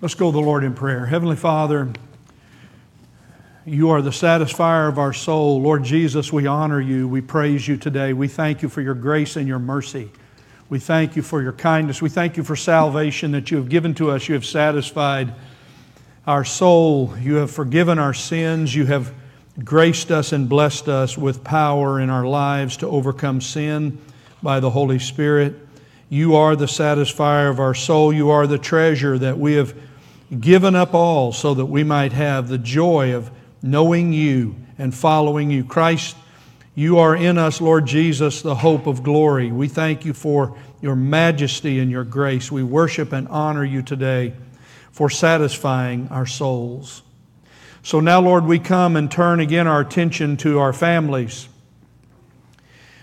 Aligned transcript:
Let's 0.00 0.14
go 0.14 0.30
to 0.30 0.32
the 0.32 0.40
Lord 0.40 0.62
in 0.62 0.74
prayer. 0.74 1.06
Heavenly 1.06 1.34
Father, 1.34 1.88
you 3.66 3.90
are 3.90 4.00
the 4.00 4.10
satisfier 4.10 4.88
of 4.88 4.96
our 4.96 5.12
soul. 5.12 5.60
Lord 5.60 5.82
Jesus, 5.82 6.32
we 6.32 6.46
honor 6.46 6.80
you. 6.80 7.08
We 7.08 7.20
praise 7.20 7.66
you 7.66 7.76
today. 7.76 8.12
We 8.12 8.28
thank 8.28 8.62
you 8.62 8.68
for 8.68 8.80
your 8.80 8.94
grace 8.94 9.34
and 9.34 9.48
your 9.48 9.58
mercy. 9.58 10.12
We 10.68 10.78
thank 10.78 11.16
you 11.16 11.22
for 11.22 11.42
your 11.42 11.52
kindness. 11.52 12.00
We 12.00 12.10
thank 12.10 12.36
you 12.36 12.44
for 12.44 12.54
salvation 12.54 13.32
that 13.32 13.50
you 13.50 13.56
have 13.56 13.68
given 13.68 13.92
to 13.94 14.12
us. 14.12 14.28
You 14.28 14.34
have 14.34 14.46
satisfied 14.46 15.34
our 16.28 16.44
soul. 16.44 17.12
You 17.20 17.34
have 17.36 17.50
forgiven 17.50 17.98
our 17.98 18.14
sins. 18.14 18.76
You 18.76 18.86
have 18.86 19.12
graced 19.64 20.12
us 20.12 20.32
and 20.32 20.48
blessed 20.48 20.86
us 20.86 21.18
with 21.18 21.42
power 21.42 21.98
in 21.98 22.08
our 22.08 22.24
lives 22.24 22.76
to 22.76 22.86
overcome 22.86 23.40
sin 23.40 23.98
by 24.44 24.60
the 24.60 24.70
Holy 24.70 25.00
Spirit. 25.00 25.56
You 26.08 26.36
are 26.36 26.54
the 26.54 26.66
satisfier 26.66 27.50
of 27.50 27.58
our 27.58 27.74
soul. 27.74 28.12
You 28.12 28.30
are 28.30 28.46
the 28.46 28.58
treasure 28.58 29.18
that 29.18 29.36
we 29.36 29.54
have 29.54 29.74
given 30.40 30.74
up 30.74 30.94
all 30.94 31.32
so 31.32 31.54
that 31.54 31.66
we 31.66 31.84
might 31.84 32.12
have 32.12 32.48
the 32.48 32.58
joy 32.58 33.14
of 33.14 33.30
knowing 33.62 34.12
you 34.12 34.56
and 34.76 34.94
following 34.94 35.50
you. 35.50 35.64
Christ, 35.64 36.16
you 36.74 36.98
are 36.98 37.16
in 37.16 37.38
us, 37.38 37.60
Lord 37.60 37.86
Jesus, 37.86 38.42
the 38.42 38.54
hope 38.54 38.86
of 38.86 39.02
glory. 39.02 39.50
We 39.50 39.68
thank 39.68 40.04
you 40.04 40.12
for 40.12 40.56
your 40.80 40.94
majesty 40.94 41.80
and 41.80 41.90
your 41.90 42.04
grace. 42.04 42.52
We 42.52 42.62
worship 42.62 43.12
and 43.12 43.26
honor 43.28 43.64
you 43.64 43.82
today 43.82 44.34
for 44.92 45.10
satisfying 45.10 46.08
our 46.08 46.26
souls. 46.26 47.02
So 47.82 48.00
now, 48.00 48.20
Lord, 48.20 48.44
we 48.44 48.58
come 48.58 48.96
and 48.96 49.10
turn 49.10 49.40
again 49.40 49.66
our 49.66 49.80
attention 49.80 50.36
to 50.38 50.58
our 50.58 50.72
families. 50.72 51.48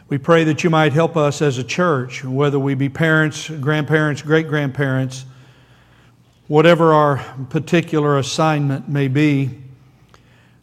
We 0.07 0.19
pray 0.19 0.43
that 0.43 0.63
you 0.63 0.69
might 0.69 0.93
help 0.93 1.17
us 1.17 1.41
as 1.41 1.57
a 1.57 1.63
church, 1.63 2.23
whether 2.23 2.59
we 2.59 2.75
be 2.75 2.89
parents, 2.89 3.49
grandparents, 3.49 4.21
great 4.21 4.47
grandparents, 4.47 5.25
whatever 6.47 6.93
our 6.93 7.17
particular 7.49 8.17
assignment 8.17 8.87
may 8.87 9.07
be. 9.07 9.61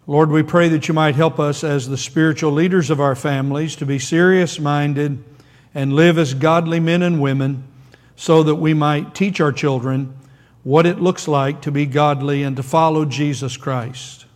Lord, 0.06 0.30
we 0.30 0.42
pray 0.42 0.68
that 0.68 0.88
you 0.88 0.94
might 0.94 1.14
help 1.14 1.40
us 1.40 1.64
as 1.64 1.88
the 1.88 1.96
spiritual 1.96 2.52
leaders 2.52 2.90
of 2.90 3.00
our 3.00 3.14
families 3.14 3.76
to 3.76 3.86
be 3.86 3.98
serious 3.98 4.58
minded 4.58 5.22
and 5.74 5.92
live 5.92 6.18
as 6.18 6.34
godly 6.34 6.80
men 6.80 7.02
and 7.02 7.20
women 7.20 7.64
so 8.16 8.42
that 8.42 8.56
we 8.56 8.74
might 8.74 9.14
teach 9.14 9.40
our 9.40 9.52
children 9.52 10.14
what 10.64 10.86
it 10.86 11.00
looks 11.00 11.26
like 11.26 11.62
to 11.62 11.72
be 11.72 11.86
godly 11.86 12.42
and 12.42 12.56
to 12.56 12.62
follow 12.62 13.04
Jesus 13.04 13.56
Christ. 13.56 14.26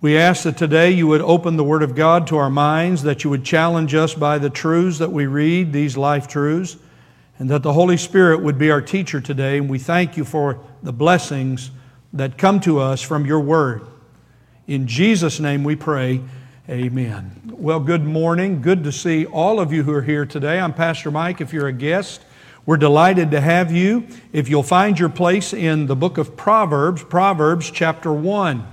We 0.00 0.16
ask 0.16 0.44
that 0.44 0.56
today 0.56 0.92
you 0.92 1.06
would 1.08 1.20
open 1.20 1.56
the 1.56 1.64
Word 1.64 1.82
of 1.82 1.94
God 1.94 2.26
to 2.28 2.36
our 2.38 2.48
minds, 2.48 3.02
that 3.02 3.22
you 3.22 3.30
would 3.30 3.44
challenge 3.44 3.94
us 3.94 4.14
by 4.14 4.38
the 4.38 4.48
truths 4.48 4.98
that 4.98 5.12
we 5.12 5.26
read, 5.26 5.72
these 5.72 5.96
life 5.96 6.26
truths, 6.26 6.76
and 7.40 7.48
that 7.48 7.62
the 7.62 7.72
Holy 7.72 7.96
Spirit 7.96 8.42
would 8.42 8.58
be 8.58 8.70
our 8.70 8.82
teacher 8.82 9.18
today. 9.18 9.56
And 9.56 9.68
we 9.68 9.78
thank 9.78 10.18
you 10.18 10.26
for 10.26 10.62
the 10.82 10.92
blessings 10.92 11.70
that 12.12 12.36
come 12.36 12.60
to 12.60 12.78
us 12.78 13.00
from 13.00 13.24
your 13.24 13.40
Word. 13.40 13.80
In 14.66 14.86
Jesus' 14.86 15.40
name 15.40 15.64
we 15.64 15.74
pray, 15.74 16.20
amen. 16.68 17.54
Well, 17.56 17.80
good 17.80 18.04
morning. 18.04 18.60
Good 18.60 18.84
to 18.84 18.92
see 18.92 19.24
all 19.24 19.58
of 19.58 19.72
you 19.72 19.82
who 19.84 19.92
are 19.94 20.02
here 20.02 20.26
today. 20.26 20.60
I'm 20.60 20.74
Pastor 20.74 21.10
Mike. 21.10 21.40
If 21.40 21.54
you're 21.54 21.66
a 21.66 21.72
guest, 21.72 22.20
we're 22.66 22.76
delighted 22.76 23.30
to 23.30 23.40
have 23.40 23.72
you. 23.72 24.06
If 24.34 24.50
you'll 24.50 24.62
find 24.62 24.98
your 24.98 25.08
place 25.08 25.54
in 25.54 25.86
the 25.86 25.96
book 25.96 26.18
of 26.18 26.36
Proverbs, 26.36 27.02
Proverbs 27.04 27.70
chapter 27.70 28.12
1. 28.12 28.66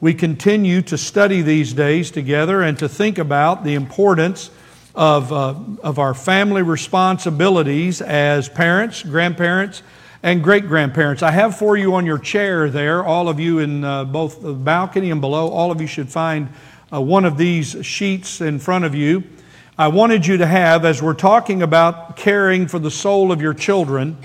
We 0.00 0.14
continue 0.14 0.80
to 0.82 0.96
study 0.96 1.42
these 1.42 1.74
days 1.74 2.10
together 2.10 2.62
and 2.62 2.78
to 2.78 2.88
think 2.88 3.18
about 3.18 3.62
the 3.62 3.74
importance 3.74 4.50
of, 4.96 5.30
uh, 5.30 5.54
of 5.82 5.98
our 5.98 6.14
family 6.14 6.62
responsibilities 6.62 8.00
as 8.00 8.48
parents, 8.48 9.02
grandparents, 9.02 9.82
and 10.22 10.42
great 10.42 10.66
grandparents. 10.66 11.22
I 11.22 11.30
have 11.30 11.56
for 11.56 11.76
you 11.76 11.94
on 11.94 12.06
your 12.06 12.18
chair 12.18 12.70
there, 12.70 13.04
all 13.04 13.28
of 13.28 13.38
you 13.38 13.58
in 13.58 13.84
uh, 13.84 14.04
both 14.04 14.40
the 14.40 14.54
balcony 14.54 15.10
and 15.10 15.20
below, 15.20 15.48
all 15.50 15.70
of 15.70 15.80
you 15.80 15.86
should 15.86 16.08
find 16.08 16.48
uh, 16.92 17.00
one 17.00 17.26
of 17.26 17.36
these 17.36 17.84
sheets 17.84 18.40
in 18.40 18.58
front 18.58 18.86
of 18.86 18.94
you. 18.94 19.22
I 19.78 19.88
wanted 19.88 20.26
you 20.26 20.38
to 20.38 20.46
have, 20.46 20.86
as 20.86 21.02
we're 21.02 21.12
talking 21.12 21.62
about 21.62 22.16
caring 22.16 22.66
for 22.66 22.78
the 22.78 22.90
soul 22.90 23.30
of 23.30 23.42
your 23.42 23.52
children, 23.52 24.16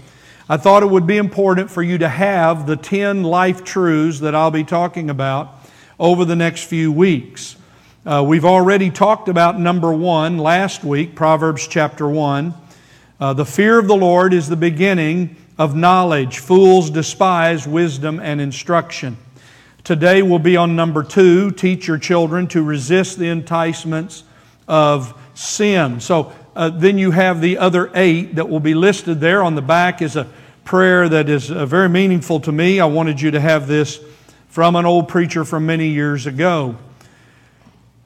I 0.48 0.56
thought 0.56 0.84
it 0.84 0.90
would 0.90 1.06
be 1.06 1.18
important 1.18 1.70
for 1.70 1.84
you 1.84 1.98
to 1.98 2.08
have 2.08 2.66
the 2.66 2.78
10 2.78 3.24
life 3.24 3.66
truths 3.66 4.22
that 4.22 4.34
I'll 4.34 4.52
be 4.52 4.64
talking 4.64 5.10
about 5.10 5.54
over 6.00 6.24
the 6.24 6.36
next 6.36 6.64
few 6.64 6.92
weeks. 6.92 7.58
Uh, 8.04 8.24
we've 8.28 8.46
already 8.46 8.90
talked 8.90 9.30
about 9.30 9.60
number 9.60 9.94
one 9.94 10.40
last 10.40 10.84
week, 10.84 11.14
Proverbs 11.14 11.68
chapter 11.68 12.10
1. 12.10 12.52
Uh, 13.20 13.34
the 13.34 13.46
fear 13.46 13.78
of 13.78 13.88
the 13.88 13.96
Lord 13.96 14.34
is 14.34 14.50
the 14.50 14.56
beginning 14.56 15.36
of 15.60 15.76
knowledge. 15.76 16.40
Fools 16.40 16.90
despise 16.90 17.68
wisdom 17.68 18.20
and 18.20 18.42
instruction. 18.42 19.18
Today 19.84 20.24
we'll 20.24 20.40
be 20.40 20.58
on 20.58 20.76
number 20.76 21.04
two 21.04 21.52
teach 21.52 21.88
your 21.88 22.00
children 22.00 22.48
to 22.48 22.64
resist 22.64 23.20
the 23.20 23.30
enticements 23.30 24.24
of 24.68 25.16
sin. 25.36 26.00
So 26.00 26.34
uh, 26.56 26.70
then 26.70 26.98
you 26.98 27.12
have 27.12 27.40
the 27.40 27.60
other 27.60 27.92
eight 27.94 28.34
that 28.34 28.50
will 28.50 28.60
be 28.60 28.74
listed 28.74 29.20
there. 29.20 29.44
On 29.44 29.54
the 29.54 29.62
back 29.62 30.02
is 30.02 30.16
a 30.16 30.28
prayer 30.66 31.08
that 31.08 31.30
is 31.30 31.52
uh, 31.52 31.68
very 31.68 31.88
meaningful 31.88 32.40
to 32.40 32.52
me. 32.52 32.80
I 32.80 32.86
wanted 32.86 33.22
you 33.22 33.30
to 33.30 33.40
have 33.40 33.68
this 33.68 34.00
from 34.48 34.76
an 34.76 34.88
old 34.88 35.08
preacher 35.08 35.46
from 35.46 35.68
many 35.68 35.90
years 35.90 36.26
ago. 36.26 36.78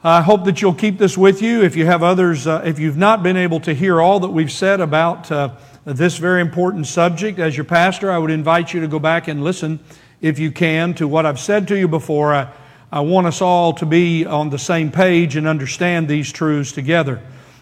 I 0.05 0.21
hope 0.21 0.45
that 0.45 0.61
you'll 0.61 0.75
keep 0.75 0.99
this 0.99 1.17
with 1.17 1.41
you. 1.41 1.63
If 1.63 1.75
you 1.75 1.87
have 1.87 2.03
others, 2.03 2.45
uh, 2.45 2.61
if 2.63 2.77
you've 2.77 2.95
not 2.95 3.23
been 3.23 3.35
able 3.35 3.59
to 3.61 3.73
hear 3.73 3.99
all 3.99 4.19
that 4.19 4.29
we've 4.29 4.51
said 4.51 4.79
about 4.79 5.31
uh, 5.31 5.55
this 5.83 6.19
very 6.19 6.41
important 6.41 6.85
subject. 6.85 7.39
As 7.39 7.57
your 7.57 7.63
pastor, 7.63 8.11
I 8.11 8.19
would 8.19 8.29
invite 8.29 8.71
you 8.71 8.81
to 8.81 8.87
go 8.87 8.99
back 8.99 9.27
and 9.27 9.43
listen, 9.43 9.79
if 10.21 10.37
you 10.37 10.51
can, 10.51 10.93
to 10.93 11.07
what 11.07 11.25
I've 11.25 11.39
said 11.39 11.67
to 11.69 11.75
you 11.75 11.87
before. 11.87 12.35
I, 12.35 12.53
I 12.91 12.99
want 12.99 13.25
us 13.25 13.41
all 13.41 13.73
to 13.73 13.87
be 13.87 14.27
on 14.27 14.51
the 14.51 14.59
same 14.59 14.91
page 14.91 15.37
and 15.37 15.47
understand 15.47 16.07
these 16.07 16.31
truths 16.31 16.71
together. 16.71 17.19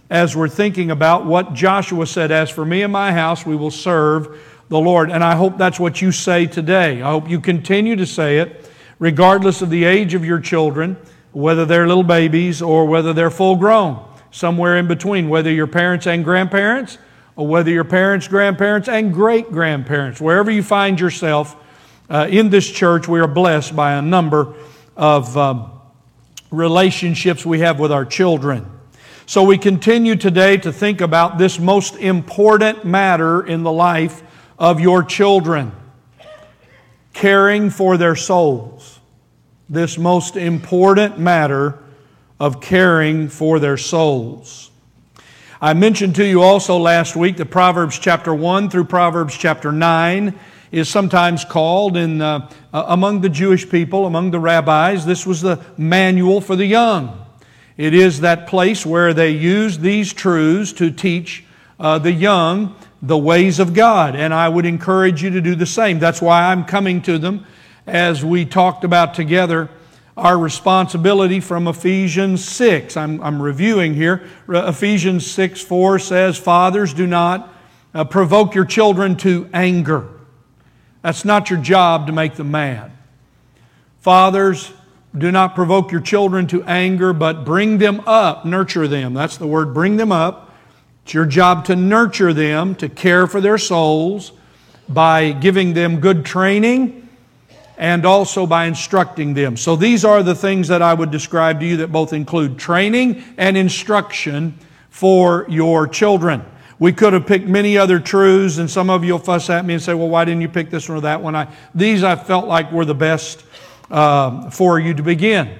As 0.09 0.35
we're 0.35 0.49
thinking 0.49 0.91
about 0.91 1.25
what 1.25 1.53
Joshua 1.53 2.05
said, 2.05 2.29
As 2.29 2.49
for 2.49 2.65
me 2.65 2.81
and 2.81 2.91
my 2.91 3.13
house, 3.13 3.45
we 3.45 3.55
will 3.55 3.71
serve 3.71 4.37
the 4.67 4.81
Lord. 4.81 5.11
And 5.11 5.23
I 5.23 5.35
hope 5.37 5.57
that's 5.57 5.79
what 5.79 6.01
you 6.01 6.11
say 6.11 6.47
today. 6.47 7.01
I 7.01 7.09
hope 7.09 7.29
you 7.29 7.39
continue 7.39 7.95
to 7.95 8.05
say 8.05 8.39
it, 8.39 8.69
regardless 8.99 9.61
of 9.61 9.69
the 9.69 9.85
age 9.85 10.13
of 10.13 10.25
your 10.25 10.41
children, 10.41 10.97
whether 11.33 11.65
they're 11.65 11.87
little 11.87 12.03
babies 12.03 12.61
or 12.61 12.85
whether 12.85 13.11
they're 13.11 13.31
full 13.31 13.55
grown, 13.55 14.03
somewhere 14.31 14.77
in 14.77 14.87
between, 14.87 15.29
whether 15.29 15.51
you're 15.51 15.67
parents 15.67 16.07
and 16.07 16.23
grandparents 16.23 16.97
or 17.35 17.47
whether 17.47 17.71
your 17.71 17.83
parents, 17.83 18.27
grandparents, 18.27 18.87
and 18.87 19.13
great 19.13 19.51
grandparents, 19.51 20.21
wherever 20.21 20.51
you 20.51 20.63
find 20.63 20.99
yourself 20.99 21.55
uh, 22.09 22.27
in 22.29 22.49
this 22.49 22.69
church, 22.69 23.07
we 23.07 23.19
are 23.19 23.27
blessed 23.27 23.75
by 23.75 23.93
a 23.93 24.01
number 24.01 24.53
of 24.95 25.35
um, 25.35 25.71
relationships 26.51 27.45
we 27.45 27.59
have 27.59 27.79
with 27.79 27.91
our 27.91 28.05
children. 28.05 28.69
So 29.25 29.43
we 29.43 29.57
continue 29.57 30.15
today 30.15 30.57
to 30.57 30.71
think 30.71 31.01
about 31.01 31.37
this 31.37 31.57
most 31.57 31.95
important 31.95 32.85
matter 32.85 33.41
in 33.41 33.63
the 33.63 33.71
life 33.71 34.21
of 34.59 34.79
your 34.79 35.01
children 35.01 35.71
caring 37.13 37.69
for 37.69 37.97
their 37.97 38.15
souls. 38.15 38.92
This 39.69 39.97
most 39.97 40.35
important 40.35 41.17
matter 41.17 41.79
of 42.39 42.59
caring 42.59 43.29
for 43.29 43.59
their 43.59 43.77
souls. 43.77 44.69
I 45.61 45.73
mentioned 45.73 46.15
to 46.15 46.25
you 46.25 46.41
also 46.41 46.77
last 46.77 47.15
week 47.15 47.37
that 47.37 47.45
Proverbs 47.45 47.97
chapter 47.97 48.33
1 48.33 48.69
through 48.69 48.83
Proverbs 48.83 49.37
chapter 49.37 49.71
9 49.71 50.37
is 50.73 50.89
sometimes 50.89 51.45
called 51.45 51.95
in, 51.95 52.19
uh, 52.19 52.49
uh, 52.73 52.83
among 52.87 53.21
the 53.21 53.29
Jewish 53.29 53.69
people, 53.69 54.05
among 54.05 54.31
the 54.31 54.39
rabbis, 54.39 55.05
this 55.05 55.25
was 55.25 55.41
the 55.41 55.63
manual 55.77 56.41
for 56.41 56.57
the 56.57 56.65
young. 56.65 57.25
It 57.77 57.93
is 57.93 58.19
that 58.19 58.47
place 58.47 58.85
where 58.85 59.13
they 59.13 59.29
use 59.29 59.79
these 59.79 60.11
truths 60.11 60.73
to 60.73 60.91
teach 60.91 61.45
uh, 61.79 61.99
the 61.99 62.11
young 62.11 62.75
the 63.01 63.17
ways 63.17 63.59
of 63.59 63.73
God. 63.73 64.15
And 64.15 64.33
I 64.33 64.49
would 64.49 64.65
encourage 64.65 65.23
you 65.23 65.29
to 65.29 65.41
do 65.41 65.55
the 65.55 65.65
same. 65.65 65.99
That's 65.99 66.21
why 66.21 66.51
I'm 66.51 66.65
coming 66.65 67.01
to 67.03 67.17
them 67.17 67.45
as 67.85 68.23
we 68.23 68.45
talked 68.45 68.83
about 68.83 69.13
together 69.13 69.69
our 70.15 70.37
responsibility 70.37 71.39
from 71.39 71.67
Ephesians 71.67 72.45
6. 72.45 72.95
I'm, 72.97 73.21
I'm 73.21 73.41
reviewing 73.41 73.95
here. 73.95 74.23
Ephesians 74.47 75.29
6 75.29 75.61
4 75.61 75.99
says, 75.99 76.37
Fathers, 76.37 76.93
do 76.93 77.07
not 77.07 77.51
uh, 77.93 78.03
provoke 78.05 78.53
your 78.53 78.65
children 78.65 79.15
to 79.17 79.49
anger. 79.53 80.07
That's 81.01 81.25
not 81.25 81.49
your 81.49 81.59
job 81.59 82.07
to 82.07 82.13
make 82.13 82.35
them 82.35 82.51
mad. 82.51 82.91
Fathers, 84.01 84.71
do 85.17 85.31
not 85.31 85.55
provoke 85.55 85.91
your 85.91 86.01
children 86.01 86.47
to 86.47 86.63
anger, 86.63 87.13
but 87.13 87.43
bring 87.45 87.77
them 87.77 88.01
up, 88.05 88.45
nurture 88.45 88.87
them. 88.87 89.13
That's 89.13 89.37
the 89.37 89.47
word, 89.47 89.73
bring 89.73 89.97
them 89.97 90.11
up. 90.11 90.51
It's 91.03 91.13
your 91.13 91.25
job 91.25 91.65
to 91.65 91.75
nurture 91.75 92.33
them, 92.33 92.75
to 92.75 92.87
care 92.87 93.27
for 93.27 93.41
their 93.41 93.57
souls 93.57 94.31
by 94.87 95.31
giving 95.31 95.73
them 95.73 95.99
good 95.99 96.25
training 96.25 97.02
and 97.83 98.05
also 98.05 98.47
by 98.47 98.63
instructing 98.63 99.33
them. 99.33 99.57
So 99.57 99.75
these 99.75 100.05
are 100.05 100.23
the 100.23 100.33
things 100.33 100.69
that 100.69 100.81
I 100.81 100.93
would 100.93 101.11
describe 101.11 101.59
to 101.59 101.65
you 101.65 101.77
that 101.77 101.91
both 101.91 102.13
include 102.13 102.57
training 102.57 103.21
and 103.37 103.57
instruction 103.57 104.57
for 104.89 105.45
your 105.49 105.85
children. 105.89 106.45
We 106.79 106.93
could 106.93 107.11
have 107.11 107.27
picked 107.27 107.45
many 107.45 107.77
other 107.77 107.99
truths, 107.99 108.57
and 108.57 108.71
some 108.71 108.89
of 108.89 109.03
you 109.03 109.11
will 109.11 109.19
fuss 109.19 109.49
at 109.49 109.65
me 109.65 109.73
and 109.73 109.83
say, 109.83 109.93
well, 109.93 110.07
why 110.07 110.23
didn't 110.23 110.39
you 110.39 110.47
pick 110.47 110.69
this 110.69 110.87
one 110.87 110.99
or 110.99 111.01
that 111.01 111.21
one? 111.21 111.35
I, 111.35 111.53
these 111.75 112.03
I 112.03 112.15
felt 112.15 112.47
like 112.47 112.71
were 112.71 112.85
the 112.85 112.95
best 112.95 113.43
uh, 113.91 114.49
for 114.49 114.79
you 114.79 114.93
to 114.93 115.03
begin 115.03 115.53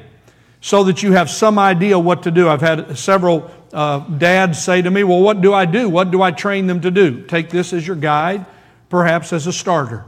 so 0.62 0.86
that 0.86 1.04
you 1.04 1.12
have 1.12 1.30
some 1.30 1.60
idea 1.60 2.00
what 2.00 2.24
to 2.24 2.32
do. 2.32 2.48
I've 2.48 2.62
had 2.62 2.98
several 2.98 3.52
uh, 3.74 4.00
dads 4.00 4.64
say 4.64 4.82
to 4.82 4.90
me, 4.90 5.04
Well, 5.04 5.20
what 5.20 5.42
do 5.42 5.54
I 5.54 5.66
do? 5.66 5.90
What 5.90 6.10
do 6.10 6.22
I 6.22 6.32
train 6.32 6.68
them 6.68 6.80
to 6.82 6.92
do? 6.92 7.24
Take 7.24 7.50
this 7.50 7.74
as 7.74 7.86
your 7.86 7.98
guide, 7.98 8.46
perhaps 8.88 9.34
as 9.34 9.46
a 9.46 9.52
starter. 9.52 10.06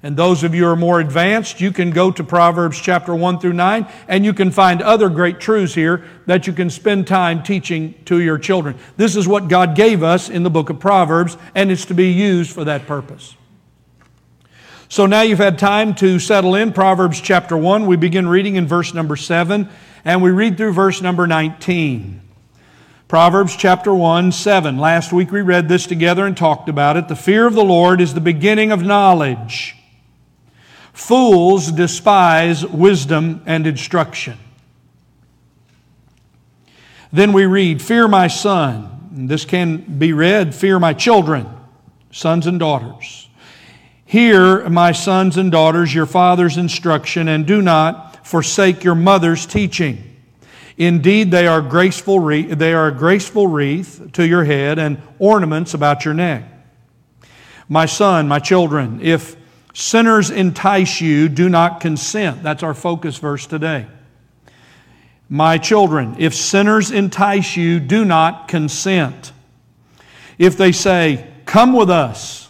And 0.00 0.16
those 0.16 0.44
of 0.44 0.54
you 0.54 0.62
who 0.62 0.70
are 0.70 0.76
more 0.76 1.00
advanced, 1.00 1.60
you 1.60 1.72
can 1.72 1.90
go 1.90 2.12
to 2.12 2.22
Proverbs 2.22 2.78
chapter 2.78 3.12
1 3.12 3.40
through 3.40 3.54
9, 3.54 3.86
and 4.06 4.24
you 4.24 4.32
can 4.32 4.52
find 4.52 4.80
other 4.80 5.08
great 5.08 5.40
truths 5.40 5.74
here 5.74 6.04
that 6.26 6.46
you 6.46 6.52
can 6.52 6.70
spend 6.70 7.08
time 7.08 7.42
teaching 7.42 7.94
to 8.04 8.20
your 8.20 8.38
children. 8.38 8.76
This 8.96 9.16
is 9.16 9.26
what 9.26 9.48
God 9.48 9.74
gave 9.74 10.04
us 10.04 10.28
in 10.28 10.44
the 10.44 10.50
book 10.50 10.70
of 10.70 10.78
Proverbs, 10.78 11.36
and 11.52 11.72
it's 11.72 11.86
to 11.86 11.94
be 11.94 12.12
used 12.12 12.52
for 12.52 12.62
that 12.64 12.86
purpose. 12.86 13.34
So 14.88 15.06
now 15.06 15.22
you've 15.22 15.38
had 15.38 15.58
time 15.58 15.96
to 15.96 16.20
settle 16.20 16.54
in. 16.54 16.72
Proverbs 16.72 17.20
chapter 17.20 17.56
1, 17.56 17.84
we 17.86 17.96
begin 17.96 18.28
reading 18.28 18.54
in 18.54 18.68
verse 18.68 18.94
number 18.94 19.16
7, 19.16 19.68
and 20.04 20.22
we 20.22 20.30
read 20.30 20.56
through 20.56 20.74
verse 20.74 21.02
number 21.02 21.26
19. 21.26 22.20
Proverbs 23.08 23.56
chapter 23.56 23.92
1, 23.92 24.30
7. 24.30 24.78
Last 24.78 25.12
week 25.12 25.32
we 25.32 25.40
read 25.40 25.68
this 25.68 25.86
together 25.86 26.24
and 26.24 26.36
talked 26.36 26.68
about 26.68 26.96
it. 26.96 27.08
The 27.08 27.16
fear 27.16 27.48
of 27.48 27.54
the 27.54 27.64
Lord 27.64 28.00
is 28.00 28.14
the 28.14 28.20
beginning 28.20 28.70
of 28.70 28.82
knowledge. 28.82 29.74
Fools 30.98 31.70
despise 31.70 32.66
wisdom 32.66 33.40
and 33.46 33.68
instruction. 33.68 34.36
Then 37.12 37.32
we 37.32 37.46
read, 37.46 37.80
Fear 37.80 38.08
my 38.08 38.26
son. 38.26 39.08
This 39.12 39.44
can 39.44 39.76
be 39.76 40.12
read, 40.12 40.56
Fear 40.56 40.80
my 40.80 40.92
children, 40.94 41.48
sons 42.10 42.48
and 42.48 42.58
daughters. 42.58 43.28
Hear, 44.04 44.68
my 44.68 44.90
sons 44.90 45.36
and 45.36 45.52
daughters, 45.52 45.94
your 45.94 46.04
father's 46.04 46.56
instruction, 46.56 47.28
and 47.28 47.46
do 47.46 47.62
not 47.62 48.26
forsake 48.26 48.82
your 48.82 48.96
mother's 48.96 49.46
teaching. 49.46 50.16
Indeed, 50.76 51.30
they 51.30 51.46
are, 51.46 51.62
graceful 51.62 52.20
they 52.20 52.74
are 52.74 52.88
a 52.88 52.92
graceful 52.92 53.46
wreath 53.46 54.10
to 54.14 54.26
your 54.26 54.42
head 54.42 54.80
and 54.80 55.00
ornaments 55.20 55.74
about 55.74 56.04
your 56.04 56.14
neck. 56.14 56.42
My 57.68 57.86
son, 57.86 58.26
my 58.26 58.40
children, 58.40 58.98
if 59.00 59.38
Sinners 59.78 60.30
entice 60.30 61.00
you, 61.00 61.28
do 61.28 61.48
not 61.48 61.78
consent. 61.80 62.42
That's 62.42 62.64
our 62.64 62.74
focus 62.74 63.16
verse 63.18 63.46
today. 63.46 63.86
My 65.28 65.56
children, 65.56 66.16
if 66.18 66.34
sinners 66.34 66.90
entice 66.90 67.56
you, 67.56 67.78
do 67.78 68.04
not 68.04 68.48
consent. 68.48 69.30
If 70.36 70.56
they 70.56 70.72
say, 70.72 71.30
Come 71.44 71.74
with 71.74 71.90
us, 71.90 72.48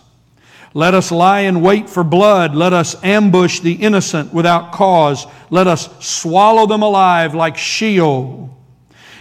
let 0.72 0.94
us 0.94 1.12
lie 1.12 1.40
in 1.40 1.60
wait 1.60 1.90
for 1.90 2.02
blood, 2.02 2.54
let 2.54 2.72
us 2.72 2.96
ambush 3.04 3.60
the 3.60 3.74
innocent 3.74 4.32
without 4.32 4.72
cause, 4.72 5.26
let 5.50 5.66
us 5.66 5.90
swallow 6.02 6.64
them 6.64 6.80
alive 6.80 7.34
like 7.34 7.58
Sheol, 7.58 8.56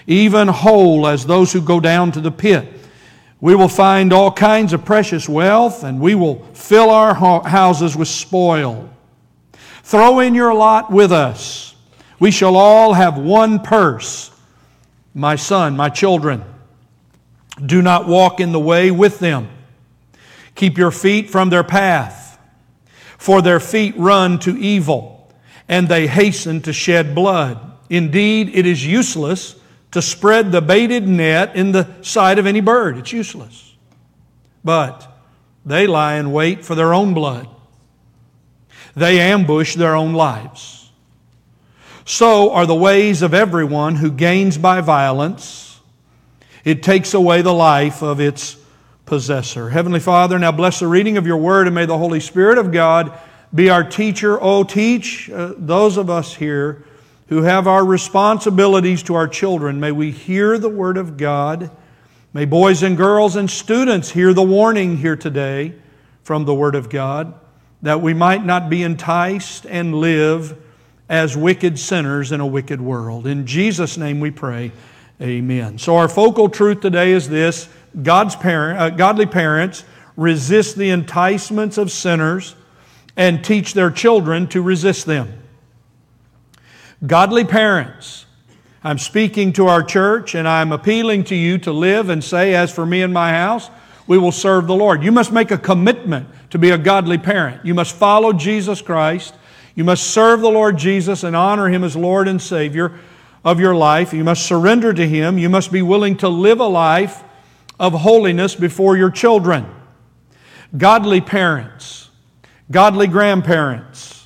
even 0.08 0.48
whole 0.48 1.08
as 1.08 1.26
those 1.26 1.52
who 1.52 1.60
go 1.60 1.82
down 1.82 2.14
to 2.14 2.22
the 2.22 2.32
pit. 2.32 2.77
We 3.40 3.54
will 3.54 3.68
find 3.68 4.14
all 4.14 4.32
kinds 4.32 4.74
of 4.74 4.84
precious 4.84 5.30
wealth, 5.30 5.84
and 5.84 6.00
we 6.00 6.16
will 6.16 6.44
fill 6.54 6.90
our 6.90 7.14
houses 7.14 7.96
with 7.96 8.08
spoil. 8.08 8.90
Throw 9.84 10.20
in 10.20 10.34
your 10.34 10.54
lot 10.54 10.92
with 10.92 11.12
us. 11.12 11.76
We 12.20 12.32
shall 12.32 12.56
all 12.56 12.94
have 12.94 13.18
one 13.18 13.60
purse. 13.60 14.32
My 15.14 15.36
son, 15.36 15.78
my 15.78 15.90
children, 15.90 16.44
do 17.64 17.82
not 17.82 18.08
walk 18.08 18.40
in 18.40 18.52
the 18.52 18.60
way 18.60 18.90
with 18.92 19.20
them. 19.20 19.50
Keep 20.56 20.78
your 20.78 20.92
feet 20.92 21.30
from 21.30 21.50
their 21.50 21.64
path, 21.64 22.40
for 23.18 23.44
their 23.44 23.60
feet 23.60 23.96
run 23.98 24.40
to 24.40 24.58
evil, 24.58 25.32
and 25.68 25.88
they 25.88 26.08
hasten 26.08 26.62
to 26.62 26.74
shed 26.74 27.14
blood. 27.14 27.60
Indeed, 27.90 28.50
it 28.54 28.66
is 28.66 28.86
useless 28.86 29.56
to 29.92 30.02
spread 30.02 30.52
the 30.52 30.62
baited 30.62 31.08
net 31.08 31.56
in 31.56 31.72
the 31.72 31.88
sight 32.02 32.40
of 32.40 32.46
any 32.46 32.62
bird. 32.62 32.98
It's 32.98 33.14
useless. 33.14 33.76
But 34.64 35.08
they 35.66 35.88
lie 35.88 36.16
in 36.16 36.32
wait 36.32 36.66
for 36.66 36.76
their 36.76 36.94
own 36.94 37.14
blood, 37.14 37.48
they 38.96 39.20
ambush 39.20 39.76
their 39.76 39.96
own 39.96 40.14
lives. 40.14 40.90
So 42.06 42.54
are 42.54 42.66
the 42.66 42.76
ways 42.76 43.22
of 43.22 43.34
everyone 43.34 43.96
who 43.96 44.10
gains 44.10 44.58
by 44.58 44.80
violence. 44.80 45.80
It 46.64 46.82
takes 46.82 47.14
away 47.14 47.42
the 47.42 47.54
life 47.54 48.02
of 48.02 48.22
its 48.22 48.58
possessor. 49.06 49.70
Heavenly 49.70 50.00
Father, 50.00 50.40
now 50.40 50.54
bless 50.54 50.80
the 50.80 50.88
reading 50.88 51.18
of 51.18 51.28
your 51.28 51.38
word 51.38 51.68
and 51.68 51.76
may 51.76 51.86
the 51.86 51.98
Holy 51.98 52.22
Spirit 52.22 52.58
of 52.58 52.72
God 52.72 53.18
be 53.54 53.70
our 53.70 53.84
teacher. 53.84 54.38
Oh, 54.42 54.64
teach 54.64 55.30
uh, 55.30 55.54
those 55.58 55.98
of 55.98 56.10
us 56.10 56.34
here 56.34 56.86
who 57.30 57.44
have 57.44 57.68
our 57.68 57.84
responsibilities 57.84 59.04
to 59.04 59.16
our 59.16 59.28
children, 59.28 59.80
may 59.80 59.92
we 59.92 60.12
hear 60.12 60.58
the 60.58 60.70
Word 60.70 60.98
of 60.98 61.18
God. 61.18 61.70
May 62.34 62.46
boys 62.46 62.84
and 62.84 62.96
girls 62.96 63.36
and 63.36 63.50
students 63.50 64.12
hear 64.12 64.34
the 64.34 64.44
warning 64.44 64.98
here 64.98 65.16
today 65.16 65.76
from 66.24 66.46
the 66.46 66.54
Word 66.54 66.76
of 66.76 66.90
God, 66.90 67.34
that 67.82 68.02
we 68.02 68.14
might 68.14 68.46
not 68.46 68.70
be 68.70 68.84
enticed 68.84 69.66
and 69.66 69.96
live 69.96 70.58
as 71.10 71.38
wicked 71.38 71.80
sinners 71.80 72.32
in 72.32 72.40
a 72.40 72.48
wicked 72.48 72.82
world. 72.82 73.28
In 73.28 73.46
Jesus' 73.46 73.98
name 73.98 74.20
we 74.20 74.32
pray. 74.32 74.72
Amen. 75.22 75.78
So, 75.78 75.96
our 75.98 76.08
focal 76.08 76.50
truth 76.50 76.82
today 76.82 77.12
is 77.12 77.28
this 77.28 77.70
God's 78.04 78.36
parent, 78.36 78.80
uh, 78.80 78.90
godly 78.92 79.26
parents 79.26 79.84
resist 80.16 80.76
the 80.76 80.90
enticements 80.90 81.78
of 81.78 81.92
sinners 81.92 82.56
and 83.16 83.44
teach 83.44 83.74
their 83.74 83.90
children 83.90 84.48
to 84.48 84.62
resist 84.62 85.06
them. 85.06 85.34
Godly 87.06 87.46
parents, 87.46 88.26
I'm 88.84 88.98
speaking 88.98 89.54
to 89.54 89.68
our 89.68 89.84
church 89.84 90.34
and 90.34 90.48
I'm 90.48 90.72
appealing 90.72 91.26
to 91.26 91.36
you 91.36 91.58
to 91.60 91.72
live 91.72 92.10
and 92.10 92.24
say, 92.24 92.56
As 92.56 92.74
for 92.74 92.86
me 92.86 93.02
and 93.02 93.14
my 93.14 93.32
house, 93.32 93.70
we 94.08 94.18
will 94.18 94.32
serve 94.32 94.66
the 94.66 94.76
Lord. 94.76 95.04
You 95.04 95.12
must 95.12 95.32
make 95.32 95.52
a 95.52 95.58
commitment 95.58 96.28
to 96.50 96.58
be 96.58 96.72
a 96.72 96.78
godly 96.78 97.18
parent. 97.18 97.64
You 97.66 97.74
must 97.74 97.96
follow 97.96 98.34
Jesus 98.34 98.82
Christ. 98.82 99.36
You 99.76 99.84
must 99.84 100.08
serve 100.12 100.42
the 100.42 100.50
Lord 100.50 100.78
Jesus 100.78 101.24
and 101.24 101.36
honor 101.36 101.70
Him 101.70 101.84
as 101.84 101.96
Lord 101.96 102.28
and 102.28 102.42
Savior 102.42 102.98
of 103.44 103.60
your 103.60 103.76
life. 103.76 104.12
You 104.14 104.24
must 104.24 104.46
surrender 104.46 104.94
to 104.94 105.08
Him. 105.08 105.38
You 105.38 105.50
must 105.50 105.72
be 105.72 105.84
willing 105.84 106.18
to 106.18 106.30
live 106.30 106.60
a 106.60 106.68
life 106.68 107.24
of 107.80 107.94
holiness 107.94 108.56
before 108.56 108.98
your 108.98 109.12
children. 109.12 109.68
Godly 110.76 111.22
parents, 111.22 112.10
godly 112.72 113.06
grandparents, 113.08 114.17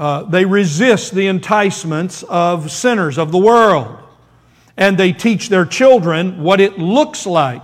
uh, 0.00 0.22
they 0.22 0.46
resist 0.46 1.12
the 1.12 1.26
enticements 1.26 2.22
of 2.22 2.70
sinners 2.70 3.18
of 3.18 3.32
the 3.32 3.38
world. 3.38 3.98
And 4.74 4.96
they 4.96 5.12
teach 5.12 5.50
their 5.50 5.66
children 5.66 6.42
what 6.42 6.58
it 6.58 6.78
looks 6.78 7.26
like 7.26 7.62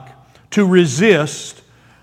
to 0.51 0.67
resist 0.67 1.63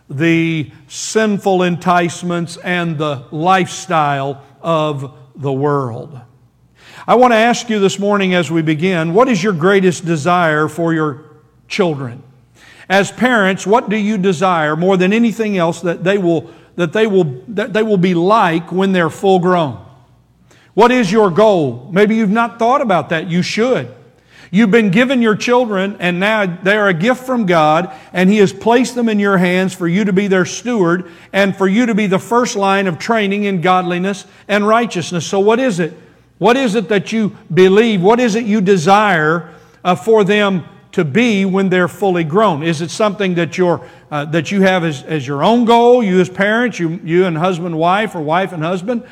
the 0.10 0.72
sinful 0.88 1.62
enticements 1.62 2.58
and 2.58 2.98
the 2.98 3.26
lifestyle 3.30 4.44
of 4.60 5.16
the 5.36 5.54
world. 5.54 6.20
I 7.06 7.14
want 7.14 7.34
to 7.34 7.38
ask 7.38 7.70
you 7.70 7.80
this 7.80 8.00
morning 8.00 8.34
as 8.34 8.50
we 8.50 8.64
begin 8.64 9.14
what 9.14 9.30
is 9.30 9.44
your 9.44 9.54
greatest 9.54 10.04
desire 10.04 10.68
for 10.68 10.96
your 10.96 11.26
children? 11.68 12.24
As 12.90 13.12
parents, 13.12 13.68
what 13.68 13.88
do 13.88 13.98
you 13.98 14.18
desire 14.18 14.76
more 14.76 14.98
than 14.98 15.14
anything 15.14 15.60
else 15.60 15.82
that 15.82 16.04
they 16.04 16.18
will, 16.18 16.50
that 16.76 16.92
they 16.92 17.06
will, 17.06 17.44
that 17.50 17.74
they 17.74 17.84
will 17.84 17.98
be 17.98 18.16
like 18.16 18.72
when 18.72 18.94
they're 18.94 19.12
full 19.12 19.38
grown? 19.38 19.83
What 20.74 20.92
is 20.92 21.12
your 21.12 21.30
goal? 21.30 21.90
Maybe 21.92 22.16
you've 22.16 22.30
not 22.30 22.58
thought 22.60 22.82
about 22.82 23.10
that. 23.10 23.30
You 23.30 23.42
should. 23.42 23.94
You've 24.50 24.72
been 24.72 24.92
given 24.92 25.22
your 25.22 25.36
children, 25.36 25.98
and 26.00 26.20
now 26.20 26.46
they 26.46 26.78
are 26.78 26.88
a 26.88 26.94
gift 26.94 27.24
from 27.26 27.48
God, 27.48 27.92
and 28.14 28.30
He 28.30 28.38
has 28.38 28.54
placed 28.54 28.94
them 28.94 29.10
in 29.10 29.18
your 29.18 29.38
hands 29.38 29.74
for 29.74 29.88
you 29.88 30.06
to 30.06 30.14
be 30.14 30.28
their 30.28 30.46
steward 30.46 31.10
and 31.32 31.56
for 31.56 31.68
you 31.68 31.88
to 31.88 31.96
be 31.96 32.06
the 32.06 32.20
first 32.20 32.56
line 32.56 32.86
of 32.86 33.00
training 33.00 33.46
in 33.46 33.62
godliness 33.62 34.26
and 34.48 34.68
righteousness. 34.68 35.26
So, 35.26 35.40
what 35.40 35.60
is 35.60 35.80
it? 35.80 35.94
What 36.38 36.56
is 36.56 36.76
it 36.76 36.90
that 36.90 37.12
you 37.12 37.36
believe? 37.52 38.02
What 38.02 38.20
is 38.20 38.36
it 38.36 38.46
you 38.46 38.62
desire 38.62 39.56
uh, 39.84 39.96
for 39.96 40.24
them 40.24 40.66
to 40.92 41.04
be 41.04 41.46
when 41.46 41.70
they're 41.70 41.88
fully 41.88 42.24
grown? 42.24 42.62
Is 42.62 42.82
it 42.82 42.92
something 42.92 43.34
that, 43.36 43.58
you're, 43.58 43.84
uh, 44.12 44.26
that 44.26 44.52
you 44.52 44.62
have 44.62 44.84
as, 44.84 45.02
as 45.04 45.26
your 45.26 45.44
own 45.44 45.66
goal, 45.66 46.04
you 46.04 46.20
as 46.20 46.30
parents, 46.30 46.80
you, 46.80 47.00
you 47.04 47.26
and 47.26 47.36
husband, 47.38 47.78
wife, 47.78 48.14
or 48.14 48.22
wife 48.22 48.52
and 48.54 48.62
husband? 48.62 49.04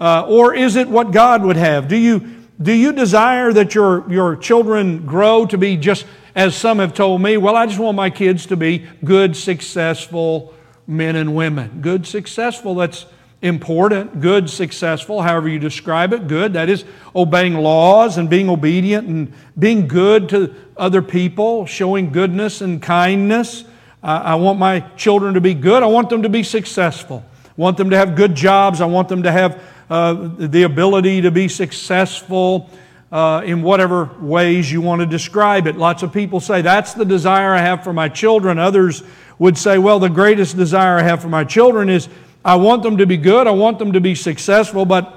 Uh, 0.00 0.24
or 0.26 0.54
is 0.54 0.76
it 0.76 0.88
what 0.88 1.12
God 1.12 1.44
would 1.44 1.56
have? 1.56 1.86
Do 1.86 1.96
you, 1.96 2.20
do 2.60 2.72
you 2.72 2.92
desire 2.92 3.52
that 3.52 3.74
your, 3.74 4.10
your 4.10 4.34
children 4.34 5.04
grow 5.04 5.44
to 5.46 5.58
be 5.58 5.76
just, 5.76 6.06
as 6.34 6.56
some 6.56 6.78
have 6.78 6.94
told 6.94 7.20
me, 7.20 7.36
well, 7.36 7.54
I 7.54 7.66
just 7.66 7.78
want 7.78 7.96
my 7.96 8.08
kids 8.08 8.46
to 8.46 8.56
be 8.56 8.86
good, 9.04 9.36
successful 9.36 10.54
men 10.86 11.16
and 11.16 11.34
women? 11.34 11.80
Good, 11.82 12.06
successful, 12.06 12.74
that's 12.74 13.04
important. 13.42 14.20
Good, 14.20 14.48
successful, 14.48 15.22
however 15.22 15.48
you 15.48 15.58
describe 15.58 16.12
it, 16.12 16.28
good. 16.28 16.54
That 16.54 16.70
is 16.70 16.84
obeying 17.14 17.54
laws 17.54 18.16
and 18.16 18.28
being 18.28 18.48
obedient 18.48 19.06
and 19.06 19.32
being 19.58 19.86
good 19.86 20.30
to 20.30 20.54
other 20.76 21.02
people, 21.02 21.66
showing 21.66 22.10
goodness 22.10 22.62
and 22.62 22.80
kindness. 22.80 23.64
I, 24.02 24.16
I 24.16 24.34
want 24.36 24.58
my 24.58 24.80
children 24.96 25.34
to 25.34 25.40
be 25.40 25.54
good. 25.54 25.82
I 25.82 25.86
want 25.86 26.08
them 26.08 26.22
to 26.22 26.28
be 26.28 26.42
successful. 26.42 27.24
I 27.44 27.52
want 27.56 27.76
them 27.76 27.90
to 27.90 27.96
have 27.96 28.14
good 28.14 28.34
jobs. 28.34 28.80
I 28.80 28.86
want 28.86 29.08
them 29.08 29.24
to 29.24 29.32
have 29.32 29.62
uh, 29.90 30.30
the 30.38 30.62
ability 30.62 31.20
to 31.22 31.30
be 31.32 31.48
successful 31.48 32.70
uh, 33.10 33.42
in 33.44 33.60
whatever 33.60 34.04
ways 34.20 34.70
you 34.70 34.80
want 34.80 35.00
to 35.00 35.06
describe 35.06 35.66
it. 35.66 35.76
Lots 35.76 36.04
of 36.04 36.12
people 36.12 36.38
say, 36.38 36.62
That's 36.62 36.94
the 36.94 37.04
desire 37.04 37.52
I 37.52 37.58
have 37.58 37.82
for 37.82 37.92
my 37.92 38.08
children. 38.08 38.58
Others 38.58 39.02
would 39.38 39.58
say, 39.58 39.78
Well, 39.78 39.98
the 39.98 40.08
greatest 40.08 40.56
desire 40.56 40.98
I 40.98 41.02
have 41.02 41.20
for 41.20 41.28
my 41.28 41.42
children 41.42 41.88
is 41.90 42.08
I 42.44 42.54
want 42.54 42.84
them 42.84 42.98
to 42.98 43.06
be 43.06 43.16
good, 43.16 43.46
I 43.46 43.50
want 43.50 43.78
them 43.78 43.92
to 43.92 44.00
be 44.00 44.14
successful, 44.14 44.84
but 44.84 45.16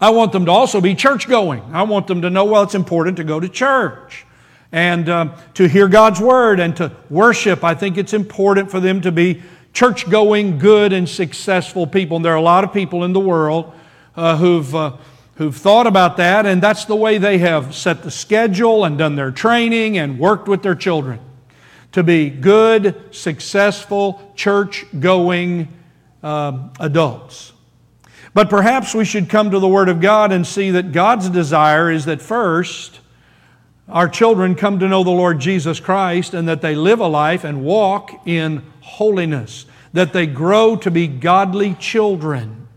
I 0.00 0.10
want 0.10 0.32
them 0.32 0.46
to 0.46 0.50
also 0.50 0.80
be 0.80 0.96
church 0.96 1.28
going. 1.28 1.62
I 1.72 1.84
want 1.84 2.08
them 2.08 2.22
to 2.22 2.30
know, 2.30 2.44
well, 2.44 2.64
it's 2.64 2.74
important 2.74 3.18
to 3.18 3.24
go 3.24 3.38
to 3.38 3.48
church 3.48 4.26
and 4.72 5.08
um, 5.08 5.34
to 5.54 5.68
hear 5.68 5.86
God's 5.86 6.20
word 6.20 6.58
and 6.58 6.76
to 6.78 6.90
worship. 7.08 7.62
I 7.62 7.74
think 7.74 7.96
it's 7.96 8.12
important 8.12 8.72
for 8.72 8.80
them 8.80 9.00
to 9.02 9.12
be 9.12 9.42
church 9.72 10.08
going, 10.08 10.58
good, 10.58 10.92
and 10.92 11.08
successful 11.08 11.86
people. 11.86 12.16
And 12.16 12.24
there 12.24 12.32
are 12.32 12.36
a 12.36 12.42
lot 12.42 12.64
of 12.64 12.72
people 12.72 13.04
in 13.04 13.12
the 13.12 13.20
world 13.20 13.72
uh, 14.16 14.36
who've, 14.36 14.74
uh, 14.74 14.96
who've 15.36 15.56
thought 15.56 15.86
about 15.86 16.18
that, 16.18 16.46
and 16.46 16.62
that's 16.62 16.84
the 16.84 16.96
way 16.96 17.18
they 17.18 17.38
have 17.38 17.74
set 17.74 18.02
the 18.02 18.10
schedule 18.10 18.84
and 18.84 18.98
done 18.98 19.16
their 19.16 19.30
training 19.30 19.98
and 19.98 20.18
worked 20.18 20.48
with 20.48 20.62
their 20.62 20.74
children 20.74 21.20
to 21.92 22.02
be 22.02 22.30
good, 22.30 23.14
successful, 23.14 24.32
church 24.34 24.84
going 24.98 25.68
um, 26.22 26.72
adults. 26.80 27.52
But 28.34 28.48
perhaps 28.48 28.94
we 28.94 29.04
should 29.04 29.28
come 29.28 29.50
to 29.50 29.58
the 29.58 29.68
Word 29.68 29.90
of 29.90 30.00
God 30.00 30.32
and 30.32 30.46
see 30.46 30.70
that 30.70 30.92
God's 30.92 31.28
desire 31.28 31.90
is 31.90 32.06
that 32.06 32.22
first, 32.22 33.00
our 33.92 34.08
children 34.08 34.54
come 34.54 34.78
to 34.78 34.88
know 34.88 35.04
the 35.04 35.10
Lord 35.10 35.38
Jesus 35.38 35.78
Christ 35.78 36.32
and 36.32 36.48
that 36.48 36.62
they 36.62 36.74
live 36.74 37.00
a 37.00 37.06
life 37.06 37.44
and 37.44 37.62
walk 37.62 38.26
in 38.26 38.64
holiness, 38.80 39.66
that 39.92 40.14
they 40.14 40.26
grow 40.26 40.76
to 40.76 40.90
be 40.90 41.06
godly 41.06 41.74
children, 41.74 42.68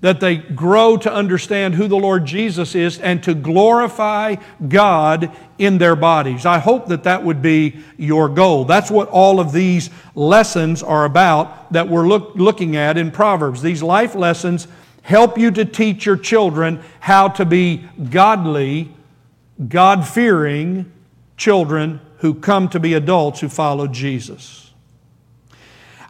that 0.00 0.20
they 0.20 0.36
grow 0.36 0.96
to 0.96 1.12
understand 1.12 1.74
who 1.74 1.86
the 1.86 1.96
Lord 1.96 2.24
Jesus 2.24 2.74
is 2.74 2.98
and 2.98 3.22
to 3.24 3.34
glorify 3.34 4.36
God 4.66 5.30
in 5.58 5.76
their 5.76 5.96
bodies. 5.96 6.46
I 6.46 6.58
hope 6.58 6.86
that 6.88 7.04
that 7.04 7.22
would 7.22 7.42
be 7.42 7.76
your 7.98 8.30
goal. 8.30 8.64
That's 8.64 8.90
what 8.90 9.08
all 9.08 9.40
of 9.40 9.52
these 9.52 9.90
lessons 10.14 10.82
are 10.82 11.04
about 11.04 11.72
that 11.74 11.88
we're 11.88 12.08
look, 12.08 12.34
looking 12.36 12.74
at 12.74 12.96
in 12.96 13.10
Proverbs. 13.10 13.60
These 13.60 13.82
life 13.82 14.14
lessons 14.14 14.66
help 15.02 15.36
you 15.36 15.50
to 15.50 15.66
teach 15.66 16.06
your 16.06 16.16
children 16.16 16.82
how 17.00 17.28
to 17.28 17.44
be 17.44 17.86
godly 18.10 18.93
God 19.68 20.06
fearing 20.06 20.92
children 21.36 22.00
who 22.18 22.34
come 22.34 22.68
to 22.70 22.80
be 22.80 22.94
adults 22.94 23.40
who 23.40 23.48
follow 23.48 23.86
Jesus. 23.86 24.72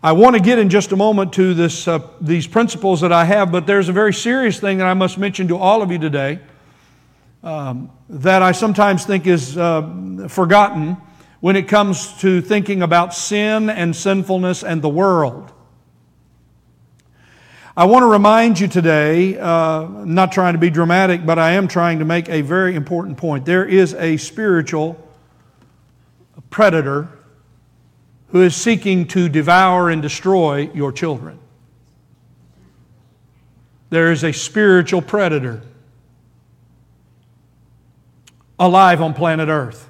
I 0.03 0.13
want 0.13 0.37
to 0.37 0.43
get 0.43 0.59
in 0.59 0.69
just 0.69 0.93
a 0.93 0.97
moment 0.97 1.33
to 1.35 1.55
this, 1.55 1.89
uh, 1.89 1.99
these 2.21 2.47
principles 2.47 3.01
that 3.01 3.13
I 3.13 3.25
have, 3.25 3.51
but 3.51 3.67
there's 3.67 3.89
a 3.89 3.93
very 3.93 4.13
serious 4.13 4.61
thing 4.61 4.79
that 4.79 4.87
I 4.87 4.95
must 4.95 5.17
mention 5.17 5.49
to 5.49 5.57
all 5.57 5.81
of 5.81 5.91
you 5.91 5.99
today 5.99 6.41
um, 7.43 7.91
that 8.09 8.43
I 8.43 8.53
sometimes 8.53 9.05
think 9.07 9.27
is 9.27 9.57
uh, 9.57 10.27
forgotten 10.29 10.97
when 11.41 11.57
it 11.57 11.69
comes 11.69 12.19
to 12.21 12.41
thinking 12.41 12.83
about 12.83 13.15
sin 13.15 13.69
and 13.71 13.95
sinfulness 13.95 14.63
and 14.63 14.83
the 14.83 14.89
world. 14.89 15.53
I 17.77 17.87
want 17.87 18.05
to 18.05 18.07
remind 18.07 18.61
you 18.61 18.69
today, 18.69 19.37
uh, 19.37 19.89
not 20.05 20.31
trying 20.31 20.53
to 20.53 20.61
be 20.61 20.71
dramatic, 20.71 21.27
but 21.27 21.41
I 21.41 21.53
am 21.53 21.67
trying 21.67 21.99
to 21.99 22.05
make 22.05 22.29
a 22.29 22.41
very 22.41 22.77
important 22.77 23.19
point. 23.19 23.45
There 23.45 23.65
is 23.65 23.95
a 23.95 24.17
spiritual 24.17 24.97
predator 26.51 27.09
who 28.29 28.43
is 28.43 28.55
seeking 28.55 29.09
to 29.09 29.29
devour 29.29 29.91
and 29.91 30.01
destroy 30.01 30.71
your 30.73 30.93
children. 30.93 31.41
There 33.91 34.13
is 34.13 34.23
a 34.23 34.33
spiritual 34.33 35.03
predator 35.03 35.61
alive 38.57 39.03
on 39.03 39.15
planet 39.15 39.49
Earth 39.49 39.89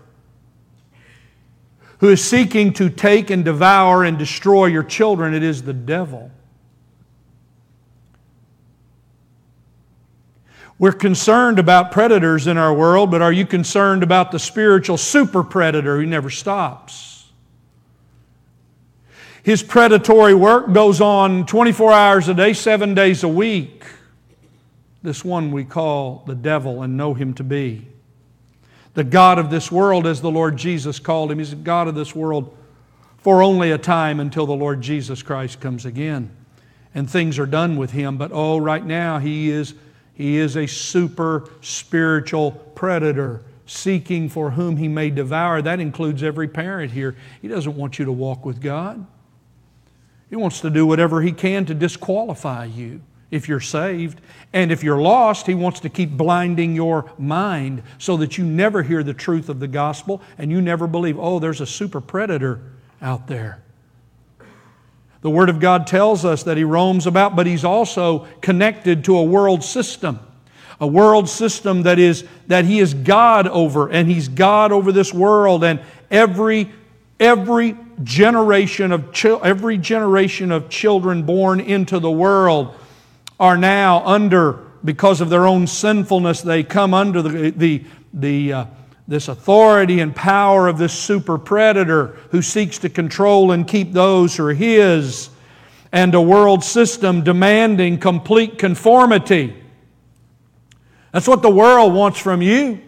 who 1.99 2.09
is 2.09 2.25
seeking 2.25 2.73
to 2.75 2.89
take 2.89 3.29
and 3.29 3.45
devour 3.45 4.05
and 4.05 4.19
destroy 4.19 4.67
your 4.67 4.85
children. 4.85 5.35
It 5.35 5.43
is 5.43 5.63
the 5.63 5.75
devil. 5.75 6.31
We're 10.79 10.93
concerned 10.93 11.59
about 11.59 11.93
predators 11.93 12.47
in 12.47 12.59
our 12.59 12.75
world, 12.75 13.11
but 13.11 13.23
are 13.23 13.33
you 13.33 13.47
concerned 13.47 14.03
about 14.03 14.33
the 14.33 14.39
spiritual 14.39 14.97
super 14.97 15.45
predator 15.45 15.97
who 15.97 16.07
never 16.07 16.31
stops? 16.31 17.27
His 19.45 19.63
predatory 19.63 20.35
work 20.35 20.73
goes 20.73 21.01
on 21.01 21.47
24 21.47 21.93
hours 21.93 22.29
a 22.29 22.35
day, 22.35 22.55
seven 22.55 22.95
days 22.95 23.23
a 23.23 23.29
week. 23.29 23.85
This 25.03 25.25
one 25.25 25.53
we 25.53 25.65
call 25.65 26.25
the 26.27 26.35
devil 26.35 26.83
and 26.83 26.97
know 26.97 27.15
him 27.15 27.35
to 27.35 27.45
be. 27.45 27.87
The 28.95 29.05
God 29.05 29.39
of 29.39 29.51
this 29.51 29.71
world, 29.71 30.07
as 30.07 30.23
the 30.23 30.31
Lord 30.31 30.57
Jesus 30.57 30.99
called 30.99 31.31
him, 31.31 31.39
he's 31.39 31.51
the 31.51 31.57
God 31.57 31.89
of 31.89 31.95
this 31.95 32.15
world 32.15 32.57
for 33.19 33.43
only 33.43 33.71
a 33.71 33.79
time 33.79 34.19
until 34.19 34.47
the 34.47 34.55
Lord 34.55 34.81
Jesus 34.81 35.23
Christ 35.23 35.61
comes 35.61 35.85
again. 35.85 36.31
And 36.95 37.09
things 37.09 37.39
are 37.39 37.47
done 37.47 37.77
with 37.77 37.91
him, 37.91 38.17
but 38.17 38.31
oh, 38.33 38.59
right 38.59 38.85
now 38.85 39.19
he 39.19 39.51
is 39.51 39.75
he 40.15 40.37
is 40.37 40.57
a 40.57 40.67
super 40.67 41.51
spiritual 41.61 42.53
predator 42.53 43.43
seeking 43.67 44.29
for 44.29 44.51
whom 44.53 44.77
he 44.77 44.89
may 44.89 45.11
devour. 45.11 45.61
That 45.61 45.81
includes 45.81 46.23
every 46.23 46.49
parent 46.49 46.93
here. 46.93 47.17
He 47.43 47.49
doesn't 47.49 47.77
want 47.77 47.99
you 47.99 48.05
to 48.05 48.13
walk 48.13 48.45
with 48.45 48.61
God. 48.61 49.05
He 50.31 50.37
wants 50.37 50.61
to 50.61 50.71
do 50.71 50.87
whatever 50.87 51.23
he 51.23 51.33
can 51.33 51.65
to 51.67 51.75
disqualify 51.75 52.67
you 52.67 53.01
if 53.31 53.49
you're 53.49 53.61
saved. 53.61 54.21
And 54.53 54.71
if 54.71 54.85
you're 54.85 55.01
lost, 55.01 55.47
he 55.47 55.55
wants 55.55 55.81
to 55.81 55.89
keep 55.89 56.11
blinding 56.11 56.75
your 56.75 57.11
mind 57.19 57.83
so 57.99 58.17
that 58.19 58.39
you 58.39 58.45
never 58.45 58.83
hear 58.83 59.03
the 59.03 59.15
truth 59.15 59.49
of 59.49 59.61
the 59.61 59.69
gospel 59.69 60.23
and 60.39 60.51
you 60.51 60.61
never 60.61 60.87
believe, 60.87 61.19
oh, 61.19 61.39
there's 61.39 61.61
a 61.61 61.67
super 61.67 62.01
predator 62.01 62.61
out 63.03 63.27
there. 63.27 63.63
The 65.25 65.31
Word 65.31 65.49
of 65.49 65.59
God 65.59 65.87
tells 65.87 66.27
us 66.27 66.43
that 66.43 66.59
He 66.59 66.65
roams 66.65 67.07
about, 67.07 67.35
but 67.35 67.47
He's 67.47 67.65
also 67.65 68.29
connected 68.43 69.07
to 69.07 69.17
a 69.17 69.23
world 69.23 69.65
system. 69.65 70.21
A 70.81 70.87
world 70.87 71.31
system 71.31 71.85
that 71.85 71.99
is 71.99 72.27
that 72.49 72.67
He 72.67 72.79
is 72.79 72.93
God 72.93 73.49
over, 73.49 73.89
and 73.91 74.07
He's 74.07 74.29
God 74.29 74.71
over 74.71 74.93
this 74.93 75.15
world, 75.15 75.65
and 75.65 75.81
every 76.11 76.71
every 77.19 77.75
generation 78.03 78.93
of 78.93 79.15
every 79.25 79.79
generation 79.79 80.53
of 80.53 80.69
children 80.69 81.23
born 81.23 81.59
into 81.59 81.99
the 82.01 82.11
world 82.11 82.75
are 83.41 83.57
now 83.57 84.05
under 84.05 84.61
because 84.85 85.23
of 85.23 85.31
their 85.31 85.47
own 85.47 85.67
sinfulness 85.67 86.43
they 86.43 86.63
come 86.63 86.93
under 86.93 87.23
the 87.23 87.51
the, 87.51 87.85
the 88.13 88.53
uh, 88.53 88.65
this 89.07 89.29
authority 89.29 90.01
and 90.01 90.17
power 90.17 90.67
of 90.67 90.79
this 90.79 90.93
super 90.93 91.39
predator 91.39 92.19
who 92.31 92.41
seeks 92.41 92.79
to 92.79 92.89
control 92.89 93.53
and 93.53 93.69
keep 93.69 93.93
those 93.93 94.37
who 94.37 94.47
are 94.47 94.55
his, 94.55 95.31
and 95.93 96.15
a 96.15 96.21
world 96.21 96.65
system 96.65 97.23
demanding 97.23 97.99
complete 97.99 98.59
conformity. 98.59 99.55
That's 101.13 101.29
what 101.29 101.43
the 101.43 101.51
world 101.51 101.95
wants 101.95 102.19
from 102.19 102.43
you. 102.43 102.81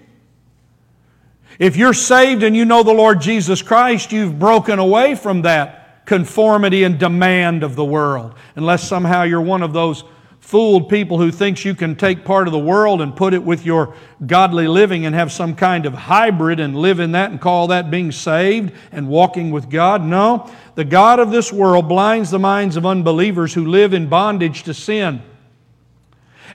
If 1.59 1.77
you're 1.77 1.95
saved 1.95 2.43
and 2.43 2.57
you 2.57 2.65
know 2.65 2.83
the 2.83 2.93
Lord 2.93 3.21
Jesus 3.21 3.63
Christ, 3.63 4.13
you've 4.13 4.39
broken 4.39 4.79
away 4.79 5.15
from 5.15 5.43
that 5.43 6.05
conformity 6.07 6.85
and 6.85 6.99
demand 6.99 7.63
of 7.63 7.77
the 7.77 7.85
world. 7.85 8.35
Unless 8.57 8.89
somehow 8.89 9.23
you're 9.23 9.41
one 9.41 9.63
of 9.63 9.73
those 9.73 10.05
fooled 10.47 10.89
people 10.89 11.19
who 11.19 11.33
thinks 11.33 11.65
you 11.65 11.75
can 11.75 11.97
take 11.97 12.25
part 12.25 12.47
of 12.47 12.53
the 12.53 12.59
world 12.59 13.01
and 13.01 13.17
put 13.17 13.35
it 13.35 13.43
with 13.43 13.67
your 13.67 13.97
godly 14.29 14.69
living 14.69 15.05
and 15.05 15.13
have 15.13 15.33
some 15.33 15.57
kind 15.57 15.85
of 15.85 15.93
hybrid 15.93 16.61
and 16.61 16.77
live 16.77 17.01
in 17.01 17.11
that 17.11 17.33
and 17.33 17.41
call 17.41 17.67
that 17.67 17.91
being 17.91 18.13
saved 18.13 18.73
and 18.93 19.09
walking 19.09 19.51
with 19.51 19.69
God. 19.69 20.05
No, 20.05 20.49
the 20.77 20.85
God 20.85 21.19
of 21.19 21.33
this 21.33 21.53
world 21.53 21.89
blinds 21.89 22.31
the 22.31 22.39
minds 22.39 22.77
of 22.77 22.87
unbelievers 22.87 23.55
who 23.55 23.67
live 23.67 23.93
in 23.93 24.09
bondage 24.09 24.63
to 24.63 24.73
sin. 24.73 25.21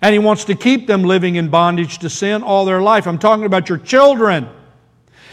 And 0.02 0.14
he 0.14 0.20
wants 0.20 0.46
to 0.46 0.56
keep 0.56 0.88
them 0.88 1.04
living 1.04 1.36
in 1.36 1.50
bondage 1.50 1.98
to 2.00 2.10
sin 2.10 2.44
all 2.44 2.64
their 2.64 2.82
life. 2.82 3.06
I'm 3.06 3.20
talking 3.20 3.44
about 3.44 3.68
your 3.68 3.78
children. 3.78 4.48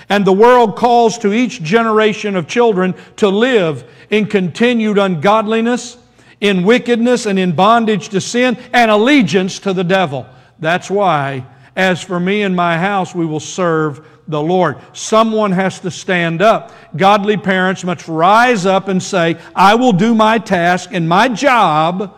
And 0.09 0.25
the 0.25 0.33
world 0.33 0.75
calls 0.75 1.17
to 1.19 1.33
each 1.33 1.63
generation 1.63 2.35
of 2.35 2.49
children 2.49 2.97
to 3.19 3.29
live 3.29 3.89
in 4.11 4.27
continued 4.27 4.99
ungodliness 4.99 5.97
in 6.41 6.63
wickedness 6.65 7.27
and 7.27 7.39
in 7.39 7.53
bondage 7.53 8.11
to 8.11 8.21
sin 8.21 8.57
and 8.73 8.91
allegiance 8.91 9.59
to 9.61 9.73
the 9.73 9.85
devil. 9.85 10.27
That's 10.59 10.91
why, 10.91 11.45
as 11.77 12.03
for 12.03 12.19
me 12.19 12.43
and 12.43 12.55
my 12.55 12.79
house, 12.79 13.15
we 13.15 13.27
will 13.27 13.41
serve 13.41 14.07
the 14.29 14.41
Lord. 14.41 14.79
Someone 14.93 15.53
has 15.53 15.81
to 15.81 15.91
stand 15.91 16.43
up. 16.43 16.73
Godly 16.97 17.37
parents 17.37 17.83
must 17.83 18.07
rise 18.09 18.67
up 18.67 18.89
and 18.89 19.03
say, 19.03 19.39
I 19.55 19.75
will 19.75 19.93
do 19.93 20.15
my 20.15 20.39
task 20.39 20.91
and 20.93 21.09
my 21.09 21.29
job 21.29 22.17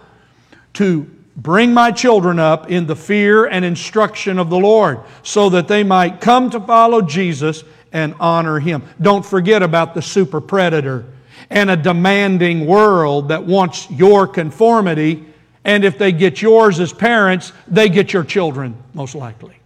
to 0.74 1.08
bring 1.36 1.72
my 1.72 1.90
children 1.90 2.38
up 2.38 2.70
in 2.70 2.86
the 2.86 2.96
fear 2.96 3.46
and 3.46 3.64
instruction 3.64 4.38
of 4.38 4.50
the 4.50 4.58
Lord 4.58 5.00
so 5.22 5.48
that 5.50 5.68
they 5.68 5.84
might 5.84 6.20
come 6.20 6.50
to 6.50 6.60
follow 6.60 7.00
Jesus 7.00 7.64
and 7.92 8.14
honor 8.20 8.58
Him. 8.58 8.82
Don't 9.00 9.24
forget 9.24 9.62
about 9.62 9.94
the 9.94 10.02
super 10.02 10.40
predator 10.40 11.06
and 11.50 11.70
a 11.70 11.76
demanding 11.76 12.66
world 12.66 13.28
that 13.28 13.44
wants 13.44 13.90
your 13.90 14.26
conformity. 14.26 15.26
And 15.64 15.84
if 15.84 15.98
they 15.98 16.12
get 16.12 16.40
yours 16.40 16.80
as 16.80 16.92
parents, 16.92 17.52
they 17.68 17.88
get 17.88 18.12
your 18.12 18.24
children, 18.24 18.76
most 18.94 19.14
likely. 19.14 19.56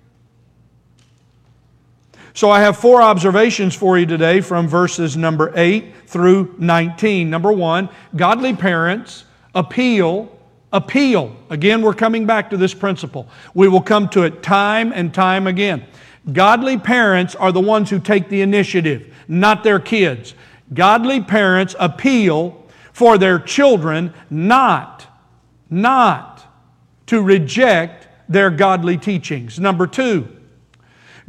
So 2.32 2.50
I 2.50 2.60
have 2.62 2.76
four 2.76 3.00
observations 3.00 3.76
for 3.76 3.96
you 3.96 4.06
today 4.06 4.40
from 4.40 4.66
verses 4.66 5.16
number 5.16 5.52
8 5.54 5.94
through 6.06 6.56
19. 6.58 7.30
Number 7.30 7.52
one, 7.52 7.88
godly 8.16 8.56
parents 8.56 9.24
appeal, 9.54 10.36
appeal. 10.72 11.36
Again, 11.48 11.80
we're 11.80 11.94
coming 11.94 12.26
back 12.26 12.50
to 12.50 12.56
this 12.56 12.74
principle. 12.74 13.28
We 13.54 13.68
will 13.68 13.80
come 13.80 14.08
to 14.10 14.24
it 14.24 14.42
time 14.42 14.92
and 14.92 15.14
time 15.14 15.46
again. 15.46 15.84
Godly 16.32 16.76
parents 16.76 17.36
are 17.36 17.52
the 17.52 17.60
ones 17.60 17.88
who 17.88 18.00
take 18.00 18.28
the 18.28 18.40
initiative, 18.40 19.14
not 19.28 19.62
their 19.62 19.78
kids. 19.78 20.34
Godly 20.74 21.20
parents 21.22 21.74
appeal 21.78 22.62
for 22.92 23.16
their 23.16 23.38
children 23.38 24.12
not, 24.30 25.06
not 25.70 26.46
to 27.06 27.22
reject 27.22 28.08
their 28.28 28.50
godly 28.50 28.98
teachings. 28.98 29.58
Number 29.58 29.86
two, 29.86 30.28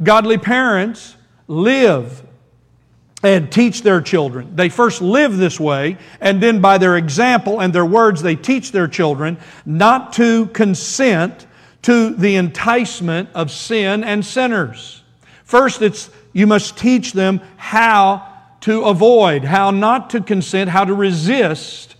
godly 0.02 0.38
parents 0.38 1.16
live 1.48 2.22
and 3.22 3.50
teach 3.50 3.82
their 3.82 4.00
children. 4.00 4.54
They 4.54 4.68
first 4.68 5.02
live 5.02 5.36
this 5.36 5.58
way, 5.58 5.98
and 6.20 6.40
then 6.42 6.60
by 6.60 6.78
their 6.78 6.96
example 6.96 7.60
and 7.60 7.72
their 7.72 7.84
words, 7.84 8.22
they 8.22 8.36
teach 8.36 8.72
their 8.72 8.88
children 8.88 9.38
not 9.64 10.12
to 10.14 10.46
consent 10.48 11.46
to 11.82 12.10
the 12.14 12.36
enticement 12.36 13.28
of 13.34 13.50
sin 13.50 14.04
and 14.04 14.24
sinners. 14.24 15.02
First, 15.44 15.82
it's 15.82 16.10
you 16.32 16.46
must 16.46 16.76
teach 16.76 17.12
them 17.12 17.40
how 17.56 18.35
to 18.60 18.84
avoid, 18.84 19.44
how 19.44 19.70
not 19.70 20.10
to 20.10 20.20
consent, 20.20 20.70
how 20.70 20.84
to 20.84 20.94
resist 20.94 21.96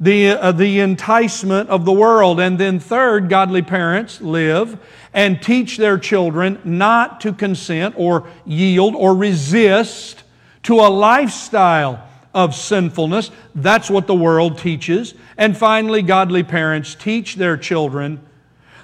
the, 0.00 0.30
uh, 0.30 0.52
the 0.52 0.80
enticement 0.80 1.68
of 1.70 1.84
the 1.84 1.92
world. 1.92 2.40
And 2.40 2.58
then, 2.58 2.78
third, 2.78 3.28
godly 3.28 3.62
parents 3.62 4.20
live 4.20 4.78
and 5.12 5.40
teach 5.40 5.76
their 5.76 5.98
children 5.98 6.60
not 6.64 7.20
to 7.22 7.32
consent 7.32 7.94
or 7.96 8.28
yield 8.44 8.94
or 8.94 9.14
resist 9.14 10.22
to 10.64 10.80
a 10.80 10.88
lifestyle 10.90 12.06
of 12.34 12.54
sinfulness. 12.54 13.30
That's 13.54 13.88
what 13.88 14.06
the 14.06 14.14
world 14.14 14.58
teaches. 14.58 15.14
And 15.38 15.56
finally, 15.56 16.02
godly 16.02 16.42
parents 16.42 16.94
teach 16.94 17.36
their 17.36 17.56
children 17.56 18.20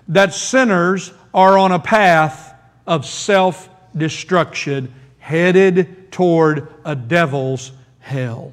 that 0.08 0.32
sinners 0.32 1.12
are 1.34 1.58
on 1.58 1.72
a 1.72 1.78
path 1.78 2.54
of 2.86 3.04
self 3.04 3.68
destruction 3.96 4.92
headed 5.20 6.10
toward 6.10 6.68
a 6.84 6.96
devil's 6.96 7.72
hell. 8.00 8.52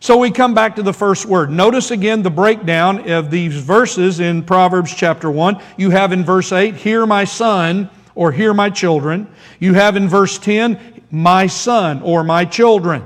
So 0.00 0.18
we 0.18 0.30
come 0.30 0.52
back 0.52 0.76
to 0.76 0.82
the 0.82 0.92
first 0.92 1.24
word. 1.24 1.50
Notice 1.50 1.90
again 1.90 2.22
the 2.22 2.30
breakdown 2.30 3.10
of 3.10 3.30
these 3.30 3.56
verses 3.56 4.20
in 4.20 4.42
Proverbs 4.42 4.92
chapter 4.94 5.30
1. 5.30 5.62
You 5.78 5.90
have 5.90 6.12
in 6.12 6.24
verse 6.24 6.52
8, 6.52 6.74
Hear 6.74 7.06
my 7.06 7.24
son, 7.24 7.88
or 8.14 8.30
Hear 8.30 8.52
my 8.52 8.68
children. 8.68 9.28
You 9.60 9.72
have 9.72 9.96
in 9.96 10.08
verse 10.08 10.38
10, 10.38 11.04
My 11.10 11.46
son, 11.46 12.02
or 12.02 12.22
my 12.22 12.44
children. 12.44 13.02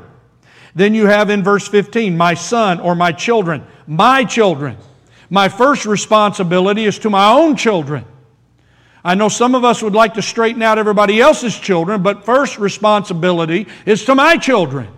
Then 0.74 0.92
you 0.92 1.06
have 1.06 1.30
in 1.30 1.44
verse 1.44 1.68
15, 1.68 2.16
My 2.16 2.34
son, 2.34 2.80
or 2.80 2.96
my 2.96 3.12
children. 3.12 3.64
My 3.86 4.24
children. 4.24 4.76
My 5.30 5.48
first 5.48 5.86
responsibility 5.86 6.84
is 6.84 6.98
to 7.00 7.10
my 7.10 7.30
own 7.30 7.54
children. 7.56 8.04
I 9.04 9.14
know 9.14 9.28
some 9.28 9.54
of 9.54 9.64
us 9.64 9.82
would 9.82 9.94
like 9.94 10.14
to 10.14 10.22
straighten 10.22 10.62
out 10.62 10.78
everybody 10.78 11.20
else's 11.20 11.56
children, 11.56 12.02
but 12.02 12.24
first 12.24 12.58
responsibility 12.58 13.68
is 13.86 14.04
to 14.06 14.14
my 14.14 14.36
children. 14.36 14.88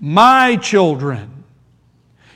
My 0.00 0.56
children. 0.56 1.44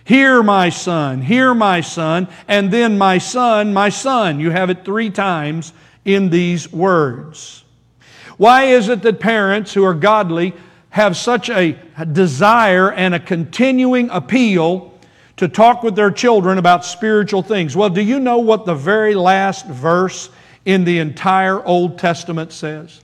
Hear 0.05 0.43
my 0.43 0.71
son, 0.71 1.23
hear 1.23 1.55
my 1.55 1.83
son, 1.83 2.29
and 2.49 2.71
then 2.71 2.99
my 2.99 3.19
son, 3.19 3.73
my 3.73 3.90
son. 3.90 4.40
You 4.40 4.50
have 4.50 4.71
it 4.71 4.85
three 4.85 5.11
times 5.11 5.73
in 6.05 6.31
these 6.31 6.73
words. 6.73 7.64
Why 8.37 8.64
is 8.64 8.88
it 8.88 9.03
that 9.03 9.20
parents 9.20 9.75
who 9.75 9.85
are 9.85 9.94
godly 9.94 10.55
have 10.88 11.16
such 11.16 11.51
a 11.51 11.79
desire 12.11 12.90
and 12.90 13.14
a 13.14 13.20
continuing 13.20 14.11
appeal 14.11 14.99
to 15.37 15.46
talk 15.46 15.83
with 15.83 15.94
their 15.94 16.11
children 16.11 16.59
about 16.59 16.85
spiritual 16.85 17.42
things? 17.42 17.77
Well, 17.77 17.90
do 17.90 18.01
you 18.01 18.18
know 18.18 18.38
what 18.38 18.64
the 18.64 18.75
very 18.75 19.14
last 19.14 19.66
verse 19.66 20.31
in 20.64 20.85
the 20.85 20.99
entire 20.99 21.64
Old 21.64 21.99
Testament 21.99 22.53
says? 22.53 23.01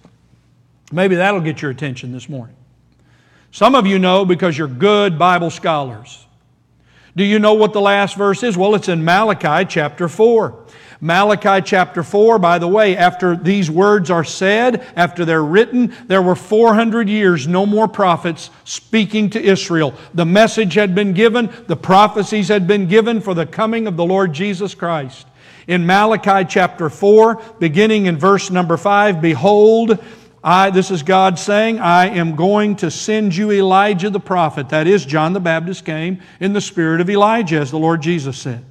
Maybe 0.92 1.16
that'll 1.16 1.40
get 1.40 1.62
your 1.62 1.70
attention 1.70 2.12
this 2.12 2.28
morning. 2.28 2.56
Some 3.50 3.74
of 3.74 3.86
you 3.86 3.98
know 3.98 4.24
because 4.24 4.56
you're 4.56 4.68
good 4.68 5.18
Bible 5.18 5.50
scholars. 5.50 6.26
Do 7.16 7.24
you 7.24 7.38
know 7.38 7.54
what 7.54 7.72
the 7.72 7.80
last 7.80 8.16
verse 8.16 8.42
is? 8.42 8.56
Well, 8.56 8.74
it's 8.74 8.88
in 8.88 9.02
Malachi 9.02 9.64
chapter 9.66 10.08
4. 10.08 10.64
Malachi 11.00 11.62
chapter 11.62 12.02
4, 12.02 12.38
by 12.38 12.58
the 12.58 12.68
way, 12.68 12.96
after 12.96 13.36
these 13.36 13.70
words 13.70 14.10
are 14.10 14.24
said, 14.24 14.86
after 14.96 15.24
they're 15.24 15.44
written, 15.44 15.94
there 16.06 16.22
were 16.22 16.34
400 16.34 17.08
years, 17.08 17.46
no 17.46 17.66
more 17.66 17.88
prophets 17.88 18.50
speaking 18.64 19.30
to 19.30 19.42
Israel. 19.42 19.94
The 20.14 20.24
message 20.24 20.74
had 20.74 20.94
been 20.94 21.12
given, 21.12 21.50
the 21.66 21.76
prophecies 21.76 22.48
had 22.48 22.66
been 22.66 22.86
given 22.86 23.20
for 23.20 23.34
the 23.34 23.46
coming 23.46 23.86
of 23.86 23.96
the 23.96 24.06
Lord 24.06 24.32
Jesus 24.32 24.74
Christ 24.74 25.26
in 25.66 25.86
Malachi 25.86 26.46
chapter 26.48 26.88
4, 26.88 27.42
beginning 27.58 28.06
in 28.06 28.18
verse 28.18 28.50
number 28.50 28.76
5, 28.76 29.20
Behold, 29.20 30.02
I, 30.42 30.70
this 30.70 30.92
is 30.92 31.02
God 31.02 31.40
saying, 31.40 31.80
I 31.80 32.06
am 32.10 32.36
going 32.36 32.76
to 32.76 32.90
send 32.90 33.34
you 33.34 33.50
Elijah 33.50 34.10
the 34.10 34.20
prophet. 34.20 34.68
That 34.68 34.86
is, 34.86 35.04
John 35.04 35.32
the 35.32 35.40
Baptist 35.40 35.84
came 35.84 36.22
in 36.38 36.52
the 36.52 36.60
spirit 36.60 37.00
of 37.00 37.10
Elijah, 37.10 37.58
as 37.58 37.72
the 37.72 37.78
Lord 37.78 38.00
Jesus 38.00 38.38
said. 38.38 38.64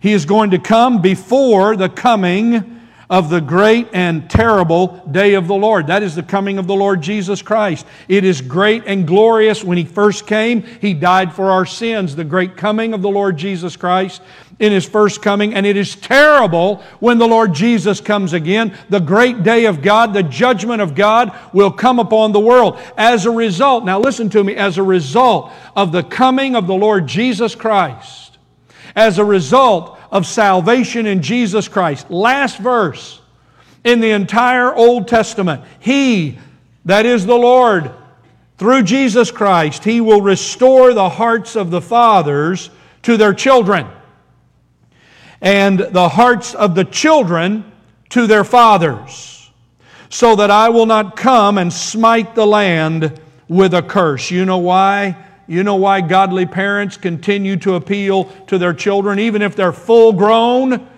He 0.00 0.12
is 0.12 0.24
going 0.24 0.50
to 0.52 0.58
come 0.58 1.02
before 1.02 1.76
the 1.76 1.90
coming 1.90 2.80
of 3.10 3.28
the 3.28 3.42
great 3.42 3.88
and 3.92 4.30
terrible 4.30 5.06
day 5.10 5.34
of 5.34 5.46
the 5.46 5.54
Lord. 5.54 5.88
That 5.88 6.02
is 6.02 6.14
the 6.14 6.22
coming 6.22 6.56
of 6.56 6.66
the 6.66 6.74
Lord 6.74 7.02
Jesus 7.02 7.42
Christ. 7.42 7.86
It 8.08 8.24
is 8.24 8.40
great 8.40 8.84
and 8.86 9.06
glorious. 9.06 9.62
When 9.62 9.76
He 9.76 9.84
first 9.84 10.26
came, 10.26 10.62
He 10.62 10.94
died 10.94 11.34
for 11.34 11.50
our 11.50 11.66
sins. 11.66 12.16
The 12.16 12.24
great 12.24 12.56
coming 12.56 12.94
of 12.94 13.02
the 13.02 13.10
Lord 13.10 13.36
Jesus 13.36 13.76
Christ 13.76 14.22
in 14.62 14.72
His 14.72 14.86
first 14.86 15.20
coming. 15.20 15.54
And 15.54 15.66
it 15.66 15.76
is 15.76 15.96
terrible 15.96 16.76
when 17.00 17.18
the 17.18 17.26
Lord 17.26 17.52
Jesus 17.52 18.00
comes 18.00 18.32
again. 18.32 18.74
The 18.88 19.00
great 19.00 19.42
day 19.42 19.66
of 19.66 19.82
God, 19.82 20.14
the 20.14 20.22
judgment 20.22 20.80
of 20.80 20.94
God 20.94 21.36
will 21.52 21.72
come 21.72 21.98
upon 21.98 22.32
the 22.32 22.40
world. 22.40 22.78
As 22.96 23.26
a 23.26 23.30
result, 23.30 23.84
now 23.84 23.98
listen 23.98 24.30
to 24.30 24.42
me, 24.42 24.54
as 24.54 24.78
a 24.78 24.82
result 24.82 25.52
of 25.76 25.90
the 25.90 26.04
coming 26.04 26.54
of 26.54 26.68
the 26.68 26.74
Lord 26.74 27.08
Jesus 27.08 27.56
Christ, 27.56 28.38
as 28.94 29.18
a 29.18 29.24
result 29.24 29.98
of 30.12 30.26
salvation 30.26 31.06
in 31.06 31.22
Jesus 31.22 31.66
Christ. 31.66 32.08
Last 32.08 32.58
verse 32.58 33.20
in 33.82 33.98
the 33.98 34.10
entire 34.10 34.72
Old 34.72 35.08
Testament. 35.08 35.64
He, 35.80 36.38
that 36.84 37.04
is 37.04 37.26
the 37.26 37.34
Lord, 37.34 37.90
through 38.58 38.84
Jesus 38.84 39.32
Christ, 39.32 39.82
He 39.82 40.00
will 40.00 40.22
restore 40.22 40.94
the 40.94 41.08
hearts 41.08 41.56
of 41.56 41.72
the 41.72 41.80
fathers 41.80 42.70
to 43.02 43.16
their 43.16 43.34
children, 43.34 43.88
and 45.42 45.78
the 45.80 46.08
hearts 46.08 46.54
of 46.54 46.74
the 46.74 46.84
children 46.84 47.70
to 48.10 48.26
their 48.26 48.44
fathers, 48.44 49.50
so 50.08 50.36
that 50.36 50.50
I 50.50 50.70
will 50.70 50.86
not 50.86 51.16
come 51.16 51.58
and 51.58 51.72
smite 51.72 52.34
the 52.34 52.46
land 52.46 53.20
with 53.48 53.74
a 53.74 53.82
curse. 53.82 54.30
You 54.30 54.44
know 54.44 54.58
why? 54.58 55.16
You 55.48 55.64
know 55.64 55.76
why 55.76 56.00
godly 56.00 56.46
parents 56.46 56.96
continue 56.96 57.56
to 57.58 57.74
appeal 57.74 58.24
to 58.46 58.56
their 58.56 58.72
children, 58.72 59.18
even 59.18 59.42
if 59.42 59.56
they're 59.56 59.72
full 59.72 60.12
grown 60.12 60.88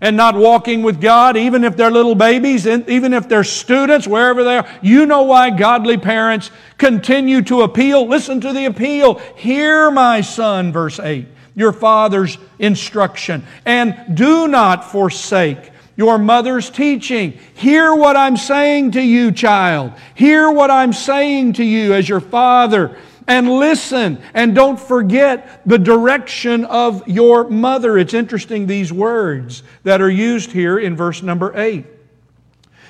and 0.00 0.16
not 0.16 0.36
walking 0.36 0.82
with 0.82 1.00
God, 1.00 1.36
even 1.36 1.64
if 1.64 1.76
they're 1.76 1.90
little 1.90 2.14
babies, 2.14 2.66
even 2.66 3.12
if 3.12 3.28
they're 3.28 3.42
students, 3.42 4.06
wherever 4.06 4.44
they 4.44 4.58
are. 4.58 4.68
You 4.82 5.06
know 5.06 5.22
why 5.22 5.50
godly 5.50 5.96
parents 5.96 6.50
continue 6.76 7.42
to 7.42 7.62
appeal. 7.62 8.06
Listen 8.06 8.40
to 8.42 8.52
the 8.52 8.66
appeal. 8.66 9.14
Hear, 9.36 9.90
my 9.90 10.20
son, 10.20 10.70
verse 10.72 11.00
8, 11.00 11.26
your 11.58 11.72
father's 11.72 12.38
instruction, 12.58 13.44
and 13.66 14.16
do 14.16 14.48
not 14.48 14.90
forsake 14.90 15.72
your 15.96 16.16
mother's 16.16 16.70
teaching. 16.70 17.36
Hear 17.54 17.92
what 17.94 18.16
I'm 18.16 18.36
saying 18.36 18.92
to 18.92 19.02
you, 19.02 19.32
child. 19.32 19.92
Hear 20.14 20.50
what 20.50 20.70
I'm 20.70 20.92
saying 20.92 21.54
to 21.54 21.64
you 21.64 21.92
as 21.92 22.08
your 22.08 22.20
father 22.20 22.96
and 23.26 23.50
listen 23.50 24.22
and 24.32 24.54
don't 24.54 24.78
forget 24.80 25.60
the 25.66 25.78
direction 25.78 26.64
of 26.64 27.06
your 27.08 27.50
mother. 27.50 27.98
It's 27.98 28.14
interesting, 28.14 28.66
these 28.66 28.92
words 28.92 29.64
that 29.82 30.00
are 30.00 30.08
used 30.08 30.52
here 30.52 30.78
in 30.78 30.96
verse 30.96 31.22
number 31.22 31.52
8. 31.54 31.84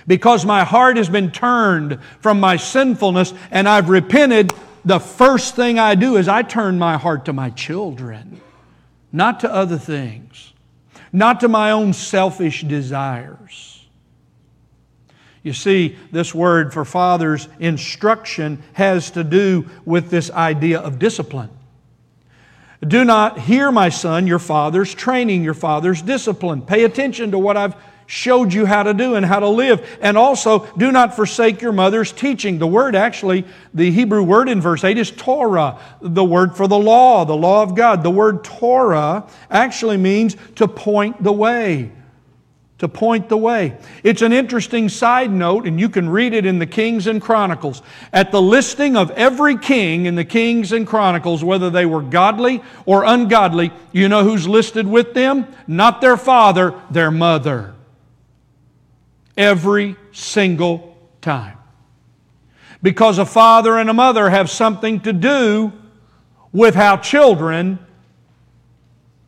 Because 0.07 0.44
my 0.44 0.64
heart 0.64 0.98
has 0.98 1.09
been 1.09 1.31
turned 1.31 1.98
from 2.20 2.40
my 2.40 2.57
sinfulness 2.57 3.33
and 3.50 3.66
I've 3.66 3.88
repented, 3.88 4.52
the 4.85 5.00
first 5.00 5.57
thing 5.57 5.78
I 5.78 5.94
do 5.94 6.16
is 6.16 6.28
I 6.28 6.42
turn 6.42 6.78
my 6.78 6.96
heart 6.96 7.24
to 7.26 7.33
my 7.33 7.50
children, 7.50 8.40
not 9.12 9.40
to 9.40 9.53
other 9.53 9.79
things, 9.79 10.53
not 11.12 11.40
to 11.40 11.49
my 11.49 11.71
own 11.71 11.92
selfish 11.92 12.62
desires. 12.62 13.87
You 15.42 15.53
see, 15.53 15.97
this 16.11 16.35
word 16.35 16.75
for 16.75 16.85
father's 16.85 17.49
instruction 17.59 18.62
has 18.75 19.11
to 19.12 19.25
do 19.25 19.68
with 19.85 20.11
this 20.11 20.31
idea 20.31 20.81
of 20.81 20.99
discipline. 20.99 21.51
Do 22.87 23.05
not 23.05 23.40
hear, 23.40 23.73
my 23.73 23.88
son, 23.88 24.27
your 24.27 24.38
father's 24.38 24.94
training, 24.94 25.42
your 25.42 25.55
father's 25.55 26.03
discipline. 26.03 26.62
Pay 26.62 26.85
attention 26.85 27.31
to 27.33 27.38
what 27.38 27.57
I've 27.57 27.75
showed 28.09 28.55
you 28.55 28.64
how 28.64 28.83
to 28.83 28.94
do 28.94 29.14
and 29.16 29.25
how 29.25 29.38
to 29.38 29.49
live. 29.49 29.99
And 30.01 30.16
also, 30.16 30.61
do 30.79 30.90
not 30.90 31.14
forsake 31.14 31.61
your 31.61 31.73
mother's 31.73 32.11
teaching. 32.11 32.59
The 32.59 32.66
word 32.66 32.97
actually, 32.97 33.44
the 33.75 33.90
Hebrew 33.90 34.23
word 34.23 34.49
in 34.49 34.62
verse 34.62 34.83
8 34.83 34.97
is 34.97 35.11
Torah, 35.11 35.79
the 36.01 36.25
word 36.25 36.57
for 36.57 36.66
the 36.66 36.79
law, 36.79 37.27
the 37.27 37.37
law 37.37 37.62
of 37.62 37.75
God. 37.75 38.03
The 38.03 38.11
word 38.11 38.42
Torah 38.42 39.29
actually 39.51 39.99
means 39.99 40.37
to 40.57 40.66
point 40.66 41.23
the 41.23 41.33
way. 41.33 41.92
To 42.79 42.88
point 42.88 43.29
the 43.29 43.37
way. 43.37 43.77
It's 44.03 44.23
an 44.23 44.33
interesting 44.33 44.88
side 44.88 45.31
note, 45.31 45.66
and 45.66 45.79
you 45.79 45.90
can 45.90 46.09
read 46.09 46.33
it 46.33 46.47
in 46.47 46.59
the 46.59 46.66
Kings 46.66 47.09
and 47.09 47.21
Chronicles. 47.21 47.83
At 48.11 48.33
the 48.33 48.40
listing 48.40 48.97
of 48.97 49.11
every 49.11 49.59
king 49.59 50.07
in 50.07 50.14
the 50.14 50.25
Kings 50.25 50.73
and 50.73 50.87
Chronicles, 50.87 51.44
whether 51.44 51.68
they 51.68 51.85
were 51.85 52.01
godly 52.01 52.62
or 52.87 53.05
ungodly, 53.05 53.71
you 53.92 54.09
know 54.09 54.25
who's 54.25 54.49
listed 54.49 54.87
with 54.87 55.12
them? 55.12 55.47
Not 55.66 56.01
their 56.01 56.16
father, 56.16 56.73
their 56.90 57.11
mother 57.11 57.75
every 59.38 59.96
single 60.12 60.98
time. 61.22 61.57
Because 62.83 63.18
a 63.18 63.24
father 63.24 63.79
and 63.79 63.88
a 63.88 63.94
mother 63.94 64.29
have 64.29 64.51
something 64.51 65.01
to 65.01 65.12
do 65.12 65.72
with 66.53 66.74
how 66.74 66.96
children 66.96 67.79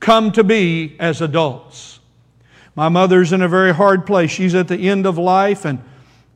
come 0.00 0.32
to 0.32 0.44
be 0.44 0.96
as 0.98 1.20
adults. 1.20 2.00
My 2.74 2.88
mother's 2.88 3.32
in 3.32 3.42
a 3.42 3.48
very 3.48 3.72
hard 3.72 4.06
place. 4.06 4.30
She's 4.30 4.54
at 4.54 4.68
the 4.68 4.88
end 4.88 5.06
of 5.06 5.18
life, 5.18 5.64
and 5.64 5.82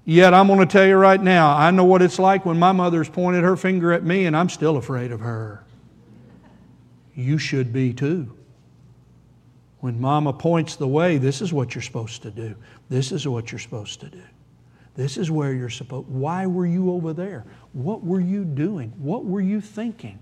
yet 0.05 0.35
I'm 0.35 0.47
going 0.47 0.61
to 0.61 0.67
tell 0.67 0.87
you 0.87 0.97
right 0.97 1.21
now, 1.21 1.57
I 1.57 1.71
know 1.71 1.85
what 1.85 2.03
it's 2.03 2.19
like 2.19 2.45
when 2.45 2.59
my 2.59 2.73
mother's 2.73 3.09
pointed 3.09 3.45
her 3.45 3.57
finger 3.57 3.93
at 3.93 4.05
me, 4.05 4.27
and 4.27 4.37
I'm 4.37 4.49
still 4.49 4.77
afraid 4.77 5.13
of 5.13 5.21
her. 5.21 5.65
You 7.15 7.39
should 7.39 7.73
be 7.73 7.93
too. 7.93 8.37
When 9.85 10.01
mama 10.01 10.33
points 10.33 10.77
the 10.77 10.89
way, 10.89 11.19
this 11.19 11.43
is 11.43 11.53
what 11.53 11.75
you're 11.75 11.83
supposed 11.83 12.23
to 12.23 12.31
do. 12.31 12.55
This 12.89 13.13
is 13.13 13.29
what 13.29 13.53
you're 13.53 13.59
supposed 13.59 14.01
to 14.01 14.09
do. 14.09 14.23
This 14.95 15.19
is 15.19 15.31
where 15.31 15.53
you're 15.53 15.69
supposed. 15.69 16.09
Why 16.09 16.47
were 16.47 16.65
you 16.65 16.91
over 16.93 17.13
there? 17.13 17.45
What 17.75 18.03
were 18.03 18.19
you 18.19 18.47
doing? 18.47 18.95
What 18.97 19.27
were 19.27 19.43
you 19.43 19.61
thinking? 19.61 20.19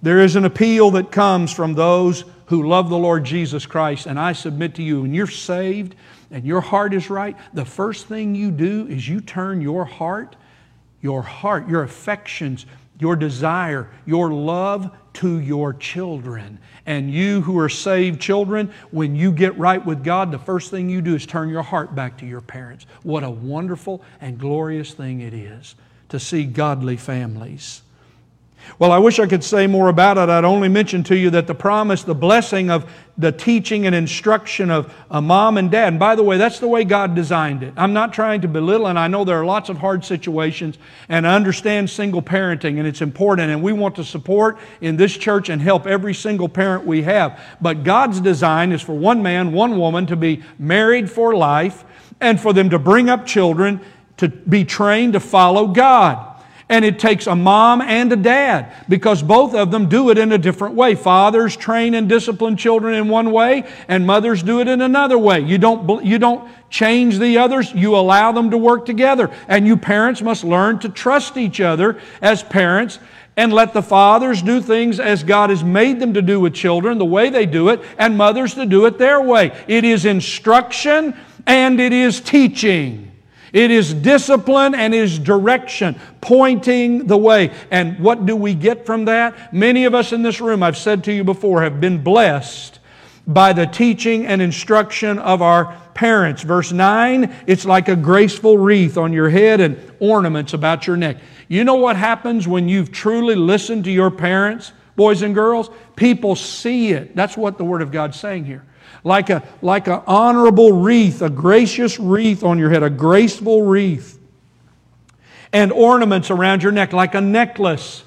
There 0.00 0.20
is 0.20 0.36
an 0.36 0.46
appeal 0.46 0.92
that 0.92 1.12
comes 1.12 1.52
from 1.52 1.74
those 1.74 2.24
who 2.46 2.66
love 2.66 2.88
the 2.88 2.96
Lord 2.96 3.24
Jesus 3.24 3.66
Christ, 3.66 4.06
and 4.06 4.18
I 4.18 4.32
submit 4.32 4.76
to 4.76 4.82
you, 4.82 5.02
when 5.02 5.12
you're 5.12 5.26
saved 5.26 5.96
and 6.30 6.46
your 6.46 6.62
heart 6.62 6.94
is 6.94 7.10
right, 7.10 7.36
the 7.52 7.66
first 7.66 8.06
thing 8.06 8.34
you 8.34 8.50
do 8.50 8.86
is 8.88 9.06
you 9.06 9.20
turn 9.20 9.60
your 9.60 9.84
heart, 9.84 10.34
your 11.02 11.20
heart, 11.20 11.68
your 11.68 11.82
affections, 11.82 12.64
your 13.00 13.16
desire, 13.16 13.90
your 14.06 14.32
love 14.32 14.90
to 15.14 15.40
your 15.40 15.72
children. 15.72 16.58
And 16.86 17.10
you 17.10 17.40
who 17.42 17.58
are 17.58 17.68
saved 17.68 18.20
children, 18.20 18.72
when 18.90 19.14
you 19.14 19.32
get 19.32 19.58
right 19.58 19.84
with 19.84 20.04
God, 20.04 20.30
the 20.30 20.38
first 20.38 20.70
thing 20.70 20.88
you 20.88 21.00
do 21.00 21.14
is 21.14 21.26
turn 21.26 21.48
your 21.48 21.62
heart 21.62 21.94
back 21.94 22.18
to 22.18 22.26
your 22.26 22.40
parents. 22.40 22.86
What 23.02 23.24
a 23.24 23.30
wonderful 23.30 24.02
and 24.20 24.38
glorious 24.38 24.92
thing 24.92 25.20
it 25.20 25.34
is 25.34 25.74
to 26.08 26.18
see 26.18 26.44
godly 26.44 26.96
families. 26.96 27.82
Well, 28.78 28.92
I 28.92 28.98
wish 28.98 29.18
I 29.18 29.26
could 29.26 29.44
say 29.44 29.66
more 29.66 29.88
about 29.88 30.16
it. 30.16 30.28
I'd 30.28 30.44
only 30.44 30.68
mention 30.68 31.02
to 31.04 31.16
you 31.16 31.30
that 31.30 31.46
the 31.46 31.54
promise, 31.54 32.02
the 32.02 32.14
blessing 32.14 32.70
of 32.70 32.90
the 33.18 33.30
teaching 33.30 33.86
and 33.86 33.94
instruction 33.94 34.70
of 34.70 34.94
a 35.10 35.20
mom 35.20 35.58
and 35.58 35.70
dad. 35.70 35.88
And 35.88 35.98
by 35.98 36.14
the 36.14 36.22
way, 36.22 36.38
that's 36.38 36.58
the 36.58 36.68
way 36.68 36.84
God 36.84 37.14
designed 37.14 37.62
it. 37.62 37.74
I'm 37.76 37.92
not 37.92 38.14
trying 38.14 38.40
to 38.40 38.48
belittle, 38.48 38.86
and 38.86 38.98
I 38.98 39.08
know 39.08 39.24
there 39.24 39.38
are 39.38 39.44
lots 39.44 39.68
of 39.68 39.76
hard 39.76 40.04
situations, 40.04 40.78
and 41.08 41.26
I 41.26 41.34
understand 41.34 41.90
single 41.90 42.22
parenting, 42.22 42.78
and 42.78 42.86
it's 42.86 43.02
important, 43.02 43.50
and 43.50 43.62
we 43.62 43.72
want 43.72 43.96
to 43.96 44.04
support 44.04 44.58
in 44.80 44.96
this 44.96 45.14
church 45.16 45.50
and 45.50 45.60
help 45.60 45.86
every 45.86 46.14
single 46.14 46.48
parent 46.48 46.86
we 46.86 47.02
have. 47.02 47.38
But 47.60 47.84
God's 47.84 48.20
design 48.20 48.72
is 48.72 48.80
for 48.80 48.94
one 48.94 49.22
man, 49.22 49.52
one 49.52 49.78
woman 49.78 50.06
to 50.06 50.16
be 50.16 50.42
married 50.58 51.10
for 51.10 51.36
life, 51.36 51.84
and 52.20 52.40
for 52.40 52.52
them 52.52 52.70
to 52.70 52.78
bring 52.78 53.10
up 53.10 53.26
children 53.26 53.80
to 54.18 54.28
be 54.28 54.64
trained 54.64 55.14
to 55.14 55.20
follow 55.20 55.66
God. 55.66 56.29
And 56.70 56.84
it 56.84 56.98
takes 57.00 57.26
a 57.26 57.34
mom 57.36 57.82
and 57.82 58.10
a 58.12 58.16
dad 58.16 58.72
because 58.88 59.22
both 59.22 59.54
of 59.54 59.70
them 59.70 59.88
do 59.88 60.08
it 60.10 60.16
in 60.16 60.32
a 60.32 60.38
different 60.38 60.76
way. 60.76 60.94
Fathers 60.94 61.56
train 61.56 61.94
and 61.94 62.08
discipline 62.08 62.56
children 62.56 62.94
in 62.94 63.08
one 63.08 63.32
way, 63.32 63.68
and 63.88 64.06
mothers 64.06 64.42
do 64.42 64.60
it 64.60 64.68
in 64.68 64.80
another 64.80 65.18
way. 65.18 65.40
You 65.40 65.58
don't, 65.58 66.04
you 66.04 66.18
don't 66.18 66.48
change 66.70 67.18
the 67.18 67.38
others, 67.38 67.74
you 67.74 67.96
allow 67.96 68.30
them 68.32 68.52
to 68.52 68.56
work 68.56 68.86
together. 68.86 69.30
And 69.48 69.66
you 69.66 69.76
parents 69.76 70.22
must 70.22 70.44
learn 70.44 70.78
to 70.78 70.88
trust 70.88 71.36
each 71.36 71.60
other 71.60 72.00
as 72.22 72.42
parents 72.42 73.00
and 73.36 73.52
let 73.52 73.72
the 73.72 73.82
fathers 73.82 74.40
do 74.40 74.60
things 74.60 75.00
as 75.00 75.24
God 75.24 75.50
has 75.50 75.64
made 75.64 75.98
them 75.98 76.14
to 76.14 76.22
do 76.22 76.38
with 76.38 76.54
children, 76.54 76.98
the 76.98 77.04
way 77.04 77.30
they 77.30 77.46
do 77.46 77.70
it, 77.70 77.80
and 77.98 78.16
mothers 78.16 78.54
to 78.54 78.66
do 78.66 78.86
it 78.86 78.98
their 78.98 79.20
way. 79.20 79.52
It 79.66 79.84
is 79.84 80.04
instruction 80.04 81.16
and 81.46 81.80
it 81.80 81.92
is 81.92 82.20
teaching. 82.20 83.09
It 83.52 83.70
is 83.70 83.92
discipline 83.92 84.74
and 84.74 84.94
is 84.94 85.18
direction, 85.18 85.98
pointing 86.20 87.06
the 87.06 87.16
way. 87.16 87.52
And 87.70 87.98
what 87.98 88.26
do 88.26 88.36
we 88.36 88.54
get 88.54 88.86
from 88.86 89.06
that? 89.06 89.52
Many 89.52 89.84
of 89.84 89.94
us 89.94 90.12
in 90.12 90.22
this 90.22 90.40
room, 90.40 90.62
I've 90.62 90.76
said 90.76 91.04
to 91.04 91.12
you 91.12 91.24
before, 91.24 91.62
have 91.62 91.80
been 91.80 92.02
blessed 92.02 92.78
by 93.26 93.52
the 93.52 93.66
teaching 93.66 94.26
and 94.26 94.40
instruction 94.40 95.18
of 95.18 95.42
our 95.42 95.76
parents. 95.94 96.42
Verse 96.42 96.72
9, 96.72 97.34
it's 97.46 97.64
like 97.64 97.88
a 97.88 97.96
graceful 97.96 98.56
wreath 98.56 98.96
on 98.96 99.12
your 99.12 99.28
head 99.28 99.60
and 99.60 99.78
ornaments 100.00 100.52
about 100.52 100.86
your 100.86 100.96
neck. 100.96 101.18
You 101.48 101.64
know 101.64 101.74
what 101.74 101.96
happens 101.96 102.46
when 102.48 102.68
you've 102.68 102.92
truly 102.92 103.34
listened 103.34 103.84
to 103.84 103.90
your 103.90 104.10
parents, 104.10 104.72
boys 104.96 105.22
and 105.22 105.34
girls? 105.34 105.70
People 105.96 106.36
see 106.36 106.92
it. 106.92 107.14
That's 107.14 107.36
what 107.36 107.58
the 107.58 107.64
Word 107.64 107.82
of 107.82 107.90
God's 107.90 108.18
saying 108.18 108.44
here 108.44 108.64
like 109.04 109.30
a 109.30 109.42
like 109.62 109.88
an 109.88 110.02
honorable 110.06 110.72
wreath, 110.72 111.22
a 111.22 111.30
gracious 111.30 111.98
wreath 111.98 112.42
on 112.42 112.58
your 112.58 112.70
head, 112.70 112.82
a 112.82 112.90
graceful 112.90 113.62
wreath, 113.62 114.18
and 115.52 115.72
ornaments 115.72 116.30
around 116.30 116.62
your 116.62 116.72
neck, 116.72 116.92
like 116.92 117.14
a 117.14 117.20
necklace. 117.20 118.04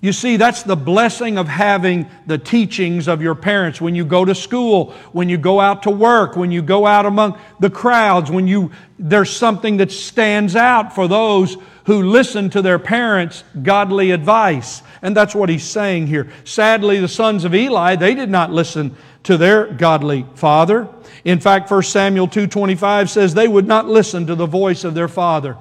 You 0.00 0.12
see, 0.12 0.36
that's 0.36 0.62
the 0.62 0.76
blessing 0.76 1.38
of 1.38 1.48
having 1.48 2.08
the 2.26 2.36
teachings 2.36 3.08
of 3.08 3.22
your 3.22 3.34
parents 3.34 3.80
when 3.80 3.94
you 3.94 4.04
go 4.04 4.24
to 4.24 4.34
school, 4.34 4.92
when 5.12 5.28
you 5.28 5.38
go 5.38 5.58
out 5.58 5.84
to 5.84 5.90
work, 5.90 6.36
when 6.36 6.52
you 6.52 6.60
go 6.62 6.86
out 6.86 7.06
among 7.06 7.38
the 7.60 7.70
crowds, 7.70 8.30
when 8.30 8.46
you 8.46 8.70
there's 8.98 9.30
something 9.30 9.78
that 9.78 9.90
stands 9.90 10.54
out 10.54 10.94
for 10.94 11.08
those 11.08 11.56
who 11.86 12.02
listen 12.02 12.50
to 12.50 12.62
their 12.62 12.78
parents' 12.78 13.44
godly 13.62 14.10
advice. 14.10 14.82
And 15.02 15.16
that's 15.16 15.34
what 15.34 15.48
he's 15.48 15.64
saying 15.64 16.08
here. 16.08 16.30
Sadly, 16.44 17.00
the 17.00 17.08
sons 17.08 17.44
of 17.44 17.54
Eli, 17.54 17.96
they 17.96 18.14
did 18.14 18.28
not 18.28 18.50
listen 18.50 18.96
to 19.26 19.36
their 19.36 19.66
godly 19.66 20.24
father. 20.36 20.88
In 21.24 21.40
fact, 21.40 21.68
1 21.68 21.90
Samuel 21.90 22.28
2:25 22.28 23.10
says 23.10 23.34
they 23.34 23.48
would 23.48 23.66
not 23.66 23.88
listen 23.88 24.28
to 24.28 24.36
the 24.36 24.46
voice 24.46 24.84
of 24.84 24.94
their 24.94 25.08
father. 25.08 25.56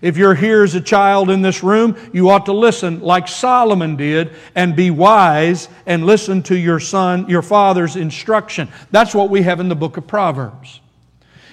If 0.00 0.16
you're 0.16 0.34
here 0.34 0.62
as 0.62 0.74
a 0.74 0.80
child 0.80 1.28
in 1.28 1.42
this 1.42 1.62
room, 1.62 1.96
you 2.14 2.30
ought 2.30 2.46
to 2.46 2.54
listen 2.54 3.00
like 3.00 3.28
Solomon 3.28 3.96
did 3.96 4.30
and 4.54 4.74
be 4.74 4.90
wise 4.90 5.68
and 5.84 6.06
listen 6.06 6.42
to 6.44 6.56
your 6.56 6.80
son, 6.80 7.28
your 7.28 7.42
father's 7.42 7.94
instruction. 7.94 8.68
That's 8.90 9.14
what 9.14 9.28
we 9.28 9.42
have 9.42 9.60
in 9.60 9.68
the 9.68 9.76
book 9.76 9.98
of 9.98 10.06
Proverbs. 10.06 10.80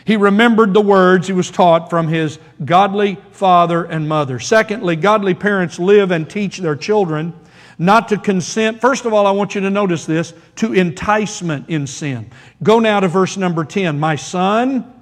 He 0.06 0.16
remembered 0.16 0.74
the 0.74 0.82
words 0.82 1.28
he 1.28 1.34
was 1.34 1.52
taught 1.52 1.90
from 1.90 2.08
his 2.08 2.40
godly 2.64 3.18
father 3.32 3.84
and 3.84 4.08
mother. 4.08 4.40
Secondly, 4.40 4.96
godly 4.96 5.34
parents 5.34 5.80
live 5.80 6.12
and 6.12 6.30
teach 6.30 6.60
their 6.60 6.78
children 6.78 7.34
not 7.82 8.10
to 8.10 8.18
consent. 8.18 8.80
First 8.80 9.06
of 9.06 9.14
all, 9.14 9.26
I 9.26 9.32
want 9.32 9.56
you 9.56 9.62
to 9.62 9.70
notice 9.72 10.06
this 10.06 10.36
to 10.58 10.74
enticement 10.74 11.68
in 11.68 11.88
sin. 11.88 12.30
Go 12.62 12.78
now 12.78 13.00
to 13.00 13.08
verse 13.08 13.38
number 13.38 13.66
10. 13.66 14.00
My 14.00 14.16
son, 14.16 14.94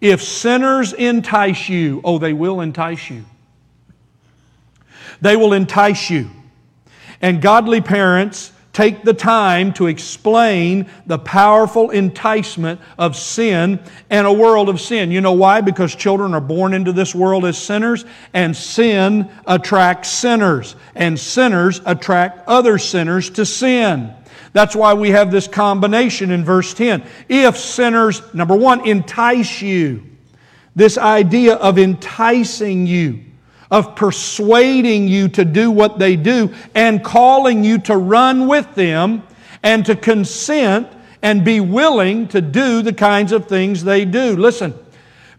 if 0.00 0.22
sinners 0.22 0.94
entice 0.94 1.68
you, 1.68 2.00
oh, 2.02 2.18
they 2.18 2.32
will 2.32 2.62
entice 2.62 3.10
you. 3.10 3.26
They 5.20 5.36
will 5.36 5.52
entice 5.52 6.08
you. 6.08 6.30
And 7.20 7.42
godly 7.42 7.82
parents 7.82 8.51
take 8.72 9.02
the 9.02 9.14
time 9.14 9.72
to 9.74 9.86
explain 9.86 10.86
the 11.06 11.18
powerful 11.18 11.90
enticement 11.90 12.80
of 12.98 13.16
sin 13.16 13.78
and 14.08 14.26
a 14.26 14.32
world 14.32 14.68
of 14.68 14.80
sin. 14.80 15.10
You 15.10 15.20
know 15.20 15.32
why? 15.32 15.60
Because 15.60 15.94
children 15.94 16.34
are 16.34 16.40
born 16.40 16.72
into 16.72 16.92
this 16.92 17.14
world 17.14 17.44
as 17.44 17.58
sinners, 17.58 18.04
and 18.32 18.56
sin 18.56 19.30
attracts 19.46 20.08
sinners, 20.10 20.74
and 20.94 21.18
sinners 21.18 21.80
attract 21.84 22.48
other 22.48 22.78
sinners 22.78 23.30
to 23.30 23.44
sin. 23.44 24.14
That's 24.54 24.76
why 24.76 24.94
we 24.94 25.10
have 25.10 25.30
this 25.30 25.48
combination 25.48 26.30
in 26.30 26.44
verse 26.44 26.74
10. 26.74 27.04
If 27.28 27.58
sinners, 27.58 28.22
number 28.34 28.56
one, 28.56 28.86
entice 28.86 29.62
you, 29.62 30.04
this 30.74 30.96
idea 30.96 31.54
of 31.54 31.78
enticing 31.78 32.86
you 32.86 33.24
of 33.72 33.96
persuading 33.96 35.08
you 35.08 35.28
to 35.28 35.46
do 35.46 35.70
what 35.70 35.98
they 35.98 36.14
do 36.14 36.54
and 36.74 37.02
calling 37.02 37.64
you 37.64 37.78
to 37.78 37.96
run 37.96 38.46
with 38.46 38.74
them 38.74 39.22
and 39.62 39.86
to 39.86 39.96
consent 39.96 40.86
and 41.22 41.42
be 41.42 41.58
willing 41.58 42.28
to 42.28 42.42
do 42.42 42.82
the 42.82 42.92
kinds 42.92 43.32
of 43.32 43.46
things 43.46 43.82
they 43.82 44.04
do. 44.04 44.36
Listen, 44.36 44.74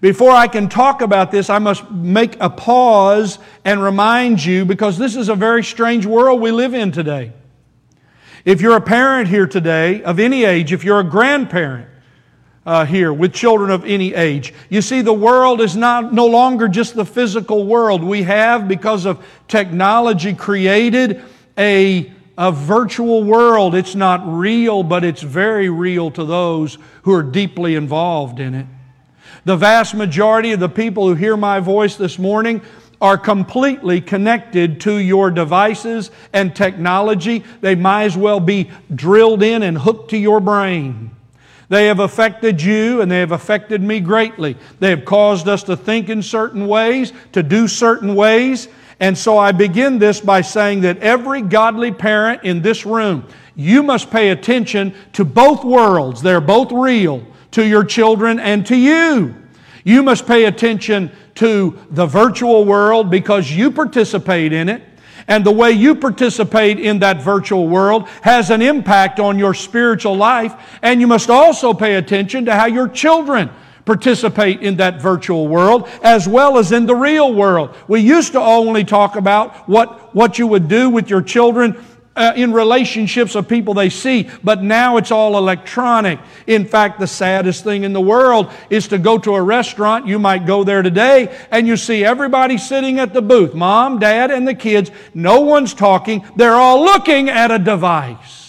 before 0.01 0.31
I 0.31 0.47
can 0.47 0.67
talk 0.67 1.01
about 1.01 1.29
this, 1.29 1.49
I 1.51 1.59
must 1.59 1.89
make 1.91 2.35
a 2.39 2.49
pause 2.49 3.37
and 3.63 3.81
remind 3.83 4.43
you 4.43 4.65
because 4.65 4.97
this 4.97 5.15
is 5.15 5.29
a 5.29 5.35
very 5.35 5.63
strange 5.63 6.07
world 6.07 6.41
we 6.41 6.49
live 6.49 6.73
in 6.73 6.91
today. 6.91 7.33
If 8.45 8.61
you're 8.61 8.75
a 8.75 8.81
parent 8.81 9.29
here 9.29 9.45
today 9.45 10.01
of 10.01 10.19
any 10.19 10.43
age, 10.43 10.73
if 10.73 10.83
you're 10.83 10.99
a 10.99 11.05
grandparent 11.05 11.87
uh, 12.65 12.85
here 12.85 13.11
with 13.11 13.33
children 13.33 13.69
of 13.69 13.85
any 13.85 14.13
age, 14.13 14.53
you 14.69 14.81
see 14.81 15.01
the 15.01 15.13
world 15.13 15.61
is 15.61 15.75
not 15.75 16.13
no 16.13 16.25
longer 16.25 16.67
just 16.67 16.95
the 16.95 17.05
physical 17.05 17.65
world. 17.65 18.03
We 18.03 18.23
have, 18.23 18.67
because 18.67 19.05
of 19.05 19.25
technology, 19.47 20.33
created 20.33 21.21
a 21.57 22.11
a 22.37 22.51
virtual 22.51 23.23
world. 23.23 23.75
It's 23.75 23.95
not 23.95 24.21
real, 24.25 24.83
but 24.83 25.03
it's 25.03 25.21
very 25.21 25.69
real 25.69 26.09
to 26.11 26.23
those 26.23 26.77
who 27.03 27.13
are 27.13 27.23
deeply 27.23 27.75
involved 27.75 28.39
in 28.39 28.55
it. 28.55 28.65
The 29.45 29.57
vast 29.57 29.93
majority 29.93 30.51
of 30.51 30.59
the 30.59 30.69
people 30.69 31.07
who 31.07 31.15
hear 31.15 31.37
my 31.37 31.59
voice 31.59 31.95
this 31.95 32.17
morning 32.17 32.61
are 33.01 33.17
completely 33.17 33.99
connected 33.99 34.79
to 34.81 34.97
your 34.97 35.29
devices 35.29 36.09
and 36.31 36.55
technology. 36.55 37.43
They 37.59 37.75
might 37.75 38.05
as 38.05 38.17
well 38.17 38.39
be 38.39 38.71
drilled 38.93 39.43
in 39.43 39.61
and 39.61 39.77
hooked 39.77 40.11
to 40.11 40.17
your 40.17 40.39
brain. 40.39 41.11
They 41.69 41.87
have 41.87 41.99
affected 41.99 42.61
you 42.61 43.01
and 43.01 43.11
they 43.11 43.19
have 43.19 43.31
affected 43.31 43.81
me 43.81 43.99
greatly. 43.99 44.57
They 44.79 44.89
have 44.89 45.05
caused 45.05 45.47
us 45.47 45.63
to 45.63 45.77
think 45.77 46.09
in 46.09 46.21
certain 46.21 46.67
ways, 46.67 47.13
to 47.31 47.43
do 47.43 47.67
certain 47.67 48.15
ways. 48.15 48.67
And 48.99 49.17
so 49.17 49.37
I 49.37 49.51
begin 49.51 49.99
this 49.99 50.21
by 50.21 50.41
saying 50.41 50.81
that 50.81 50.99
every 50.99 51.41
godly 51.41 51.91
parent 51.91 52.43
in 52.43 52.61
this 52.61 52.85
room, 52.85 53.27
you 53.55 53.83
must 53.83 54.09
pay 54.11 54.29
attention 54.29 54.93
to 55.13 55.25
both 55.25 55.63
worlds. 55.63 56.21
They're 56.21 56.41
both 56.41 56.71
real 56.71 57.25
to 57.51 57.65
your 57.65 57.83
children 57.83 58.39
and 58.39 58.65
to 58.67 58.75
you. 58.75 59.35
You 59.83 60.03
must 60.03 60.25
pay 60.25 60.45
attention 60.45 61.11
to 61.35 61.77
the 61.89 62.05
virtual 62.05 62.65
world 62.65 63.09
because 63.09 63.51
you 63.51 63.71
participate 63.71 64.53
in 64.53 64.69
it. 64.69 64.81
And 65.27 65.45
the 65.45 65.51
way 65.51 65.71
you 65.71 65.95
participate 65.95 66.79
in 66.79 66.99
that 66.99 67.21
virtual 67.21 67.67
world 67.67 68.07
has 68.21 68.49
an 68.49 68.61
impact 68.61 69.19
on 69.19 69.39
your 69.39 69.53
spiritual 69.53 70.15
life. 70.15 70.53
And 70.81 70.99
you 70.99 71.07
must 71.07 71.29
also 71.29 71.73
pay 71.73 71.95
attention 71.95 72.45
to 72.45 72.55
how 72.55 72.65
your 72.65 72.87
children 72.87 73.49
participate 73.85 74.61
in 74.61 74.77
that 74.77 75.01
virtual 75.01 75.47
world 75.47 75.89
as 76.03 76.27
well 76.27 76.57
as 76.57 76.71
in 76.71 76.85
the 76.85 76.95
real 76.95 77.33
world. 77.33 77.75
We 77.87 77.99
used 77.99 78.31
to 78.33 78.39
only 78.39 78.83
talk 78.83 79.15
about 79.15 79.67
what, 79.67 80.15
what 80.15 80.39
you 80.39 80.47
would 80.47 80.67
do 80.67 80.89
with 80.89 81.09
your 81.09 81.21
children 81.21 81.83
uh, 82.15 82.33
in 82.35 82.53
relationships 82.53 83.35
of 83.35 83.47
people 83.47 83.73
they 83.73 83.89
see, 83.89 84.29
but 84.43 84.61
now 84.61 84.97
it's 84.97 85.11
all 85.11 85.37
electronic. 85.37 86.19
In 86.45 86.65
fact, 86.65 86.99
the 86.99 87.07
saddest 87.07 87.63
thing 87.63 87.83
in 87.83 87.93
the 87.93 88.01
world 88.01 88.51
is 88.69 88.87
to 88.89 88.97
go 88.97 89.17
to 89.17 89.35
a 89.35 89.41
restaurant. 89.41 90.07
You 90.07 90.19
might 90.19 90.45
go 90.45 90.63
there 90.63 90.81
today 90.81 91.35
and 91.49 91.67
you 91.67 91.75
see 91.75 92.05
everybody 92.05 92.57
sitting 92.57 92.99
at 92.99 93.13
the 93.13 93.21
booth 93.21 93.53
mom, 93.53 93.99
dad, 93.99 94.31
and 94.31 94.47
the 94.47 94.55
kids. 94.55 94.91
No 95.13 95.41
one's 95.41 95.73
talking, 95.73 96.25
they're 96.35 96.55
all 96.55 96.83
looking 96.83 97.29
at 97.29 97.51
a 97.51 97.59
device. 97.59 98.41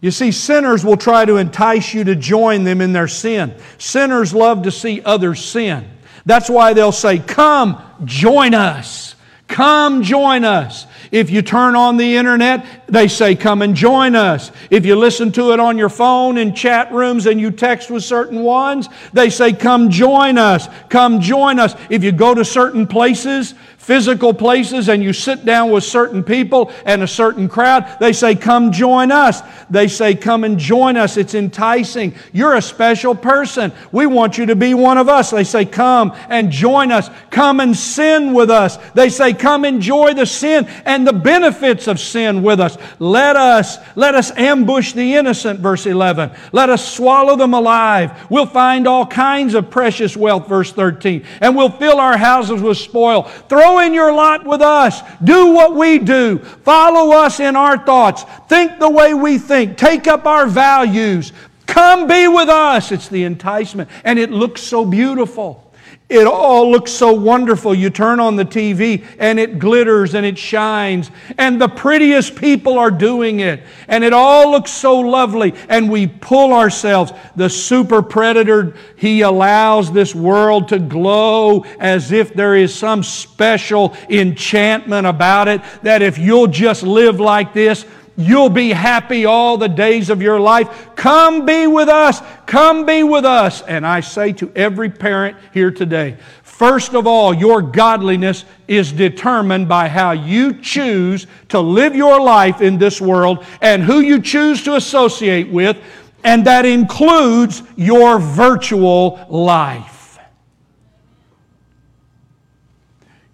You 0.00 0.10
see, 0.10 0.30
sinners 0.30 0.84
will 0.84 0.98
try 0.98 1.24
to 1.24 1.36
entice 1.36 1.94
you 1.94 2.04
to 2.04 2.14
join 2.14 2.64
them 2.64 2.80
in 2.80 2.92
their 2.92 3.08
sin. 3.08 3.56
Sinners 3.78 4.34
love 4.34 4.62
to 4.62 4.70
see 4.70 5.02
others 5.02 5.44
sin. 5.44 5.88
That's 6.24 6.50
why 6.50 6.74
they'll 6.74 6.92
say, 6.92 7.18
Come, 7.18 7.82
join 8.04 8.54
us. 8.54 9.15
Come 9.48 10.02
join 10.02 10.44
us. 10.44 10.86
If 11.10 11.30
you 11.30 11.42
turn 11.42 11.76
on 11.76 11.96
the 11.96 12.16
internet, 12.16 12.85
they 12.88 13.08
say, 13.08 13.34
Come 13.34 13.62
and 13.62 13.74
join 13.74 14.14
us. 14.14 14.52
If 14.70 14.86
you 14.86 14.96
listen 14.96 15.32
to 15.32 15.52
it 15.52 15.60
on 15.60 15.76
your 15.76 15.88
phone 15.88 16.38
in 16.38 16.54
chat 16.54 16.92
rooms 16.92 17.26
and 17.26 17.40
you 17.40 17.50
text 17.50 17.90
with 17.90 18.04
certain 18.04 18.42
ones, 18.42 18.88
they 19.12 19.30
say, 19.30 19.52
Come 19.52 19.90
join 19.90 20.38
us. 20.38 20.68
Come 20.88 21.20
join 21.20 21.58
us. 21.58 21.74
If 21.90 22.04
you 22.04 22.12
go 22.12 22.34
to 22.34 22.44
certain 22.44 22.86
places, 22.86 23.54
physical 23.86 24.34
places 24.34 24.88
and 24.88 25.00
you 25.00 25.12
sit 25.12 25.44
down 25.44 25.70
with 25.70 25.84
certain 25.84 26.24
people 26.24 26.72
and 26.84 27.04
a 27.04 27.06
certain 27.06 27.48
crowd, 27.48 27.86
they 28.00 28.12
say, 28.12 28.34
Come 28.34 28.72
join 28.72 29.12
us. 29.12 29.42
They 29.70 29.86
say, 29.86 30.14
Come 30.14 30.42
and 30.42 30.58
join 30.58 30.96
us. 30.96 31.16
It's 31.16 31.34
enticing. 31.34 32.14
You're 32.32 32.56
a 32.56 32.62
special 32.62 33.14
person. 33.14 33.72
We 33.92 34.06
want 34.06 34.38
you 34.38 34.46
to 34.46 34.56
be 34.56 34.74
one 34.74 34.98
of 34.98 35.08
us. 35.08 35.30
They 35.30 35.44
say, 35.44 35.64
Come 35.64 36.12
and 36.28 36.50
join 36.50 36.90
us. 36.90 37.10
Come 37.30 37.60
and 37.60 37.76
sin 37.76 38.34
with 38.34 38.50
us. 38.50 38.76
They 38.94 39.08
say, 39.08 39.32
Come 39.32 39.64
enjoy 39.64 40.14
the 40.14 40.26
sin 40.26 40.66
and 40.84 41.06
the 41.06 41.12
benefits 41.12 41.86
of 41.86 42.00
sin 42.00 42.42
with 42.42 42.58
us. 42.58 42.75
Let 42.98 43.36
us, 43.36 43.78
let 43.94 44.14
us 44.14 44.30
ambush 44.32 44.92
the 44.92 45.14
innocent, 45.14 45.60
verse 45.60 45.86
11. 45.86 46.30
Let 46.52 46.70
us 46.70 46.94
swallow 46.94 47.36
them 47.36 47.54
alive. 47.54 48.30
We'll 48.30 48.46
find 48.46 48.86
all 48.86 49.06
kinds 49.06 49.54
of 49.54 49.70
precious 49.70 50.16
wealth, 50.16 50.48
verse 50.48 50.72
13. 50.72 51.24
And 51.40 51.56
we'll 51.56 51.70
fill 51.70 51.98
our 51.98 52.16
houses 52.16 52.62
with 52.62 52.78
spoil. 52.78 53.22
Throw 53.22 53.80
in 53.80 53.94
your 53.94 54.12
lot 54.12 54.44
with 54.44 54.62
us. 54.62 55.00
Do 55.22 55.52
what 55.52 55.74
we 55.74 55.98
do. 55.98 56.38
Follow 56.38 57.16
us 57.16 57.40
in 57.40 57.56
our 57.56 57.78
thoughts. 57.78 58.24
Think 58.48 58.78
the 58.78 58.90
way 58.90 59.14
we 59.14 59.38
think. 59.38 59.76
Take 59.76 60.06
up 60.06 60.26
our 60.26 60.46
values. 60.46 61.32
Come 61.66 62.06
be 62.06 62.28
with 62.28 62.48
us. 62.48 62.92
It's 62.92 63.08
the 63.08 63.24
enticement. 63.24 63.90
And 64.04 64.18
it 64.18 64.30
looks 64.30 64.62
so 64.62 64.84
beautiful. 64.84 65.65
It 66.08 66.24
all 66.24 66.70
looks 66.70 66.92
so 66.92 67.12
wonderful. 67.12 67.74
You 67.74 67.90
turn 67.90 68.20
on 68.20 68.36
the 68.36 68.44
TV 68.44 69.04
and 69.18 69.40
it 69.40 69.58
glitters 69.58 70.14
and 70.14 70.24
it 70.24 70.38
shines, 70.38 71.10
and 71.36 71.60
the 71.60 71.68
prettiest 71.68 72.36
people 72.36 72.78
are 72.78 72.92
doing 72.92 73.40
it, 73.40 73.64
and 73.88 74.04
it 74.04 74.12
all 74.12 74.52
looks 74.52 74.70
so 74.70 75.00
lovely. 75.00 75.52
And 75.68 75.90
we 75.90 76.06
pull 76.06 76.52
ourselves. 76.52 77.12
The 77.34 77.50
super 77.50 78.02
predator, 78.02 78.76
he 78.94 79.22
allows 79.22 79.90
this 79.90 80.14
world 80.14 80.68
to 80.68 80.78
glow 80.78 81.64
as 81.80 82.12
if 82.12 82.32
there 82.34 82.54
is 82.54 82.72
some 82.72 83.02
special 83.02 83.96
enchantment 84.08 85.08
about 85.08 85.48
it, 85.48 85.60
that 85.82 86.02
if 86.02 86.18
you'll 86.18 86.46
just 86.46 86.84
live 86.84 87.18
like 87.18 87.52
this, 87.52 87.84
You'll 88.16 88.48
be 88.48 88.70
happy 88.70 89.26
all 89.26 89.58
the 89.58 89.68
days 89.68 90.08
of 90.08 90.22
your 90.22 90.40
life. 90.40 90.94
Come 90.96 91.44
be 91.44 91.66
with 91.66 91.88
us. 91.88 92.22
Come 92.46 92.86
be 92.86 93.02
with 93.02 93.26
us. 93.26 93.60
And 93.62 93.86
I 93.86 94.00
say 94.00 94.32
to 94.34 94.50
every 94.56 94.88
parent 94.88 95.36
here 95.52 95.70
today, 95.70 96.16
first 96.42 96.94
of 96.94 97.06
all, 97.06 97.34
your 97.34 97.60
godliness 97.60 98.46
is 98.68 98.90
determined 98.90 99.68
by 99.68 99.88
how 99.88 100.12
you 100.12 100.54
choose 100.60 101.26
to 101.50 101.60
live 101.60 101.94
your 101.94 102.18
life 102.18 102.62
in 102.62 102.78
this 102.78 103.02
world 103.02 103.44
and 103.60 103.82
who 103.82 104.00
you 104.00 104.22
choose 104.22 104.62
to 104.64 104.76
associate 104.76 105.50
with, 105.50 105.76
and 106.24 106.46
that 106.46 106.64
includes 106.64 107.62
your 107.76 108.18
virtual 108.18 109.26
life. 109.28 110.18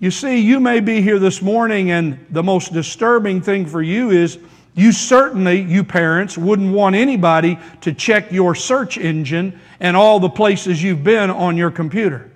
You 0.00 0.10
see, 0.10 0.40
you 0.40 0.58
may 0.58 0.80
be 0.80 1.00
here 1.00 1.20
this 1.20 1.40
morning, 1.40 1.92
and 1.92 2.26
the 2.30 2.42
most 2.42 2.72
disturbing 2.72 3.40
thing 3.40 3.66
for 3.66 3.80
you 3.80 4.10
is 4.10 4.36
you 4.74 4.92
certainly, 4.92 5.60
you 5.60 5.84
parents, 5.84 6.38
wouldn't 6.38 6.72
want 6.72 6.96
anybody 6.96 7.58
to 7.82 7.92
check 7.92 8.32
your 8.32 8.54
search 8.54 8.96
engine 8.96 9.60
and 9.80 9.96
all 9.96 10.18
the 10.18 10.30
places 10.30 10.82
you've 10.82 11.04
been 11.04 11.30
on 11.30 11.56
your 11.56 11.70
computer. 11.70 12.30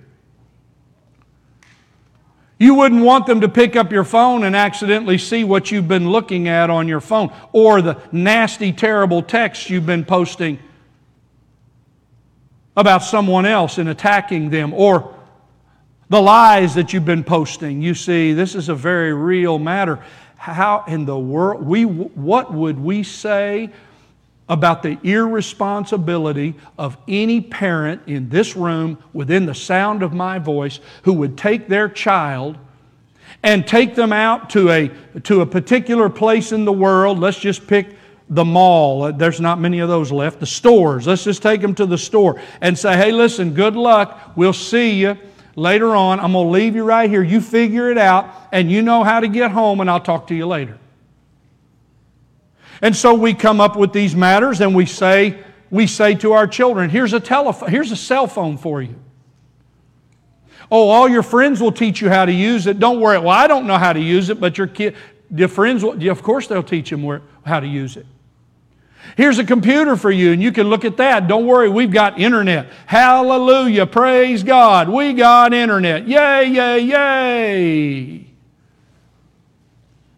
You 2.59 2.75
wouldn't 2.75 3.03
want 3.03 3.27
them 3.27 3.41
to 3.41 3.49
pick 3.49 3.75
up 3.75 3.91
your 3.91 4.03
phone 4.03 4.43
and 4.43 4.55
accidentally 4.55 5.17
see 5.17 5.43
what 5.43 5.71
you've 5.71 5.87
been 5.87 6.09
looking 6.09 6.47
at 6.47 6.69
on 6.69 6.87
your 6.87 7.01
phone 7.01 7.31
or 7.53 7.81
the 7.81 8.01
nasty, 8.11 8.71
terrible 8.71 9.21
texts 9.21 9.69
you've 9.69 9.85
been 9.85 10.05
posting 10.05 10.59
about 12.75 13.03
someone 13.03 13.45
else 13.45 13.77
and 13.77 13.89
attacking 13.89 14.49
them 14.49 14.73
or 14.73 15.13
the 16.09 16.21
lies 16.21 16.75
that 16.75 16.93
you've 16.93 17.05
been 17.05 17.23
posting. 17.23 17.81
You 17.81 17.93
see, 17.93 18.33
this 18.33 18.55
is 18.55 18.69
a 18.69 18.75
very 18.75 19.13
real 19.13 19.59
matter 19.59 20.03
how 20.37 20.83
in 20.87 21.05
the 21.05 21.17
world, 21.17 21.65
we, 21.65 21.83
what 21.85 22.53
would 22.53 22.79
we 22.79 23.03
say 23.03 23.71
about 24.49 24.81
the 24.81 24.97
irresponsibility 25.03 26.55
of 26.77 26.97
any 27.07 27.41
parent 27.41 28.01
in 28.07 28.29
this 28.29 28.55
room 28.55 28.97
within 29.13 29.45
the 29.45 29.53
sound 29.53 30.03
of 30.03 30.13
my 30.13 30.39
voice 30.39 30.79
who 31.03 31.13
would 31.13 31.37
take 31.37 31.67
their 31.67 31.89
child 31.89 32.57
and 33.43 33.67
take 33.67 33.93
them 33.93 34.13
out 34.13 34.49
to 34.49 34.69
a, 34.69 34.89
to 35.21 35.41
a 35.41 35.45
particular 35.45 36.09
place 36.09 36.51
in 36.51 36.65
the 36.65 36.71
world. 36.71 37.19
Let's 37.19 37.39
just 37.39 37.67
pick 37.67 37.95
the 38.29 38.45
mall. 38.45 39.11
There's 39.11 39.41
not 39.41 39.59
many 39.59 39.79
of 39.79 39.89
those 39.89 40.11
left. 40.11 40.39
The 40.39 40.45
stores. 40.45 41.07
Let's 41.07 41.23
just 41.23 41.41
take 41.41 41.61
them 41.61 41.75
to 41.75 41.85
the 41.85 41.97
store 41.97 42.41
and 42.61 42.77
say, 42.77 42.95
hey, 42.95 43.11
listen, 43.11 43.53
good 43.53 43.75
luck. 43.75 44.31
We'll 44.35 44.53
see 44.53 44.91
you 44.91 45.17
later 45.57 45.95
on. 45.95 46.21
I'm 46.21 46.31
going 46.31 46.45
to 46.45 46.51
leave 46.51 46.75
you 46.75 46.85
right 46.85 47.09
here. 47.09 47.21
You 47.21 47.41
figure 47.41 47.91
it 47.91 47.97
out, 47.97 48.33
and 48.53 48.71
you 48.71 48.81
know 48.81 49.03
how 49.03 49.19
to 49.19 49.27
get 49.27 49.51
home, 49.51 49.81
and 49.81 49.89
I'll 49.89 49.99
talk 49.99 50.27
to 50.27 50.35
you 50.35 50.47
later. 50.47 50.77
And 52.81 52.95
so 52.95 53.15
we 53.15 53.33
come 53.33 53.59
up 53.59 53.75
with 53.75 53.91
these 53.91 54.15
matters, 54.15 54.61
and 54.61 54.73
we 54.73 54.85
say, 54.85 55.43
we 55.69 55.87
say 55.87 56.15
to 56.15 56.33
our 56.33 56.47
children, 56.47 56.89
here's 56.89 57.11
a 57.11 57.19
telephone, 57.19 57.69
here's 57.69 57.91
a 57.91 57.95
cell 57.97 58.27
phone 58.27 58.57
for 58.57 58.81
you. 58.81 58.95
Oh, 60.71 60.89
all 60.89 61.09
your 61.09 61.23
friends 61.23 61.59
will 61.59 61.71
teach 61.71 62.01
you 62.01 62.09
how 62.09 62.25
to 62.25 62.31
use 62.31 62.67
it. 62.67 62.77
Don't 62.77 62.99
worry. 62.99 63.17
Well, 63.17 63.29
I 63.29 63.47
don't 63.47 63.67
know 63.67 63.77
how 63.77 63.93
to 63.93 64.01
use 64.01 64.29
it, 64.29 64.39
but 64.39 64.57
your 64.57 64.67
kid, 64.67 64.95
your 65.33 65.47
friends 65.47 65.83
will, 65.83 66.09
of 66.09 66.21
course, 66.21 66.47
they'll 66.47 66.61
teach 66.61 66.89
them 66.89 67.03
where, 67.03 67.21
how 67.45 67.59
to 67.59 67.67
use 67.67 67.97
it. 67.97 68.05
Here's 69.15 69.39
a 69.39 69.43
computer 69.43 69.95
for 69.95 70.11
you, 70.11 70.31
and 70.31 70.43
you 70.43 70.51
can 70.51 70.67
look 70.67 70.85
at 70.85 70.97
that. 70.97 71.27
Don't 71.27 71.45
worry, 71.45 71.69
we've 71.69 71.91
got 71.91 72.19
internet. 72.19 72.67
Hallelujah. 72.85 73.85
Praise 73.85 74.43
God. 74.43 74.89
We 74.89 75.13
got 75.13 75.53
internet. 75.53 76.07
Yay, 76.07 76.49
yay, 76.49 76.79
yay. 76.79 78.27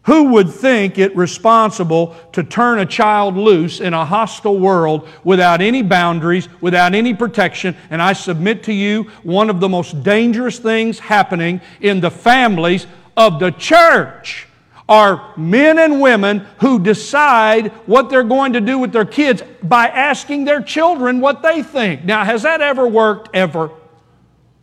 Who 0.04 0.32
would 0.32 0.50
think 0.50 0.98
it 0.98 1.14
responsible 1.14 2.16
to 2.32 2.42
turn 2.42 2.78
a 2.78 2.86
child 2.86 3.36
loose 3.36 3.80
in 3.80 3.94
a 3.94 4.04
hostile 4.04 4.58
world 4.58 5.06
without 5.22 5.60
any 5.60 5.82
boundaries, 5.82 6.48
without 6.60 6.94
any 6.94 7.14
protection? 7.14 7.76
And 7.90 8.02
I 8.02 8.14
submit 8.14 8.64
to 8.64 8.72
you, 8.72 9.04
one 9.22 9.50
of 9.50 9.60
the 9.60 9.68
most 9.68 10.02
dangerous 10.02 10.58
things 10.58 10.98
happening 10.98 11.60
in 11.80 12.00
the 12.00 12.10
families 12.10 12.86
of 13.16 13.38
the 13.38 13.50
church 13.52 14.48
are 14.90 15.32
men 15.36 15.78
and 15.78 16.00
women 16.00 16.40
who 16.58 16.80
decide 16.80 17.68
what 17.86 18.10
they're 18.10 18.24
going 18.24 18.54
to 18.54 18.60
do 18.60 18.76
with 18.76 18.92
their 18.92 19.04
kids 19.04 19.42
by 19.62 19.86
asking 19.86 20.44
their 20.44 20.60
children 20.60 21.20
what 21.20 21.42
they 21.42 21.62
think. 21.62 22.04
Now, 22.04 22.24
has 22.24 22.42
that 22.42 22.60
ever 22.60 22.86
worked? 22.88 23.30
Ever? 23.32 23.70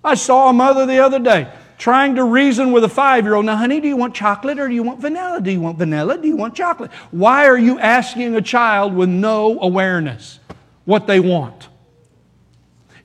I 0.04 0.16
saw 0.16 0.50
a 0.50 0.54
mother 0.54 0.86
the 0.86 1.00
other 1.00 1.20
day 1.20 1.50
trying 1.78 2.16
to 2.16 2.26
reason 2.26 2.74
with 2.74 2.84
a 2.84 2.90
five 2.90 3.24
year 3.24 3.36
old. 3.36 3.46
Now, 3.46 3.56
honey, 3.56 3.80
do 3.80 3.88
you 3.88 3.96
want 3.96 4.13
chocolate 4.13 4.60
or 4.60 4.68
do 4.68 4.74
you 4.74 4.84
want 4.84 5.00
vanilla? 5.00 5.40
Do 5.40 5.50
you 5.50 5.62
want 5.62 5.78
vanilla? 5.78 6.18
Do 6.18 6.28
you 6.28 6.36
want 6.36 6.56
chocolate? 6.56 6.92
Why 7.12 7.48
are 7.48 7.58
you 7.58 7.80
asking 7.80 8.36
a 8.36 8.42
child 8.42 8.94
with 8.94 9.10
no 9.10 9.60
awareness 9.62 10.40
what 10.84 11.08
they 11.08 11.22
want? 11.22 11.70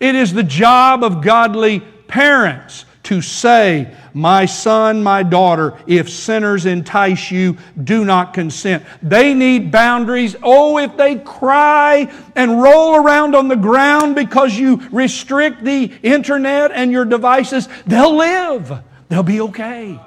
It 0.01 0.17
is 0.17 0.33
the 0.33 0.43
job 0.43 1.05
of 1.05 1.23
godly 1.23 1.81
parents 2.09 2.85
to 3.05 3.21
say, 3.21 3.93
My 4.15 4.47
son, 4.47 5.03
my 5.03 5.23
daughter, 5.23 5.79
if 5.87 6.09
sinners 6.09 6.67
entice 6.67 7.31
you, 7.31 7.57
do 7.83 8.05
not 8.05 8.33
consent. 8.33 8.85
They 9.03 9.35
need 9.35 9.73
boundaries. 9.73 10.37
Oh, 10.43 10.79
if 10.79 10.97
they 10.97 11.17
cry 11.17 12.13
and 12.37 12.63
roll 12.63 12.97
around 12.97 13.35
on 13.35 13.49
the 13.49 13.57
ground 13.57 14.15
because 14.15 14.57
you 14.57 14.89
restrict 14.93 15.65
the 15.65 15.93
internet 16.03 16.71
and 16.73 16.93
your 16.93 17.05
devices, 17.05 17.69
they'll 17.87 18.17
live. 18.17 18.73
They'll 19.09 19.23
be 19.23 19.41
okay. 19.43 20.01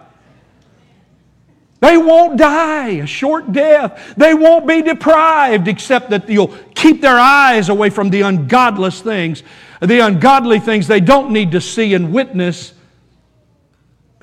They 1.82 1.98
won't 1.98 2.38
die 2.38 2.90
a 2.92 3.06
short 3.06 3.52
death. 3.52 4.16
They 4.16 4.34
won't 4.34 4.66
be 4.66 4.82
deprived, 4.82 5.68
except 5.68 6.10
that 6.12 6.30
you'll 6.30 6.56
keep 6.74 7.02
their 7.02 7.20
eyes 7.20 7.68
away 7.70 7.90
from 7.90 8.10
the 8.10 8.22
ungodless 8.22 9.02
things, 9.02 9.44
the 9.82 10.00
ungodly 10.00 10.60
things 10.60 10.88
they 10.88 11.02
don't 11.02 11.32
need 11.32 11.52
to 11.52 11.62
see 11.62 11.94
and 11.94 12.14
witness 12.14 12.74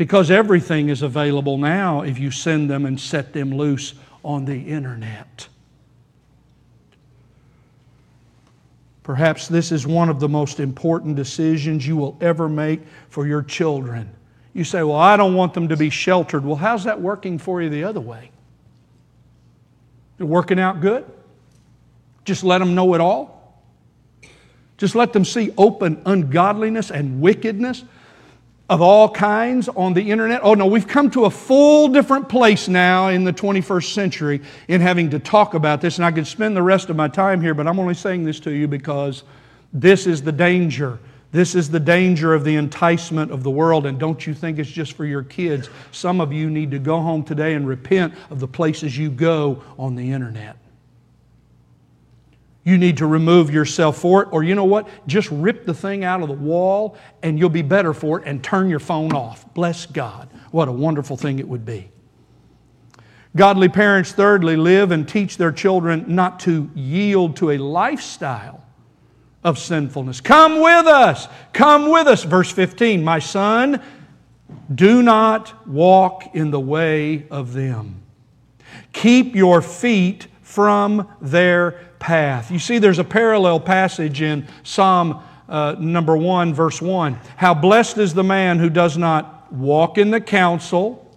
because 0.03 0.33
everything 0.33 0.89
is 0.89 1.03
available 1.03 1.57
now 1.57 2.03
if 2.03 2.19
you 2.19 2.29
send 2.29 2.69
them 2.69 2.87
and 2.87 3.01
set 3.01 3.33
them 3.33 3.57
loose 3.57 3.95
on 4.25 4.45
the 4.45 4.69
internet. 4.69 5.47
Perhaps 9.05 9.47
this 9.47 9.71
is 9.71 9.87
one 9.87 10.09
of 10.09 10.19
the 10.19 10.29
most 10.29 10.59
important 10.59 11.15
decisions 11.15 11.87
you 11.87 11.97
will 11.97 12.19
ever 12.21 12.49
make 12.49 12.81
for 13.11 13.29
your 13.29 13.45
children. 13.45 14.13
You 14.55 14.65
say, 14.65 14.83
Well, 14.83 14.97
I 14.97 15.17
don't 15.17 15.35
want 15.35 15.55
them 15.55 15.69
to 15.69 15.77
be 15.77 15.89
sheltered. 15.89 16.45
Well, 16.45 16.57
how's 16.57 16.83
that 16.83 17.01
working 17.01 17.39
for 17.39 17.63
you 17.63 17.69
the 17.69 17.85
other 17.85 18.01
way? 18.01 18.33
It 20.19 20.25
working 20.25 20.59
out 20.59 20.81
good? 20.81 21.05
Just 22.25 22.43
let 22.43 22.59
them 22.59 22.75
know 22.75 22.93
it 22.95 23.01
all? 23.01 23.63
Just 24.79 24.97
let 24.97 25.13
them 25.13 25.25
see 25.25 25.55
open 25.57 26.03
ungodliness 26.07 26.91
and 26.91 27.21
wickedness? 27.21 27.85
Of 28.73 28.81
all 28.81 29.07
kinds 29.07 29.69
on 29.69 29.93
the 29.93 30.11
internet. 30.11 30.41
Oh 30.43 30.55
no, 30.55 30.65
we've 30.65 30.89
come 30.89 31.11
to 31.11 31.27
a 31.27 31.31
full 31.31 31.89
different 31.89 32.31
place 32.31 32.69
now 32.69 33.09
in 33.09 33.23
the 33.23 33.33
21st 33.33 33.93
century 33.93 34.41
in 34.67 34.81
having 34.81 35.11
to 35.11 35.19
talk 35.19 35.53
about 35.53 35.83
this, 35.83 35.99
and 35.99 36.07
I 36.07 36.11
could 36.11 36.27
spend 36.27 36.57
the 36.57 36.63
rest 36.63 36.89
of 36.89 36.97
my 36.97 37.07
time 37.07 37.43
here, 37.43 37.53
but 37.53 37.69
I'm 37.69 37.79
only 37.79 37.93
saying 37.93 38.25
this 38.25 38.41
to 38.41 38.51
you 38.51 38.67
because 38.67 39.25
this 39.75 40.07
is 40.07 40.23
the 40.23 40.33
danger. 40.33 40.99
This 41.33 41.55
is 41.55 41.69
the 41.69 41.81
danger 41.81 42.33
of 42.33 42.45
the 42.45 42.57
enticement 42.57 43.31
of 43.31 43.43
the 43.43 43.51
world, 43.51 43.85
and 43.85 43.99
don't 43.99 44.27
you 44.27 44.33
think 44.33 44.59
it's 44.59 44.71
just 44.71 44.95
for 44.95 45.05
your 45.05 45.23
kids? 45.23 45.69
Some 45.91 46.23
of 46.23 46.33
you 46.33 46.49
need 46.49 46.71
to 46.71 46.79
go 46.79 46.99
home 46.99 47.25
today 47.25 47.53
and 47.53 47.69
repent 47.69 48.15
of 48.31 48.41
the 48.41 48.49
places 48.49 48.97
you 48.97 49.11
go 49.11 49.63
on 49.79 49.97
the 49.97 50.13
internet. 50.13 50.57
You 52.65 52.79
need 52.79 52.99
to 52.99 53.07
remove 53.07 53.51
yourself 53.51 53.99
for 53.99 54.23
it, 54.23 54.29
or 54.31 54.45
you 54.45 54.55
know 54.55 54.65
what? 54.65 54.89
Just 55.09 55.29
rip 55.33 55.67
the 55.67 55.75
thing 55.75 56.05
out 56.05 56.23
of 56.23 56.29
the 56.29 56.35
wall 56.35 56.97
and 57.23 57.39
you'll 57.39 57.49
be 57.49 57.63
better 57.63 57.93
for 57.93 58.21
it 58.21 58.27
and 58.27 58.43
turn 58.43 58.71
your 58.71 58.79
phone 58.79 59.13
off. 59.13 59.53
Bless 59.55 59.87
God. 59.87 60.29
What 60.53 60.69
a 60.69 60.73
wonderful 60.73 61.17
thing 61.17 61.41
it 61.41 61.49
would 61.49 61.65
be. 61.65 61.91
Godly 63.35 63.69
parents, 63.69 64.13
thirdly, 64.13 64.57
live 64.57 64.93
and 64.93 65.09
teach 65.09 65.39
their 65.39 65.51
children 65.51 66.05
not 66.07 66.39
to 66.41 66.71
yield 66.75 67.37
to 67.37 67.51
a 67.51 67.59
lifestyle 67.59 68.63
of 69.43 69.59
sinfulness. 69.59 70.21
Come 70.21 70.61
with 70.61 70.87
us. 70.87 71.27
Come 71.53 71.91
with 71.91 72.07
us. 72.07 72.23
Verse 72.23 72.51
15 72.51 73.03
My 73.03 73.19
son, 73.19 73.83
do 74.73 75.03
not 75.03 75.67
walk 75.67 76.35
in 76.35 76.51
the 76.51 76.61
way 76.61 77.27
of 77.31 77.55
them. 77.55 78.03
Keep 78.93 79.35
your 79.35 79.63
feet 79.63 80.29
from 80.53 81.09
their 81.23 81.73
path. 81.99 82.51
You 82.51 82.59
see, 82.59 82.79
there's 82.79 82.99
a 82.99 83.05
parallel 83.05 83.59
passage 83.59 84.21
in 84.21 84.47
Psalm 84.65 85.23
uh, 85.49 85.77
number 85.79 86.15
1, 86.15 86.53
verse 86.53 86.83
1. 86.83 87.19
How 87.37 87.55
blessed 87.55 87.97
is 87.97 88.13
the 88.13 88.23
man 88.23 88.59
who 88.59 88.69
does 88.69 88.99
not 88.99 89.51
walk 89.51 89.97
in 89.97 90.11
the 90.11 90.21
counsel 90.21 91.11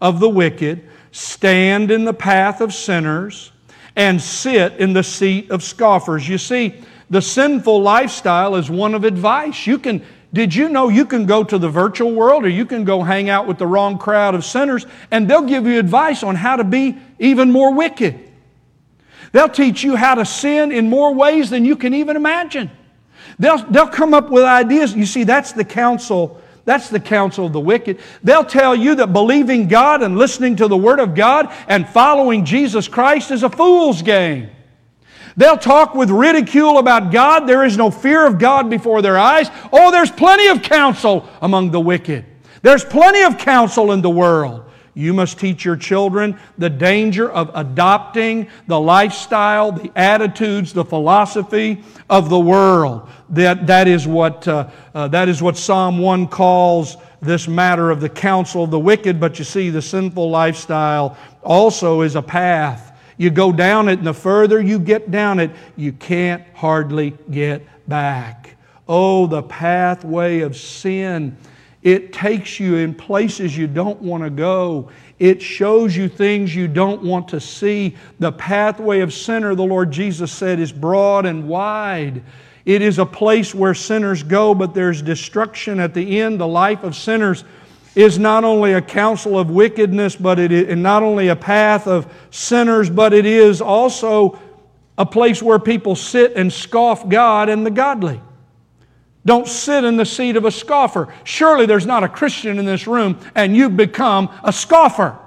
of 0.00 0.20
the 0.20 0.28
wicked, 0.28 0.88
stand 1.12 1.90
in 1.90 2.06
the 2.06 2.14
path 2.14 2.62
of 2.62 2.72
sinners, 2.72 3.52
and 3.94 4.22
sit 4.22 4.74
in 4.74 4.94
the 4.94 5.02
seat 5.02 5.50
of 5.50 5.62
scoffers. 5.62 6.26
You 6.26 6.38
see, 6.38 6.74
the 7.10 7.20
sinful 7.20 7.82
lifestyle 7.82 8.56
is 8.56 8.70
one 8.70 8.94
of 8.94 9.04
advice. 9.04 9.66
You 9.66 9.78
can 9.78 10.02
did 10.32 10.54
you 10.54 10.68
know 10.68 10.88
you 10.88 11.06
can 11.06 11.24
go 11.24 11.42
to 11.42 11.58
the 11.58 11.70
virtual 11.70 12.12
world 12.12 12.44
or 12.44 12.50
you 12.50 12.66
can 12.66 12.84
go 12.84 13.02
hang 13.02 13.30
out 13.30 13.46
with 13.46 13.56
the 13.56 13.66
wrong 13.66 13.96
crowd 13.96 14.34
of 14.34 14.44
sinners 14.44 14.86
and 15.10 15.28
they'll 15.28 15.46
give 15.46 15.66
you 15.66 15.78
advice 15.78 16.22
on 16.22 16.36
how 16.36 16.56
to 16.56 16.64
be 16.64 16.98
even 17.18 17.50
more 17.50 17.72
wicked? 17.72 18.27
They'll 19.32 19.48
teach 19.48 19.84
you 19.84 19.96
how 19.96 20.14
to 20.14 20.24
sin 20.24 20.72
in 20.72 20.88
more 20.88 21.14
ways 21.14 21.50
than 21.50 21.64
you 21.64 21.76
can 21.76 21.94
even 21.94 22.16
imagine. 22.16 22.70
They'll, 23.38 23.58
they'll 23.58 23.88
come 23.88 24.14
up 24.14 24.30
with 24.30 24.44
ideas. 24.44 24.94
You 24.94 25.06
see, 25.06 25.24
that's 25.24 25.52
the 25.52 25.64
counsel. 25.64 26.40
That's 26.64 26.90
the 26.90 27.00
counsel 27.00 27.46
of 27.46 27.52
the 27.52 27.60
wicked. 27.60 28.00
They'll 28.22 28.44
tell 28.44 28.74
you 28.74 28.96
that 28.96 29.12
believing 29.12 29.68
God 29.68 30.02
and 30.02 30.18
listening 30.18 30.56
to 30.56 30.68
the 30.68 30.76
Word 30.76 31.00
of 31.00 31.14
God 31.14 31.52
and 31.66 31.88
following 31.88 32.44
Jesus 32.44 32.88
Christ 32.88 33.30
is 33.30 33.42
a 33.42 33.50
fool's 33.50 34.02
game. 34.02 34.50
They'll 35.36 35.56
talk 35.56 35.94
with 35.94 36.10
ridicule 36.10 36.78
about 36.78 37.12
God. 37.12 37.46
There 37.46 37.64
is 37.64 37.76
no 37.76 37.92
fear 37.92 38.26
of 38.26 38.38
God 38.38 38.68
before 38.68 39.02
their 39.02 39.16
eyes. 39.16 39.48
Oh, 39.72 39.92
there's 39.92 40.10
plenty 40.10 40.48
of 40.48 40.62
counsel 40.62 41.28
among 41.40 41.70
the 41.70 41.80
wicked. 41.80 42.24
There's 42.62 42.84
plenty 42.84 43.22
of 43.22 43.38
counsel 43.38 43.92
in 43.92 44.02
the 44.02 44.10
world. 44.10 44.67
You 44.98 45.14
must 45.14 45.38
teach 45.38 45.64
your 45.64 45.76
children 45.76 46.40
the 46.58 46.68
danger 46.68 47.30
of 47.30 47.52
adopting 47.54 48.48
the 48.66 48.80
lifestyle, 48.80 49.70
the 49.70 49.92
attitudes, 49.94 50.72
the 50.72 50.84
philosophy 50.84 51.84
of 52.10 52.28
the 52.28 52.40
world. 52.40 53.08
That, 53.30 53.68
that, 53.68 53.86
is 53.86 54.08
what, 54.08 54.48
uh, 54.48 54.70
uh, 54.92 55.06
that 55.06 55.28
is 55.28 55.40
what 55.40 55.56
Psalm 55.56 55.98
1 55.98 56.26
calls 56.26 56.96
this 57.20 57.46
matter 57.46 57.92
of 57.92 58.00
the 58.00 58.08
counsel 58.08 58.64
of 58.64 58.72
the 58.72 58.78
wicked. 58.80 59.20
But 59.20 59.38
you 59.38 59.44
see, 59.44 59.70
the 59.70 59.80
sinful 59.80 60.30
lifestyle 60.30 61.16
also 61.44 62.00
is 62.00 62.16
a 62.16 62.22
path. 62.22 62.98
You 63.18 63.30
go 63.30 63.52
down 63.52 63.88
it, 63.88 63.98
and 63.98 64.06
the 64.06 64.12
further 64.12 64.60
you 64.60 64.80
get 64.80 65.12
down 65.12 65.38
it, 65.38 65.52
you 65.76 65.92
can't 65.92 66.42
hardly 66.54 67.16
get 67.30 67.64
back. 67.88 68.56
Oh, 68.88 69.28
the 69.28 69.44
pathway 69.44 70.40
of 70.40 70.56
sin 70.56 71.36
it 71.82 72.12
takes 72.12 72.58
you 72.58 72.76
in 72.76 72.94
places 72.94 73.56
you 73.56 73.66
don't 73.66 74.00
want 74.02 74.24
to 74.24 74.30
go. 74.30 74.90
It 75.18 75.40
shows 75.40 75.96
you 75.96 76.08
things 76.08 76.54
you 76.54 76.66
don't 76.66 77.02
want 77.02 77.28
to 77.28 77.40
see. 77.40 77.96
The 78.18 78.32
pathway 78.32 79.00
of 79.00 79.12
sinner, 79.12 79.54
the 79.54 79.64
Lord 79.64 79.90
Jesus 79.92 80.32
said, 80.32 80.58
is 80.58 80.72
broad 80.72 81.24
and 81.24 81.48
wide. 81.48 82.22
It 82.64 82.82
is 82.82 82.98
a 82.98 83.06
place 83.06 83.54
where 83.54 83.74
sinners 83.74 84.22
go, 84.22 84.54
but 84.54 84.74
there's 84.74 85.02
destruction 85.02 85.78
at 85.80 85.94
the 85.94 86.20
end. 86.20 86.40
The 86.40 86.48
life 86.48 86.82
of 86.82 86.96
sinners 86.96 87.44
is 87.94 88.18
not 88.18 88.44
only 88.44 88.74
a 88.74 88.82
counsel 88.82 89.38
of 89.38 89.50
wickedness, 89.50 90.16
but 90.16 90.38
it 90.38 90.52
is 90.52 90.76
not 90.76 91.02
only 91.02 91.28
a 91.28 91.36
path 91.36 91.86
of 91.86 92.12
sinners, 92.30 92.90
but 92.90 93.12
it 93.12 93.24
is 93.24 93.60
also 93.60 94.38
a 94.98 95.06
place 95.06 95.42
where 95.42 95.58
people 95.58 95.94
sit 95.94 96.34
and 96.34 96.52
scoff 96.52 97.08
God 97.08 97.48
and 97.48 97.64
the 97.64 97.70
godly. 97.70 98.20
Don't 99.28 99.46
sit 99.46 99.84
in 99.84 99.98
the 99.98 100.06
seat 100.06 100.36
of 100.36 100.46
a 100.46 100.50
scoffer. 100.50 101.12
Surely 101.22 101.66
there's 101.66 101.84
not 101.84 102.02
a 102.02 102.08
Christian 102.08 102.58
in 102.58 102.64
this 102.64 102.86
room 102.86 103.18
and 103.34 103.54
you've 103.54 103.76
become 103.76 104.30
a 104.42 104.50
scoffer. 104.50 105.18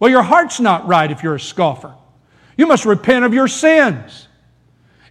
Well, 0.00 0.10
your 0.10 0.24
heart's 0.24 0.58
not 0.58 0.88
right 0.88 1.08
if 1.08 1.22
you're 1.22 1.36
a 1.36 1.40
scoffer. 1.40 1.94
You 2.56 2.66
must 2.66 2.84
repent 2.84 3.24
of 3.24 3.32
your 3.32 3.46
sins 3.46 4.26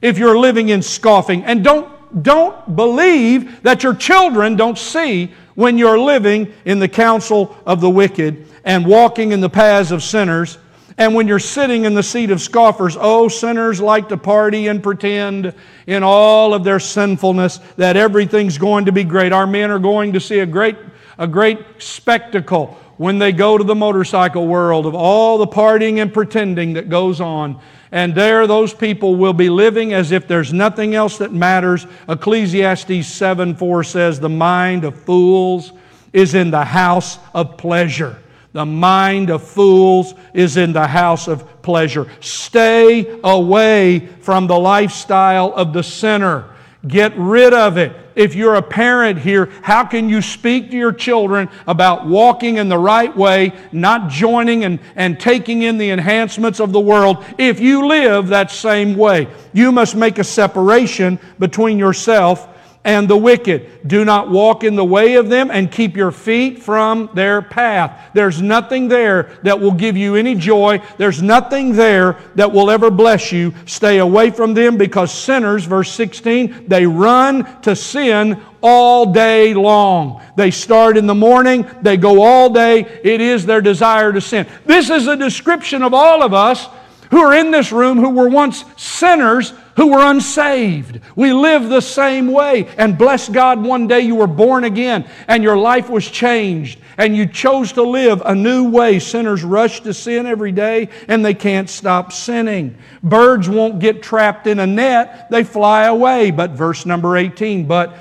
if 0.02 0.18
you're 0.18 0.38
living 0.38 0.68
in 0.68 0.82
scoffing. 0.82 1.46
And 1.46 1.64
don't, 1.64 2.22
don't 2.22 2.76
believe 2.76 3.64
that 3.64 3.84
your 3.84 3.96
children 3.96 4.58
don't 4.58 4.78
see 4.78 5.32
when 5.56 5.78
you're 5.78 5.98
living 5.98 6.54
in 6.66 6.80
the 6.80 6.90
counsel 6.90 7.56
of 7.66 7.80
the 7.80 7.90
wicked 7.90 8.48
and 8.66 8.86
walking 8.86 9.32
in 9.32 9.40
the 9.40 9.50
paths 9.50 9.92
of 9.92 10.04
sinners 10.04 10.58
and 11.02 11.16
when 11.16 11.28
you're 11.28 11.40
sitting 11.40 11.86
in 11.86 11.96
the 11.96 12.04
seat 12.04 12.30
of 12.30 12.40
scoffers, 12.40 12.96
oh, 13.00 13.28
sinners 13.28 13.82
like 13.82 14.10
to 14.10 14.18
party 14.18 14.68
and 14.68 14.84
pretend 14.84 15.52
in 15.88 16.04
all 16.04 16.54
of 16.54 16.64
their 16.64 16.80
sinfulness 16.80 17.58
that 17.76 17.98
everything's 17.98 18.60
going 18.60 18.86
to 18.86 18.92
be 18.92 19.04
great. 19.04 19.32
Our 19.32 19.48
men 19.48 19.72
are 19.72 19.80
going 19.80 20.14
to 20.14 20.20
see 20.20 20.38
a 20.42 20.46
great, 20.46 20.78
a 21.18 21.26
great 21.26 21.58
spectacle. 21.80 22.78
when 22.98 23.18
they 23.18 23.32
go 23.32 23.58
to 23.58 23.64
the 23.64 23.74
motorcycle 23.74 24.46
world 24.46 24.86
of 24.86 24.94
all 24.94 25.40
the 25.40 25.48
partying 25.48 26.00
and 26.04 26.14
pretending 26.14 26.74
that 26.74 26.88
goes 26.88 27.20
on. 27.20 27.60
And 27.92 28.14
there, 28.14 28.46
those 28.46 28.72
people 28.72 29.16
will 29.16 29.34
be 29.34 29.50
living 29.50 29.94
as 29.94 30.12
if 30.12 30.28
there's 30.28 30.54
nothing 30.54 30.94
else 30.94 31.18
that 31.18 31.34
matters. 31.34 31.88
Ecclesiastes 32.08 33.08
7 33.08 33.56
4 33.56 33.84
says, 33.84 34.20
The 34.20 34.30
mind 34.30 34.84
of 34.84 35.02
fools 35.02 35.74
is 36.14 36.36
in 36.36 36.52
the 36.52 36.64
house 36.64 37.18
of 37.34 37.58
pleasure. 37.58 38.18
The 38.54 38.66
mind 38.66 39.30
of 39.30 39.44
fools 39.44 40.14
is 40.34 40.58
in 40.58 40.74
the 40.74 40.88
house 40.88 41.28
of 41.28 41.62
pleasure. 41.62 42.08
Stay 42.20 43.20
away 43.24 44.00
from 44.22 44.48
the 44.48 44.60
lifestyle 44.60 45.54
of 45.54 45.72
the 45.72 45.84
sinner. 45.84 46.50
Get 46.86 47.16
rid 47.16 47.54
of 47.54 47.78
it. 47.78 47.96
If 48.14 48.36
you're 48.36 48.56
a 48.56 48.62
parent 48.62 49.20
here, 49.20 49.50
how 49.62 49.86
can 49.86 50.10
you 50.10 50.22
speak 50.22 50.72
to 50.72 50.78
your 50.78 50.92
children 50.92 51.50
about 51.66 52.08
walking 52.08 52.58
in 52.58 52.68
the 52.68 52.78
right 52.78 53.16
way, 53.16 53.54
not 53.72 54.10
joining 54.10 54.66
and, 54.66 54.80
and 54.96 55.18
taking 55.18 55.62
in 55.62 55.78
the 55.78 55.92
enhancements 55.92 56.60
of 56.60 56.74
the 56.74 56.80
world 56.80 57.24
if 57.38 57.62
you 57.62 57.88
live 57.88 58.28
that 58.28 58.52
same 58.52 58.98
way? 58.98 59.28
You 59.54 59.72
must 59.72 59.96
make 59.96 60.20
a 60.20 60.26
separation 60.26 61.20
between 61.40 61.78
yourself 61.78 62.50
and 62.84 63.08
the 63.08 63.18
wicked. 63.18 63.88
Do 63.88 64.04
not 64.04 64.30
walk 64.30 64.64
in 64.64 64.76
the 64.76 64.86
way 64.86 65.16
of 65.16 65.30
them 65.30 65.52
and 65.52 65.72
keep 65.72 65.96
your 65.96 66.12
feet 66.12 66.64
from 66.64 67.10
their 67.14 67.42
path. 67.42 68.10
There's 68.14 68.42
nothing 68.42 68.88
there 68.88 69.38
that 69.44 69.60
will 69.60 69.74
give 69.74 69.96
you 69.96 70.16
any 70.16 70.34
joy. 70.34 70.82
There's 70.98 71.22
nothing 71.22 71.74
there 71.74 72.18
that 72.36 72.52
will 72.52 72.72
ever 72.72 72.90
bless 72.90 73.32
you. 73.32 73.54
Stay 73.66 74.00
away 74.00 74.32
from 74.32 74.54
them 74.54 74.78
because 74.78 75.14
sinners, 75.14 75.66
verse 75.66 75.92
16, 75.92 76.68
they 76.68 76.88
run 76.88 77.62
to 77.62 77.76
sin 77.76 78.42
all 78.64 79.12
day 79.12 79.54
long. 79.54 80.24
They 80.36 80.50
start 80.50 80.98
in 80.98 81.06
the 81.06 81.16
morning, 81.16 81.68
they 81.82 81.98
go 81.98 82.22
all 82.24 82.50
day. 82.50 82.80
It 83.04 83.22
is 83.22 83.46
their 83.46 83.62
desire 83.62 84.12
to 84.12 84.22
sin. 84.22 84.48
This 84.66 84.90
is 84.90 85.08
a 85.08 85.16
description 85.16 85.84
of 85.84 85.94
all 85.94 86.24
of 86.24 86.34
us 86.34 86.68
who 87.12 87.20
are 87.20 87.34
in 87.34 87.52
this 87.52 87.72
room 87.72 87.98
who 87.98 88.10
were 88.10 88.30
once 88.30 88.64
sinners 88.78 89.54
who 89.76 89.88
were 89.88 90.04
unsaved. 90.04 91.00
We 91.16 91.34
live 91.34 91.70
the 91.70 91.82
same 91.82 92.32
way. 92.32 92.68
And 92.78 92.98
bless 92.98 93.30
God, 93.30 93.64
one 93.64 93.88
day 93.88 94.02
you 94.02 94.16
were 94.16 94.28
born 94.28 94.64
again 94.64 95.10
and 95.28 95.44
your 95.44 95.58
life 95.58 95.90
was 95.90 96.10
changed 96.10 96.80
and 96.98 97.16
you 97.16 97.26
chose 97.26 97.72
to 97.74 97.84
live 97.84 98.22
a 98.26 98.36
new 98.36 98.70
way. 98.70 99.00
Sinners 99.00 99.44
rush 99.44 99.82
to 99.82 99.94
sin 99.94 100.26
every 100.26 100.52
day 100.52 100.90
and 101.08 101.24
they 101.24 101.34
can't 101.34 101.70
stop 101.70 102.12
sinning. 102.12 102.78
Birds 103.04 103.50
won't 103.50 103.80
get 103.80 104.04
trapped 104.04 104.48
in 104.48 104.60
a 104.60 104.68
net, 104.68 105.30
they 105.30 105.44
fly 105.44 105.86
away. 105.86 106.32
But 106.32 106.52
verse 106.52 106.86
number 106.86 107.18
18, 107.18 107.68
but 107.68 107.96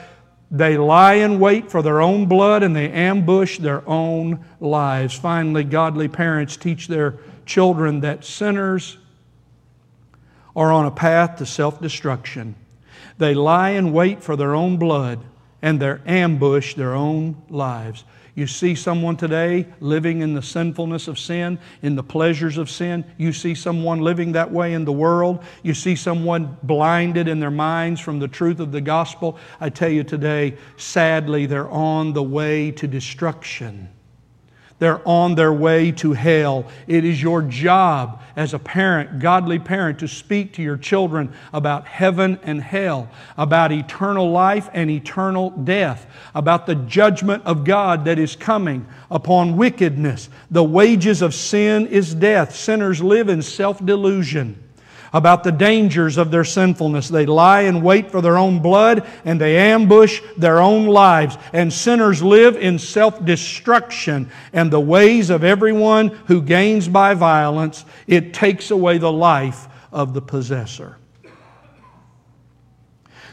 they 0.51 0.77
lie 0.77 1.14
in 1.14 1.39
wait 1.39 1.71
for 1.71 1.81
their 1.81 2.01
own 2.01 2.27
blood 2.27 2.62
and 2.62 2.75
they 2.75 2.91
ambush 2.91 3.59
their 3.59 3.89
own 3.89 4.45
lives. 4.59 5.14
Finally, 5.14 5.64
godly 5.64 6.09
parents 6.09 6.57
teach 6.57 6.89
their 6.89 7.18
children 7.47 8.01
that 8.01 8.25
sinners 8.25 8.99
are 10.55 10.72
on 10.72 10.86
a 10.86 10.90
path 10.90 11.36
to 11.36 11.46
self 11.46 11.80
destruction. 11.80 12.55
They 13.18 13.34
lie 13.34 13.70
in 13.70 13.92
wait 13.92 14.22
for 14.22 14.36
their 14.36 14.55
own 14.55 14.76
blood 14.76 15.24
and 15.62 15.80
they 15.80 15.96
ambush 16.07 16.74
their 16.74 16.94
own 16.94 17.42
lives. 17.48 18.05
You 18.34 18.46
see 18.46 18.74
someone 18.74 19.16
today 19.16 19.66
living 19.80 20.22
in 20.22 20.34
the 20.34 20.42
sinfulness 20.42 21.09
of 21.09 21.18
sin, 21.18 21.59
in 21.82 21.96
the 21.96 22.03
pleasures 22.03 22.57
of 22.57 22.70
sin. 22.70 23.05
You 23.18 23.32
see 23.32 23.55
someone 23.55 24.01
living 24.01 24.32
that 24.32 24.51
way 24.51 24.72
in 24.72 24.84
the 24.84 24.92
world. 24.92 25.44
You 25.62 25.74
see 25.74 25.96
someone 25.96 26.57
blinded 26.62 27.28
in 27.28 27.40
their 27.40 27.51
minds 27.51 28.01
from 28.01 28.18
the 28.18 28.28
truth 28.28 28.61
of 28.61 28.72
the 28.72 28.80
gospel. 28.80 29.36
I 29.61 29.68
tell 29.68 29.90
you 29.90 30.05
today, 30.05 30.57
sadly, 30.76 31.46
they're 31.46 31.68
on 31.68 32.12
the 32.12 32.22
way 32.22 32.70
to 32.72 32.86
destruction. 32.86 33.90
They're 34.81 35.07
on 35.07 35.35
their 35.35 35.53
way 35.53 35.93
to 35.93 36.14
hell. 36.14 36.64
It 36.89 37.05
is 37.05 37.22
your 37.22 37.43
job 37.43 38.22
as 38.35 38.55
a 38.55 38.59
parent, 38.59 39.20
godly 39.20 39.59
parent, 39.59 39.99
to 40.01 40.09
speak 40.09 40.55
to 40.55 40.62
your 40.62 40.78
children 40.78 41.33
about 41.53 41.87
heaven 41.87 42.41
and 42.43 42.62
hell, 42.62 43.11
about 43.37 43.72
eternal 43.72 44.31
life 44.31 44.70
and 44.72 44.91
eternal 44.91 45.51
death, 45.51 46.07
about 46.35 46.66
the 46.66 46.74
judgment 46.74 47.45
of 47.45 47.64
God 47.64 48.07
that 48.07 48.18
is 48.18 48.35
coming 48.35 48.87
upon 49.11 49.59
wickedness. 49.59 50.31
The 50.51 50.64
wages 50.64 51.20
of 51.20 51.35
sin 51.35 51.87
is 51.87 52.14
death. 52.14 52.57
Sinners 52.57 53.03
live 53.03 53.28
in 53.28 53.43
self 53.43 53.85
delusion 53.85 54.64
about 55.13 55.45
the 55.45 55.53
dangers 55.53 56.17
of 56.17 56.31
their 56.31 56.45
sinfulness. 56.45 57.09
They 57.09 57.27
lie 57.27 57.63
in 57.63 57.83
wait 57.83 58.11
for 58.11 58.21
their 58.21 58.39
own 58.39 58.61
blood 58.61 59.07
and 59.25 59.41
they 59.41 59.57
ambush 59.57 60.21
their 60.37 60.61
own 60.61 60.87
lives. 60.87 61.37
And 61.53 61.73
sinners 61.73 62.23
live 62.23 62.57
in 62.57 62.79
self 62.79 63.25
destruction 63.25 64.31
and 64.53 64.71
the 64.71 64.81
ways 64.81 65.31
of 65.31 65.45
everyone 65.45 66.09
who 66.27 66.43
gains 66.43 66.89
by 66.89 67.15
violence. 67.15 67.85
It 68.07 68.35
takes 68.35 68.71
away 68.71 68.99
the 68.99 69.13
life 69.13 69.69
of 69.93 70.15
the 70.15 70.23
possessor. 70.23 70.97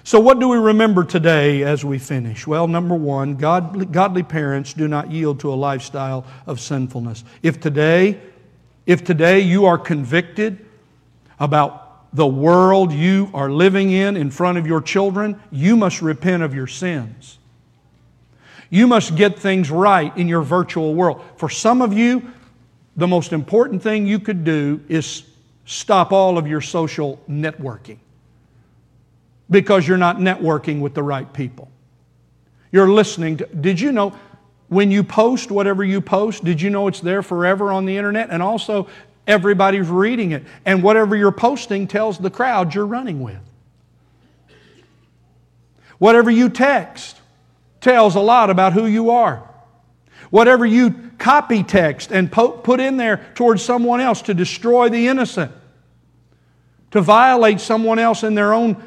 So, 0.03 0.21
what 0.21 0.39
do 0.39 0.47
we 0.47 0.57
remember 0.57 1.03
today 1.03 1.63
as 1.63 1.83
we 1.83 1.99
finish? 1.99 2.47
Well, 2.47 2.69
number 2.69 2.95
one, 2.95 3.35
God, 3.35 3.91
godly 3.91 4.23
parents 4.23 4.73
do 4.73 4.87
not 4.87 5.11
yield 5.11 5.41
to 5.41 5.51
a 5.51 5.55
lifestyle 5.55 6.25
of 6.45 6.61
sinfulness. 6.61 7.25
If 7.43 7.59
today, 7.59 8.17
if 8.85 9.03
today 9.03 9.41
you 9.41 9.65
are 9.65 9.77
convicted 9.77 10.65
about 11.39 12.15
the 12.15 12.27
world 12.27 12.91
you 12.91 13.29
are 13.33 13.49
living 13.49 13.91
in 13.91 14.17
in 14.17 14.31
front 14.31 14.57
of 14.57 14.65
your 14.65 14.81
children, 14.81 15.39
you 15.51 15.75
must 15.75 16.01
repent 16.01 16.43
of 16.43 16.53
your 16.53 16.67
sins. 16.67 17.37
You 18.69 18.87
must 18.87 19.15
get 19.15 19.39
things 19.39 19.71
right 19.71 20.15
in 20.17 20.27
your 20.27 20.41
virtual 20.41 20.93
world. 20.93 21.23
For 21.37 21.49
some 21.49 21.81
of 21.81 21.93
you, 21.93 22.31
the 22.95 23.07
most 23.07 23.31
important 23.31 23.81
thing 23.81 24.07
you 24.07 24.19
could 24.19 24.43
do 24.43 24.81
is 24.89 25.23
stop 25.65 26.11
all 26.11 26.37
of 26.37 26.47
your 26.47 26.61
social 26.61 27.21
networking 27.29 27.97
because 29.49 29.87
you're 29.87 29.97
not 29.97 30.17
networking 30.17 30.81
with 30.81 30.93
the 30.93 31.03
right 31.03 31.31
people. 31.31 31.69
You're 32.71 32.89
listening 32.89 33.37
to, 33.37 33.45
did 33.45 33.79
you 33.79 33.91
know 33.91 34.17
when 34.69 34.91
you 34.91 35.03
post 35.03 35.49
whatever 35.49 35.83
you 35.83 36.01
post, 36.01 36.43
did 36.43 36.61
you 36.61 36.69
know 36.69 36.87
it's 36.87 36.99
there 36.99 37.23
forever 37.23 37.71
on 37.71 37.85
the 37.85 37.95
internet? 37.95 38.29
And 38.29 38.43
also, 38.43 38.87
Everybody's 39.27 39.89
reading 39.89 40.31
it. 40.31 40.43
And 40.65 40.81
whatever 40.81 41.15
you're 41.15 41.31
posting 41.31 41.85
tells 41.87 42.17
the 42.17 42.29
crowd 42.29 42.73
you're 42.73 42.87
running 42.87 43.19
with. 43.19 43.41
Whatever 45.97 46.31
you 46.31 46.49
text 46.49 47.19
tells 47.81 48.15
a 48.15 48.19
lot 48.19 48.49
about 48.49 48.73
who 48.73 48.85
you 48.85 49.09
are. 49.11 49.43
Whatever 50.29 50.65
you 50.65 51.11
copy 51.17 51.63
text 51.63 52.11
and 52.11 52.31
put 52.31 52.79
in 52.79 52.97
there 52.97 53.25
towards 53.35 53.63
someone 53.63 53.99
else 53.99 54.21
to 54.23 54.33
destroy 54.33 54.89
the 54.89 55.07
innocent, 55.07 55.51
to 56.91 57.01
violate 57.01 57.59
someone 57.59 57.99
else 57.99 58.23
in 58.23 58.35
their 58.35 58.53
own, 58.53 58.81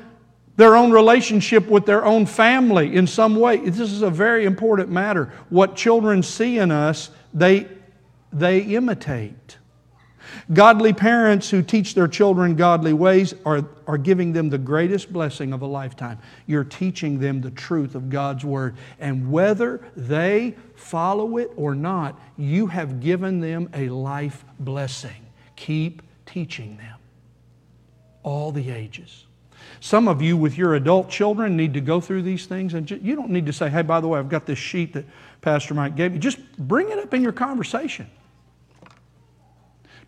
their 0.57 0.77
own 0.77 0.91
relationship 0.91 1.67
with 1.67 1.87
their 1.87 2.05
own 2.05 2.27
family 2.27 2.95
in 2.95 3.07
some 3.07 3.37
way. 3.37 3.57
This 3.57 3.91
is 3.91 4.03
a 4.03 4.11
very 4.11 4.45
important 4.45 4.91
matter. 4.91 5.33
What 5.49 5.77
children 5.77 6.23
see 6.23 6.59
in 6.59 6.71
us, 6.71 7.11
they, 7.33 7.67
they 8.33 8.61
imitate. 8.61 9.57
Godly 10.53 10.93
parents 10.93 11.51
who 11.51 11.63
teach 11.63 11.95
their 11.95 12.09
children 12.09 12.57
godly 12.57 12.93
ways 12.93 13.35
are, 13.45 13.65
are 13.87 13.99
giving 13.99 14.33
them 14.33 14.51
the 14.51 14.59
greatest 14.59 15.13
blessing 15.13 15.53
of 15.53 15.63
a 15.63 15.67
lifetime. 15.67 16.19
You're 16.47 16.65
teaching 16.65 17.19
them 17.19 17.41
the 17.41 17.51
truth 17.51 17.95
of 17.95 18.11
God's 18.11 18.45
Word. 18.45 18.77
And 18.99 19.31
whether 19.31 19.81
they 19.97 20.57
follow 20.75 21.37
it 21.37 21.53
or 21.57 21.75
not, 21.75 22.21
you 22.37 22.67
have 22.67 23.01
given 23.01 23.41
them 23.41 23.69
a 23.75 23.89
life 23.89 24.45
blessing. 24.59 25.27
Keep 25.57 26.03
teaching 26.27 26.77
them. 26.77 26.97
All 28.23 28.53
the 28.53 28.71
ages. 28.71 29.27
Some 29.81 30.09
of 30.09 30.21
you, 30.21 30.37
with 30.37 30.59
your 30.59 30.75
adult 30.75 31.09
children, 31.09 31.57
need 31.57 31.75
to 31.75 31.81
go 31.81 32.01
through 32.01 32.23
these 32.23 32.47
things. 32.47 32.75
And 32.75 32.91
you 32.91 33.15
don't 33.15 33.31
need 33.31 33.47
to 33.47 33.53
say, 33.53 33.71
hey, 33.71 33.83
by 33.83 34.01
the 34.01 34.09
way, 34.09 34.19
I've 34.19 34.29
got 34.29 34.47
this 34.47 34.59
sheet 34.59 34.93
that 34.95 35.05
Pastor 35.41 35.75
Mike 35.75 35.97
gave 35.97 36.13
you. 36.13 36.19
Just 36.19 36.39
bring 36.59 36.91
it 36.91 36.99
up 36.99 37.15
in 37.15 37.23
your 37.23 37.33
conversation. 37.33 38.11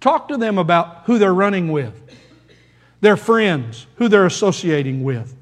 Talk 0.02 0.28
to 0.28 0.36
them 0.36 0.58
about 0.58 1.04
who 1.04 1.20
they're 1.20 1.32
running 1.32 1.70
with, 1.70 1.94
their 3.00 3.16
friends, 3.16 3.86
who 3.96 4.08
they're 4.08 4.26
associating 4.26 5.04
with. 5.04 5.32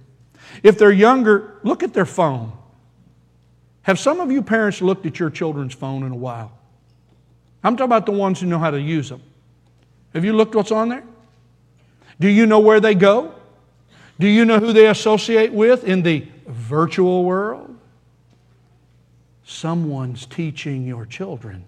If 0.62 0.76
they're 0.76 0.92
younger, 0.92 1.58
look 1.62 1.82
at 1.82 1.94
their 1.94 2.04
phone. 2.04 2.52
Have 3.82 3.98
some 3.98 4.20
of 4.20 4.30
you 4.30 4.42
parents 4.42 4.82
looked 4.82 5.06
at 5.06 5.18
your 5.18 5.30
children's 5.30 5.72
phone 5.72 6.02
in 6.02 6.12
a 6.12 6.16
while? 6.16 6.52
I'm 7.64 7.74
talking 7.74 7.86
about 7.86 8.04
the 8.04 8.12
ones 8.12 8.38
who 8.38 8.46
know 8.46 8.58
how 8.58 8.70
to 8.70 8.78
use 8.78 9.08
them. 9.08 9.22
Have 10.12 10.26
you 10.26 10.34
looked 10.34 10.54
what's 10.54 10.70
on 10.70 10.90
there? 10.90 11.04
Do 12.20 12.28
you 12.28 12.44
know 12.44 12.61
where 12.61 12.80
they 12.80 12.94
go? 12.94 13.34
Do 14.18 14.28
you 14.28 14.44
know 14.44 14.58
who 14.58 14.74
they 14.74 14.88
associate 14.88 15.54
with 15.54 15.84
in 15.84 16.02
the 16.02 16.26
virtual 16.46 17.24
world? 17.24 17.74
Someone's 19.42 20.26
teaching 20.26 20.86
your 20.86 21.06
children, 21.06 21.64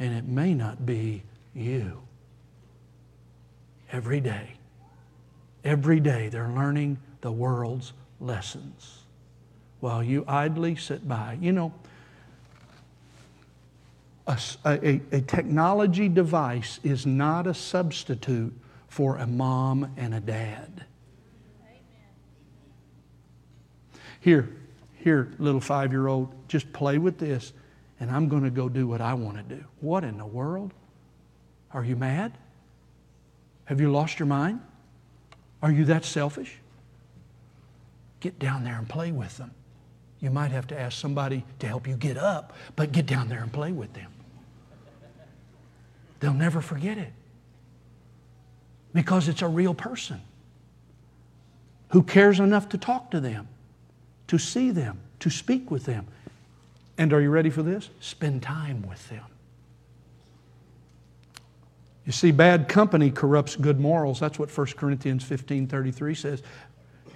and 0.00 0.12
it 0.12 0.24
may 0.24 0.52
not 0.52 0.84
be 0.84 1.22
you 1.54 2.03
every 3.94 4.20
day. 4.20 4.48
Every 5.62 6.00
day 6.00 6.28
they're 6.28 6.50
learning 6.50 6.98
the 7.20 7.30
world's 7.30 7.92
lessons 8.20 8.98
while 9.78 10.02
you 10.02 10.24
idly 10.26 10.74
sit 10.74 11.06
by. 11.06 11.38
You 11.40 11.52
know, 11.52 11.72
a, 14.26 14.36
a, 14.66 15.00
a 15.12 15.20
technology 15.20 16.08
device 16.08 16.80
is 16.82 17.06
not 17.06 17.46
a 17.46 17.54
substitute 17.54 18.52
for 18.88 19.16
a 19.18 19.26
mom 19.26 19.92
and 19.96 20.12
a 20.12 20.20
dad. 20.20 20.84
Here, 24.20 24.48
here, 24.94 25.32
little 25.38 25.60
five 25.60 25.92
year 25.92 26.08
old, 26.08 26.34
just 26.48 26.72
play 26.72 26.98
with 26.98 27.18
this, 27.18 27.52
and 28.00 28.10
I'm 28.10 28.28
going 28.28 28.42
to 28.42 28.50
go 28.50 28.68
do 28.68 28.88
what 28.88 29.00
I 29.00 29.14
want 29.14 29.36
to 29.36 29.54
do. 29.56 29.64
What 29.80 30.02
in 30.02 30.18
the 30.18 30.26
world? 30.26 30.72
Are 31.72 31.84
you 31.84 31.94
mad? 31.94 32.32
Have 33.66 33.80
you 33.80 33.90
lost 33.90 34.18
your 34.18 34.26
mind? 34.26 34.60
Are 35.62 35.70
you 35.70 35.84
that 35.86 36.04
selfish? 36.04 36.58
Get 38.20 38.38
down 38.38 38.64
there 38.64 38.76
and 38.76 38.88
play 38.88 39.12
with 39.12 39.36
them. 39.38 39.50
You 40.20 40.30
might 40.30 40.50
have 40.50 40.66
to 40.68 40.78
ask 40.78 40.98
somebody 40.98 41.44
to 41.58 41.66
help 41.66 41.86
you 41.86 41.96
get 41.96 42.16
up, 42.16 42.54
but 42.76 42.92
get 42.92 43.06
down 43.06 43.28
there 43.28 43.42
and 43.42 43.52
play 43.52 43.72
with 43.72 43.92
them. 43.92 44.10
They'll 46.20 46.32
never 46.32 46.60
forget 46.62 46.96
it 46.96 47.12
because 48.94 49.28
it's 49.28 49.42
a 49.42 49.48
real 49.48 49.74
person 49.74 50.20
who 51.90 52.02
cares 52.02 52.40
enough 52.40 52.70
to 52.70 52.78
talk 52.78 53.10
to 53.10 53.20
them, 53.20 53.48
to 54.28 54.38
see 54.38 54.70
them, 54.70 55.00
to 55.20 55.28
speak 55.28 55.70
with 55.70 55.84
them. 55.84 56.06
And 56.96 57.12
are 57.12 57.20
you 57.20 57.30
ready 57.30 57.50
for 57.50 57.62
this? 57.62 57.90
Spend 58.00 58.42
time 58.42 58.86
with 58.88 59.06
them. 59.10 59.24
You 62.06 62.12
see, 62.12 62.32
bad 62.32 62.68
company 62.68 63.10
corrupts 63.10 63.56
good 63.56 63.80
morals. 63.80 64.20
That's 64.20 64.38
what 64.38 64.56
1 64.56 64.66
Corinthians 64.76 65.24
15 65.24 65.66
33 65.66 66.14
says. 66.14 66.42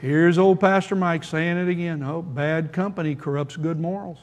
Here's 0.00 0.38
old 0.38 0.60
Pastor 0.60 0.94
Mike 0.94 1.24
saying 1.24 1.58
it 1.58 1.68
again. 1.68 2.02
Oh, 2.02 2.22
bad 2.22 2.72
company 2.72 3.14
corrupts 3.14 3.56
good 3.56 3.80
morals. 3.80 4.18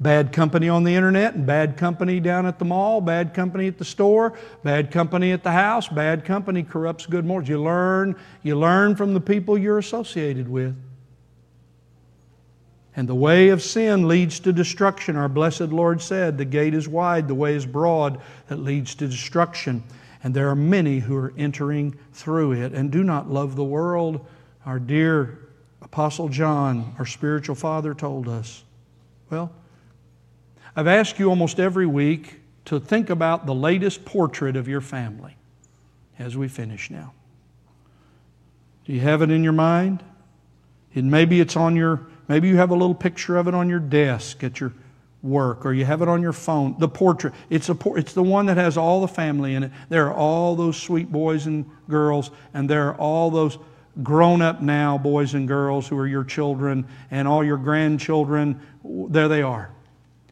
Bad 0.00 0.32
company 0.32 0.70
on 0.70 0.82
the 0.82 0.94
internet 0.94 1.34
and 1.34 1.46
bad 1.46 1.76
company 1.76 2.20
down 2.20 2.46
at 2.46 2.58
the 2.58 2.64
mall, 2.64 3.02
bad 3.02 3.34
company 3.34 3.66
at 3.66 3.76
the 3.76 3.84
store, 3.84 4.32
bad 4.64 4.90
company 4.90 5.30
at 5.32 5.42
the 5.42 5.52
house, 5.52 5.88
bad 5.88 6.24
company 6.24 6.62
corrupts 6.62 7.04
good 7.04 7.26
morals. 7.26 7.50
You 7.50 7.62
learn, 7.62 8.16
you 8.42 8.58
learn 8.58 8.96
from 8.96 9.12
the 9.12 9.20
people 9.20 9.58
you're 9.58 9.76
associated 9.76 10.48
with. 10.48 10.74
And 12.96 13.08
the 13.08 13.14
way 13.14 13.50
of 13.50 13.62
sin 13.62 14.08
leads 14.08 14.40
to 14.40 14.52
destruction. 14.52 15.16
Our 15.16 15.28
blessed 15.28 15.68
Lord 15.68 16.02
said, 16.02 16.36
The 16.36 16.44
gate 16.44 16.74
is 16.74 16.88
wide, 16.88 17.28
the 17.28 17.34
way 17.34 17.54
is 17.54 17.64
broad 17.64 18.20
that 18.48 18.56
leads 18.56 18.94
to 18.96 19.06
destruction. 19.06 19.82
And 20.22 20.34
there 20.34 20.48
are 20.48 20.56
many 20.56 20.98
who 20.98 21.16
are 21.16 21.32
entering 21.38 21.98
through 22.12 22.52
it 22.52 22.72
and 22.72 22.90
do 22.90 23.04
not 23.04 23.30
love 23.30 23.56
the 23.56 23.64
world. 23.64 24.26
Our 24.66 24.78
dear 24.78 25.38
Apostle 25.80 26.28
John, 26.28 26.94
our 26.98 27.06
spiritual 27.06 27.54
father, 27.54 27.94
told 27.94 28.28
us. 28.28 28.64
Well, 29.30 29.52
I've 30.76 30.86
asked 30.86 31.18
you 31.18 31.30
almost 31.30 31.58
every 31.58 31.86
week 31.86 32.40
to 32.66 32.78
think 32.78 33.10
about 33.10 33.46
the 33.46 33.54
latest 33.54 34.04
portrait 34.04 34.56
of 34.56 34.68
your 34.68 34.80
family 34.80 35.36
as 36.18 36.36
we 36.36 36.48
finish 36.48 36.90
now. 36.90 37.12
Do 38.84 38.92
you 38.92 39.00
have 39.00 39.22
it 39.22 39.30
in 39.30 39.42
your 39.42 39.52
mind? 39.52 40.02
And 40.94 41.10
maybe 41.10 41.40
it's 41.40 41.56
on 41.56 41.76
your, 41.76 42.00
maybe 42.30 42.46
you 42.46 42.56
have 42.56 42.70
a 42.70 42.74
little 42.74 42.94
picture 42.94 43.36
of 43.36 43.48
it 43.48 43.54
on 43.54 43.68
your 43.68 43.80
desk 43.80 44.44
at 44.44 44.60
your 44.60 44.72
work 45.20 45.66
or 45.66 45.72
you 45.72 45.84
have 45.84 46.00
it 46.00 46.08
on 46.08 46.22
your 46.22 46.32
phone. 46.32 46.76
The 46.78 46.88
portrait, 46.88 47.34
it's, 47.50 47.68
a, 47.68 47.76
it's 47.96 48.12
the 48.12 48.22
one 48.22 48.46
that 48.46 48.56
has 48.56 48.76
all 48.76 49.00
the 49.00 49.08
family 49.08 49.56
in 49.56 49.64
it. 49.64 49.72
There 49.88 50.06
are 50.06 50.14
all 50.14 50.54
those 50.54 50.76
sweet 50.76 51.10
boys 51.10 51.46
and 51.46 51.68
girls, 51.88 52.30
and 52.54 52.70
there 52.70 52.88
are 52.88 52.94
all 52.94 53.32
those 53.32 53.58
grown 54.04 54.42
up 54.42 54.62
now 54.62 54.96
boys 54.96 55.34
and 55.34 55.48
girls 55.48 55.88
who 55.88 55.98
are 55.98 56.06
your 56.06 56.22
children 56.22 56.86
and 57.10 57.26
all 57.26 57.42
your 57.42 57.56
grandchildren. 57.56 58.60
There 58.84 59.26
they 59.26 59.42
are. 59.42 59.72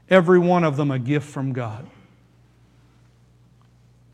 Every 0.08 0.38
one 0.38 0.62
of 0.62 0.76
them 0.76 0.92
a 0.92 1.00
gift 1.00 1.28
from 1.28 1.52
God. 1.52 1.84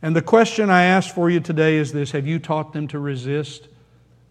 And 0.01 0.17
the 0.17 0.23
question 0.23 0.71
I 0.71 0.85
ask 0.85 1.15
for 1.15 1.29
you 1.29 1.41
today 1.41 1.77
is 1.77 1.93
this 1.93 2.13
Have 2.13 2.27
you 2.27 2.39
taught 2.39 2.73
them 2.73 2.89
to 2.89 2.99
resist 2.99 3.69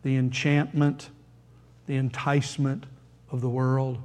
the 0.02 0.16
enchantment, 0.16 1.12
the 1.86 1.96
enticement 1.96 2.88
of 3.34 3.42
the 3.42 3.50
world? 3.50 3.98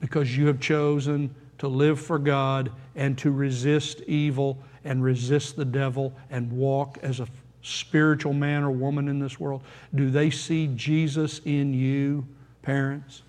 Because 0.00 0.34
you 0.34 0.46
have 0.46 0.60
chosen 0.60 1.34
to 1.58 1.68
live 1.68 2.00
for 2.00 2.18
God 2.18 2.70
and 2.94 3.18
to 3.18 3.30
resist 3.30 4.00
evil 4.06 4.58
and 4.84 5.02
resist 5.02 5.56
the 5.56 5.64
devil 5.64 6.14
and 6.30 6.50
walk 6.50 6.98
as 7.02 7.20
a 7.20 7.26
spiritual 7.62 8.32
man 8.32 8.62
or 8.62 8.70
woman 8.70 9.08
in 9.08 9.18
this 9.18 9.38
world? 9.38 9.62
Do 9.94 10.10
they 10.10 10.30
see 10.30 10.68
Jesus 10.68 11.40
in 11.44 11.74
you, 11.74 12.26
parents? 12.62 13.22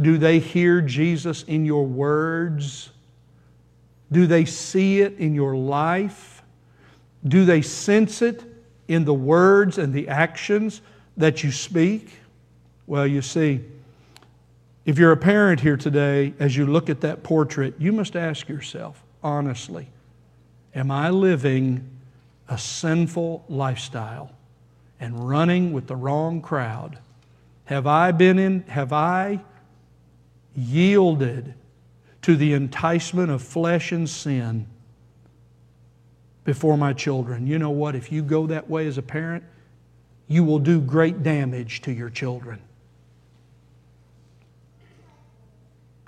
Do 0.00 0.18
they 0.18 0.38
hear 0.38 0.80
Jesus 0.80 1.42
in 1.44 1.64
your 1.64 1.86
words? 1.86 2.90
Do 4.12 4.26
they 4.26 4.44
see 4.44 5.00
it 5.00 5.18
in 5.18 5.34
your 5.34 5.56
life? 5.56 6.42
Do 7.26 7.44
they 7.44 7.62
sense 7.62 8.22
it 8.22 8.44
in 8.88 9.04
the 9.04 9.14
words 9.14 9.78
and 9.78 9.92
the 9.92 10.08
actions 10.08 10.82
that 11.16 11.42
you 11.42 11.52
speak? 11.52 12.10
Well, 12.86 13.06
you 13.06 13.22
see, 13.22 13.60
if 14.84 14.98
you're 14.98 15.12
a 15.12 15.16
parent 15.16 15.60
here 15.60 15.76
today, 15.76 16.34
as 16.38 16.56
you 16.56 16.66
look 16.66 16.88
at 16.88 17.02
that 17.02 17.22
portrait, 17.22 17.74
you 17.78 17.92
must 17.92 18.16
ask 18.16 18.48
yourself 18.48 19.02
honestly 19.22 19.88
Am 20.74 20.90
I 20.90 21.10
living 21.10 21.88
a 22.48 22.56
sinful 22.56 23.44
lifestyle 23.48 24.32
and 24.98 25.28
running 25.28 25.72
with 25.72 25.86
the 25.86 25.96
wrong 25.96 26.40
crowd? 26.40 26.98
Have 27.64 27.86
I 27.86 28.12
been 28.12 28.38
in, 28.38 28.62
have 28.62 28.92
I 28.92 29.40
yielded 30.54 31.54
to 32.22 32.36
the 32.36 32.52
enticement 32.52 33.30
of 33.30 33.42
flesh 33.42 33.92
and 33.92 34.08
sin 34.08 34.66
before 36.44 36.76
my 36.76 36.92
children? 36.92 37.46
You 37.46 37.58
know 37.58 37.70
what? 37.70 37.94
If 37.94 38.12
you 38.12 38.22
go 38.22 38.46
that 38.46 38.68
way 38.68 38.86
as 38.86 38.98
a 38.98 39.02
parent, 39.02 39.44
you 40.28 40.44
will 40.44 40.58
do 40.58 40.80
great 40.80 41.22
damage 41.22 41.80
to 41.82 41.92
your 41.92 42.10
children. 42.10 42.60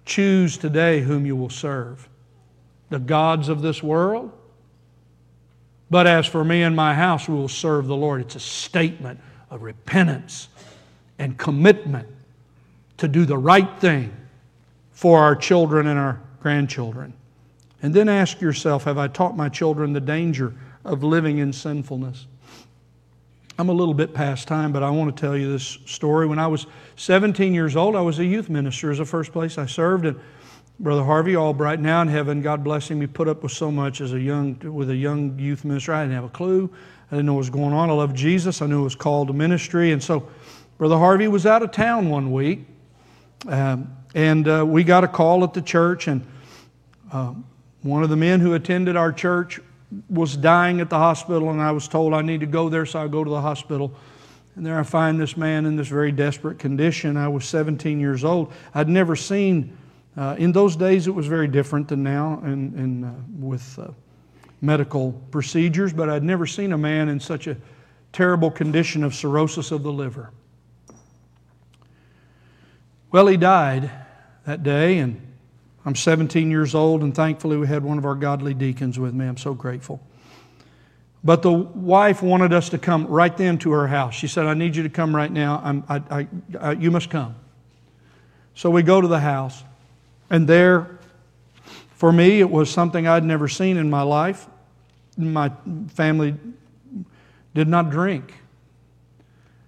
Choose 0.04 0.56
today 0.56 1.00
whom 1.00 1.26
you 1.26 1.36
will 1.36 1.50
serve 1.50 2.08
the 2.90 2.98
gods 2.98 3.48
of 3.48 3.62
this 3.62 3.82
world. 3.82 4.30
But 5.90 6.06
as 6.06 6.26
for 6.26 6.44
me 6.44 6.62
and 6.62 6.74
my 6.74 6.94
house, 6.94 7.28
we 7.28 7.34
will 7.34 7.48
serve 7.48 7.86
the 7.86 7.96
Lord. 7.96 8.20
It's 8.20 8.36
a 8.36 8.40
statement 8.40 9.20
of 9.50 9.62
repentance 9.62 10.48
and 11.18 11.36
commitment 11.38 12.08
to 12.98 13.08
do 13.08 13.24
the 13.24 13.36
right 13.36 13.78
thing 13.78 14.14
for 14.92 15.18
our 15.20 15.34
children 15.34 15.86
and 15.86 15.98
our 15.98 16.20
grandchildren. 16.40 17.12
And 17.82 17.92
then 17.92 18.08
ask 18.08 18.40
yourself 18.40 18.84
Have 18.84 18.98
I 18.98 19.08
taught 19.08 19.36
my 19.36 19.48
children 19.48 19.92
the 19.92 20.00
danger 20.00 20.54
of 20.84 21.02
living 21.02 21.38
in 21.38 21.52
sinfulness? 21.52 22.26
I'm 23.62 23.68
a 23.68 23.72
little 23.72 23.94
bit 23.94 24.12
past 24.12 24.48
time, 24.48 24.72
but 24.72 24.82
I 24.82 24.90
want 24.90 25.16
to 25.16 25.20
tell 25.20 25.36
you 25.36 25.52
this 25.52 25.78
story. 25.86 26.26
When 26.26 26.40
I 26.40 26.48
was 26.48 26.66
17 26.96 27.54
years 27.54 27.76
old, 27.76 27.94
I 27.94 28.00
was 28.00 28.18
a 28.18 28.24
youth 28.24 28.50
minister 28.50 28.90
as 28.90 28.98
the 28.98 29.04
first 29.04 29.30
place 29.30 29.56
I 29.56 29.66
served. 29.66 30.04
And 30.04 30.18
Brother 30.80 31.04
Harvey 31.04 31.36
Albright, 31.36 31.78
now 31.78 32.02
in 32.02 32.08
heaven, 32.08 32.42
God 32.42 32.64
bless 32.64 32.90
him, 32.90 33.00
he 33.00 33.06
put 33.06 33.28
up 33.28 33.44
with 33.44 33.52
so 33.52 33.70
much 33.70 34.00
as 34.00 34.14
a 34.14 34.20
young, 34.20 34.58
with 34.64 34.90
a 34.90 34.96
young 34.96 35.38
youth 35.38 35.64
minister. 35.64 35.94
I 35.94 36.02
didn't 36.02 36.16
have 36.16 36.24
a 36.24 36.30
clue. 36.30 36.74
I 37.12 37.14
didn't 37.14 37.26
know 37.26 37.34
what 37.34 37.38
was 37.38 37.50
going 37.50 37.72
on. 37.72 37.88
I 37.88 37.92
loved 37.92 38.16
Jesus. 38.16 38.60
I 38.62 38.66
knew 38.66 38.80
it 38.80 38.82
was 38.82 38.96
called 38.96 39.28
to 39.28 39.32
ministry. 39.32 39.92
And 39.92 40.02
so 40.02 40.28
Brother 40.76 40.98
Harvey 40.98 41.28
was 41.28 41.46
out 41.46 41.62
of 41.62 41.70
town 41.70 42.10
one 42.10 42.32
week. 42.32 42.66
Um, 43.46 43.96
and 44.16 44.48
uh, 44.48 44.66
we 44.66 44.82
got 44.82 45.04
a 45.04 45.08
call 45.08 45.44
at 45.44 45.54
the 45.54 45.62
church, 45.62 46.08
and 46.08 46.26
uh, 47.12 47.32
one 47.82 48.02
of 48.02 48.10
the 48.10 48.16
men 48.16 48.40
who 48.40 48.54
attended 48.54 48.96
our 48.96 49.12
church 49.12 49.60
was 50.08 50.36
dying 50.36 50.80
at 50.80 50.90
the 50.90 50.98
hospital, 50.98 51.50
and 51.50 51.60
I 51.60 51.72
was 51.72 51.88
told 51.88 52.14
I 52.14 52.22
need 52.22 52.40
to 52.40 52.46
go 52.46 52.68
there, 52.68 52.86
so 52.86 53.02
I 53.02 53.08
go 53.08 53.24
to 53.24 53.30
the 53.30 53.40
hospital. 53.40 53.94
And 54.54 54.66
there 54.66 54.78
I 54.78 54.82
find 54.82 55.18
this 55.18 55.36
man 55.36 55.64
in 55.64 55.76
this 55.76 55.88
very 55.88 56.12
desperate 56.12 56.58
condition. 56.58 57.16
I 57.16 57.28
was 57.28 57.44
17 57.46 57.98
years 57.98 58.24
old. 58.24 58.52
I'd 58.74 58.88
never 58.88 59.16
seen, 59.16 59.76
uh, 60.16 60.36
in 60.38 60.52
those 60.52 60.76
days, 60.76 61.06
it 61.06 61.10
was 61.10 61.26
very 61.26 61.48
different 61.48 61.88
than 61.88 62.02
now 62.02 62.40
and, 62.44 62.74
in, 62.74 63.04
uh, 63.04 63.12
with 63.38 63.78
uh, 63.78 63.88
medical 64.60 65.12
procedures, 65.30 65.92
but 65.92 66.08
I'd 66.10 66.22
never 66.22 66.46
seen 66.46 66.72
a 66.72 66.78
man 66.78 67.08
in 67.08 67.18
such 67.18 67.46
a 67.46 67.56
terrible 68.12 68.50
condition 68.50 69.02
of 69.04 69.14
cirrhosis 69.14 69.70
of 69.70 69.82
the 69.82 69.92
liver. 69.92 70.30
Well, 73.10 73.26
he 73.26 73.36
died 73.36 73.90
that 74.44 74.62
day, 74.62 74.98
and 74.98 75.20
I'm 75.84 75.96
17 75.96 76.50
years 76.50 76.74
old, 76.74 77.02
and 77.02 77.14
thankfully 77.14 77.56
we 77.56 77.66
had 77.66 77.82
one 77.82 77.98
of 77.98 78.04
our 78.04 78.14
godly 78.14 78.54
deacons 78.54 78.98
with 78.98 79.14
me. 79.14 79.26
I'm 79.26 79.36
so 79.36 79.52
grateful. 79.54 80.00
But 81.24 81.42
the 81.42 81.52
wife 81.52 82.22
wanted 82.22 82.52
us 82.52 82.68
to 82.70 82.78
come 82.78 83.06
right 83.06 83.36
then 83.36 83.58
to 83.58 83.72
her 83.72 83.86
house. 83.86 84.14
She 84.14 84.28
said, 84.28 84.46
I 84.46 84.54
need 84.54 84.76
you 84.76 84.82
to 84.84 84.88
come 84.88 85.14
right 85.14 85.30
now. 85.30 85.82
I, 85.88 86.02
I, 86.10 86.28
I, 86.60 86.72
you 86.72 86.90
must 86.90 87.10
come. 87.10 87.34
So 88.54 88.70
we 88.70 88.82
go 88.82 89.00
to 89.00 89.08
the 89.08 89.20
house, 89.20 89.62
and 90.30 90.46
there, 90.46 90.98
for 91.94 92.12
me, 92.12 92.40
it 92.40 92.50
was 92.50 92.70
something 92.70 93.06
I'd 93.06 93.24
never 93.24 93.48
seen 93.48 93.76
in 93.76 93.90
my 93.90 94.02
life. 94.02 94.46
My 95.16 95.52
family 95.88 96.36
did 97.54 97.68
not 97.68 97.90
drink. 97.90 98.34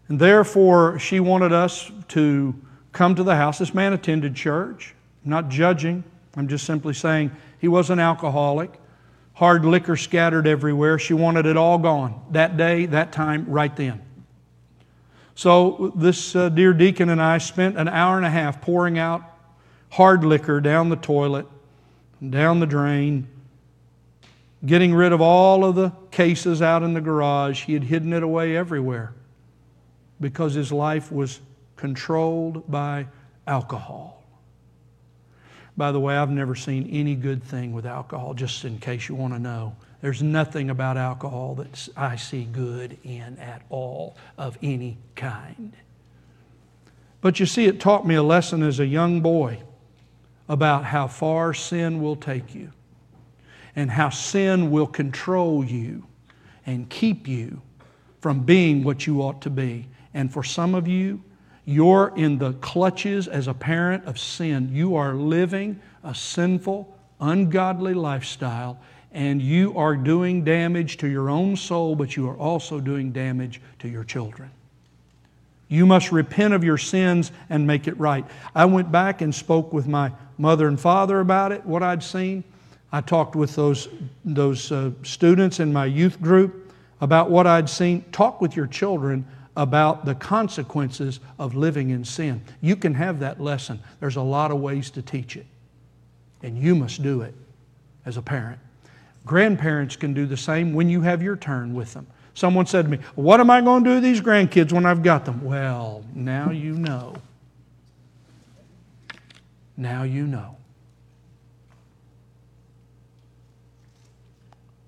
And 0.08 0.18
therefore, 0.18 0.98
she 0.98 1.18
wanted 1.20 1.52
us 1.52 1.90
to 2.08 2.54
come 2.92 3.14
to 3.14 3.22
the 3.22 3.36
house. 3.36 3.58
This 3.58 3.74
man 3.74 3.92
attended 3.92 4.34
church. 4.34 4.94
I'm 5.24 5.30
not 5.30 5.48
judging. 5.48 6.04
I'm 6.36 6.48
just 6.48 6.64
simply 6.64 6.94
saying 6.94 7.30
He 7.58 7.68
was 7.68 7.90
an 7.90 7.98
alcoholic, 7.98 8.72
hard 9.34 9.64
liquor 9.64 9.96
scattered 9.96 10.46
everywhere. 10.46 10.98
She 10.98 11.14
wanted 11.14 11.46
it 11.46 11.56
all 11.56 11.78
gone 11.78 12.20
that 12.30 12.56
day, 12.56 12.86
that 12.86 13.12
time, 13.12 13.46
right 13.48 13.74
then. 13.74 14.02
So, 15.34 15.92
this 15.96 16.36
uh, 16.36 16.48
dear 16.48 16.72
deacon 16.72 17.08
and 17.08 17.20
I 17.20 17.38
spent 17.38 17.76
an 17.76 17.88
hour 17.88 18.16
and 18.16 18.26
a 18.26 18.30
half 18.30 18.60
pouring 18.60 18.98
out 18.98 19.22
hard 19.90 20.24
liquor 20.24 20.60
down 20.60 20.88
the 20.88 20.96
toilet, 20.96 21.46
down 22.28 22.60
the 22.60 22.66
drain, 22.66 23.26
getting 24.64 24.94
rid 24.94 25.12
of 25.12 25.20
all 25.20 25.64
of 25.64 25.74
the 25.74 25.90
cases 26.10 26.62
out 26.62 26.82
in 26.82 26.94
the 26.94 27.00
garage. 27.00 27.64
He 27.64 27.74
had 27.74 27.84
hidden 27.84 28.12
it 28.12 28.22
away 28.22 28.56
everywhere 28.56 29.14
because 30.20 30.54
his 30.54 30.72
life 30.72 31.10
was 31.10 31.40
controlled 31.76 32.70
by 32.70 33.06
alcohol. 33.46 34.23
By 35.76 35.90
the 35.90 35.98
way, 35.98 36.16
I've 36.16 36.30
never 36.30 36.54
seen 36.54 36.88
any 36.90 37.14
good 37.16 37.42
thing 37.42 37.72
with 37.72 37.84
alcohol, 37.84 38.34
just 38.34 38.64
in 38.64 38.78
case 38.78 39.08
you 39.08 39.14
want 39.14 39.34
to 39.34 39.40
know. 39.40 39.74
There's 40.00 40.22
nothing 40.22 40.70
about 40.70 40.96
alcohol 40.96 41.54
that 41.56 41.88
I 41.96 42.16
see 42.16 42.44
good 42.44 42.98
in 43.02 43.38
at 43.38 43.62
all 43.70 44.16
of 44.38 44.56
any 44.62 44.98
kind. 45.16 45.72
But 47.20 47.40
you 47.40 47.46
see, 47.46 47.64
it 47.64 47.80
taught 47.80 48.06
me 48.06 48.14
a 48.14 48.22
lesson 48.22 48.62
as 48.62 48.80
a 48.80 48.86
young 48.86 49.20
boy 49.20 49.62
about 50.48 50.84
how 50.84 51.08
far 51.08 51.54
sin 51.54 52.02
will 52.02 52.16
take 52.16 52.54
you 52.54 52.70
and 53.74 53.90
how 53.90 54.10
sin 54.10 54.70
will 54.70 54.86
control 54.86 55.64
you 55.64 56.06
and 56.66 56.88
keep 56.88 57.26
you 57.26 57.62
from 58.20 58.40
being 58.40 58.84
what 58.84 59.06
you 59.06 59.22
ought 59.22 59.42
to 59.42 59.50
be. 59.50 59.88
And 60.12 60.32
for 60.32 60.44
some 60.44 60.74
of 60.74 60.86
you, 60.86 61.22
you're 61.64 62.12
in 62.16 62.38
the 62.38 62.52
clutches 62.54 63.26
as 63.26 63.48
a 63.48 63.54
parent 63.54 64.04
of 64.04 64.18
sin. 64.18 64.70
You 64.72 64.96
are 64.96 65.14
living 65.14 65.80
a 66.02 66.14
sinful, 66.14 66.96
ungodly 67.20 67.94
lifestyle, 67.94 68.78
and 69.12 69.40
you 69.40 69.76
are 69.78 69.96
doing 69.96 70.44
damage 70.44 70.98
to 70.98 71.08
your 71.08 71.30
own 71.30 71.56
soul, 71.56 71.96
but 71.96 72.16
you 72.16 72.28
are 72.28 72.36
also 72.36 72.80
doing 72.80 73.12
damage 73.12 73.60
to 73.78 73.88
your 73.88 74.04
children. 74.04 74.50
You 75.68 75.86
must 75.86 76.12
repent 76.12 76.52
of 76.52 76.62
your 76.62 76.76
sins 76.76 77.32
and 77.48 77.66
make 77.66 77.88
it 77.88 77.98
right. 77.98 78.24
I 78.54 78.66
went 78.66 78.92
back 78.92 79.22
and 79.22 79.34
spoke 79.34 79.72
with 79.72 79.86
my 79.86 80.12
mother 80.36 80.68
and 80.68 80.78
father 80.78 81.20
about 81.20 81.52
it, 81.52 81.64
what 81.64 81.82
I'd 81.82 82.02
seen. 82.02 82.44
I 82.92 83.00
talked 83.00 83.34
with 83.34 83.56
those, 83.56 83.88
those 84.24 84.70
uh, 84.70 84.90
students 85.02 85.60
in 85.60 85.72
my 85.72 85.86
youth 85.86 86.20
group 86.20 86.72
about 87.00 87.30
what 87.30 87.46
I'd 87.46 87.68
seen. 87.68 88.04
Talk 88.12 88.40
with 88.40 88.54
your 88.54 88.66
children 88.66 89.26
about 89.56 90.04
the 90.04 90.14
consequences 90.14 91.20
of 91.38 91.54
living 91.54 91.90
in 91.90 92.04
sin. 92.04 92.42
You 92.60 92.76
can 92.76 92.94
have 92.94 93.20
that 93.20 93.40
lesson. 93.40 93.80
There's 94.00 94.16
a 94.16 94.22
lot 94.22 94.50
of 94.50 94.60
ways 94.60 94.90
to 94.92 95.02
teach 95.02 95.36
it, 95.36 95.46
and 96.42 96.58
you 96.58 96.74
must 96.74 97.02
do 97.02 97.22
it 97.22 97.34
as 98.04 98.16
a 98.16 98.22
parent. 98.22 98.58
Grandparents 99.24 99.96
can 99.96 100.12
do 100.12 100.26
the 100.26 100.36
same 100.36 100.74
when 100.74 100.88
you 100.88 101.00
have 101.02 101.22
your 101.22 101.36
turn 101.36 101.74
with 101.74 101.94
them. 101.94 102.06
Someone 102.34 102.66
said 102.66 102.84
to 102.86 102.90
me, 102.90 102.98
What 103.14 103.40
am 103.40 103.48
I 103.48 103.60
going 103.60 103.84
to 103.84 103.90
do 103.90 103.94
with 103.94 104.02
these 104.02 104.20
grandkids 104.20 104.72
when 104.72 104.84
I've 104.84 105.02
got 105.02 105.24
them? 105.24 105.44
Well, 105.44 106.04
now 106.14 106.50
you 106.50 106.72
know. 106.72 107.14
Now 109.76 110.02
you 110.02 110.26
know. 110.26 110.56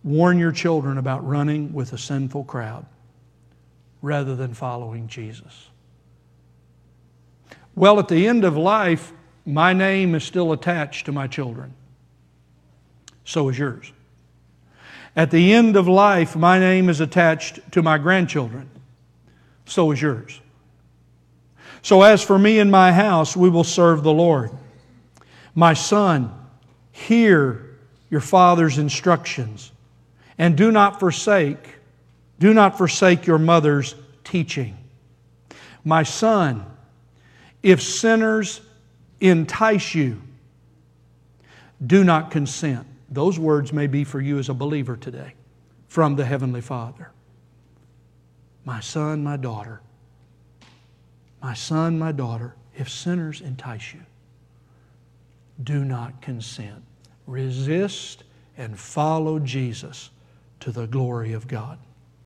Warn 0.03 0.39
your 0.39 0.53
children 0.53 0.99
about 0.99 1.27
running 1.27 1.73
with 1.73 1.93
a 1.93 1.99
sinful 1.99 2.45
crowd 2.45 2.85
rather 4.07 4.37
than 4.37 4.55
following 4.55 5.09
Jesus. 5.09 5.69
Well, 7.75 7.99
at 7.99 8.09
the 8.09 8.29
end 8.29 8.45
of 8.45 8.57
life, 8.57 9.13
my 9.45 9.73
name 9.73 10.15
is 10.15 10.23
still 10.23 10.53
attached 10.53 11.07
to 11.07 11.13
my 11.13 11.27
children. 11.27 11.75
So 13.25 13.49
is 13.49 13.59
yours. 13.59 13.93
At 15.17 15.31
the 15.31 15.53
end 15.53 15.77
of 15.77 15.89
life, 15.89 16.37
my 16.37 16.59
name 16.59 16.89
is 16.89 17.01
attached 17.01 17.61
to 17.73 17.83
my 17.83 17.99
grandchildren. 17.99 18.71
So 19.65 19.91
is 19.91 20.01
yours. 20.01 20.41
So, 21.83 22.03
as 22.03 22.23
for 22.23 22.39
me 22.39 22.59
and 22.59 22.71
my 22.71 22.93
house, 22.93 23.37
we 23.37 23.49
will 23.49 23.65
serve 23.65 24.03
the 24.03 24.13
Lord. 24.13 24.51
My 25.55 25.75
son, 25.75 26.33
hear 26.93 27.77
your 28.11 28.21
father's 28.21 28.79
instructions 28.79 29.73
and 30.39 30.57
do 30.57 30.71
not 30.71 31.01
forsake 31.01 31.76
do 32.39 32.53
not 32.53 32.77
forsake 32.77 33.27
your 33.27 33.39
mother's 33.39 33.95
teaching. 34.25 34.77
My 35.85 36.03
son, 36.03 36.65
if 37.63 37.83
sinners 37.83 38.61
entice 39.21 39.95
you, 39.95 40.21
do 41.85 42.05
not 42.05 42.31
consent. 42.31 42.87
Those 43.09 43.39
words 43.39 43.73
may 43.73 43.87
be 43.87 44.05
for 44.05 44.21
you 44.21 44.39
as 44.39 44.49
a 44.49 44.55
believer 44.55 44.97
today 44.97 45.35
from 45.89 46.17
the 46.17 46.25
Heavenly 46.25 46.61
Father. 46.61 47.11
My 48.65 48.81
son, 48.81 49.23
my 49.23 49.37
daughter, 49.37 49.81
my 51.41 51.55
son, 51.55 51.99
my 51.99 52.13
daughter, 52.13 52.57
if 52.75 52.91
sinners 52.91 53.41
entice 53.41 53.95
you, 53.95 54.01
do 55.63 55.85
not 55.85 56.21
consent. 56.21 56.83
Resist 57.27 58.25
and 58.59 58.79
follow 58.79 59.39
Jesus 59.39 60.11
to 60.61 60.73
the 60.73 60.87
glory 60.87 61.33
of 61.33 61.47
God. 61.47 61.79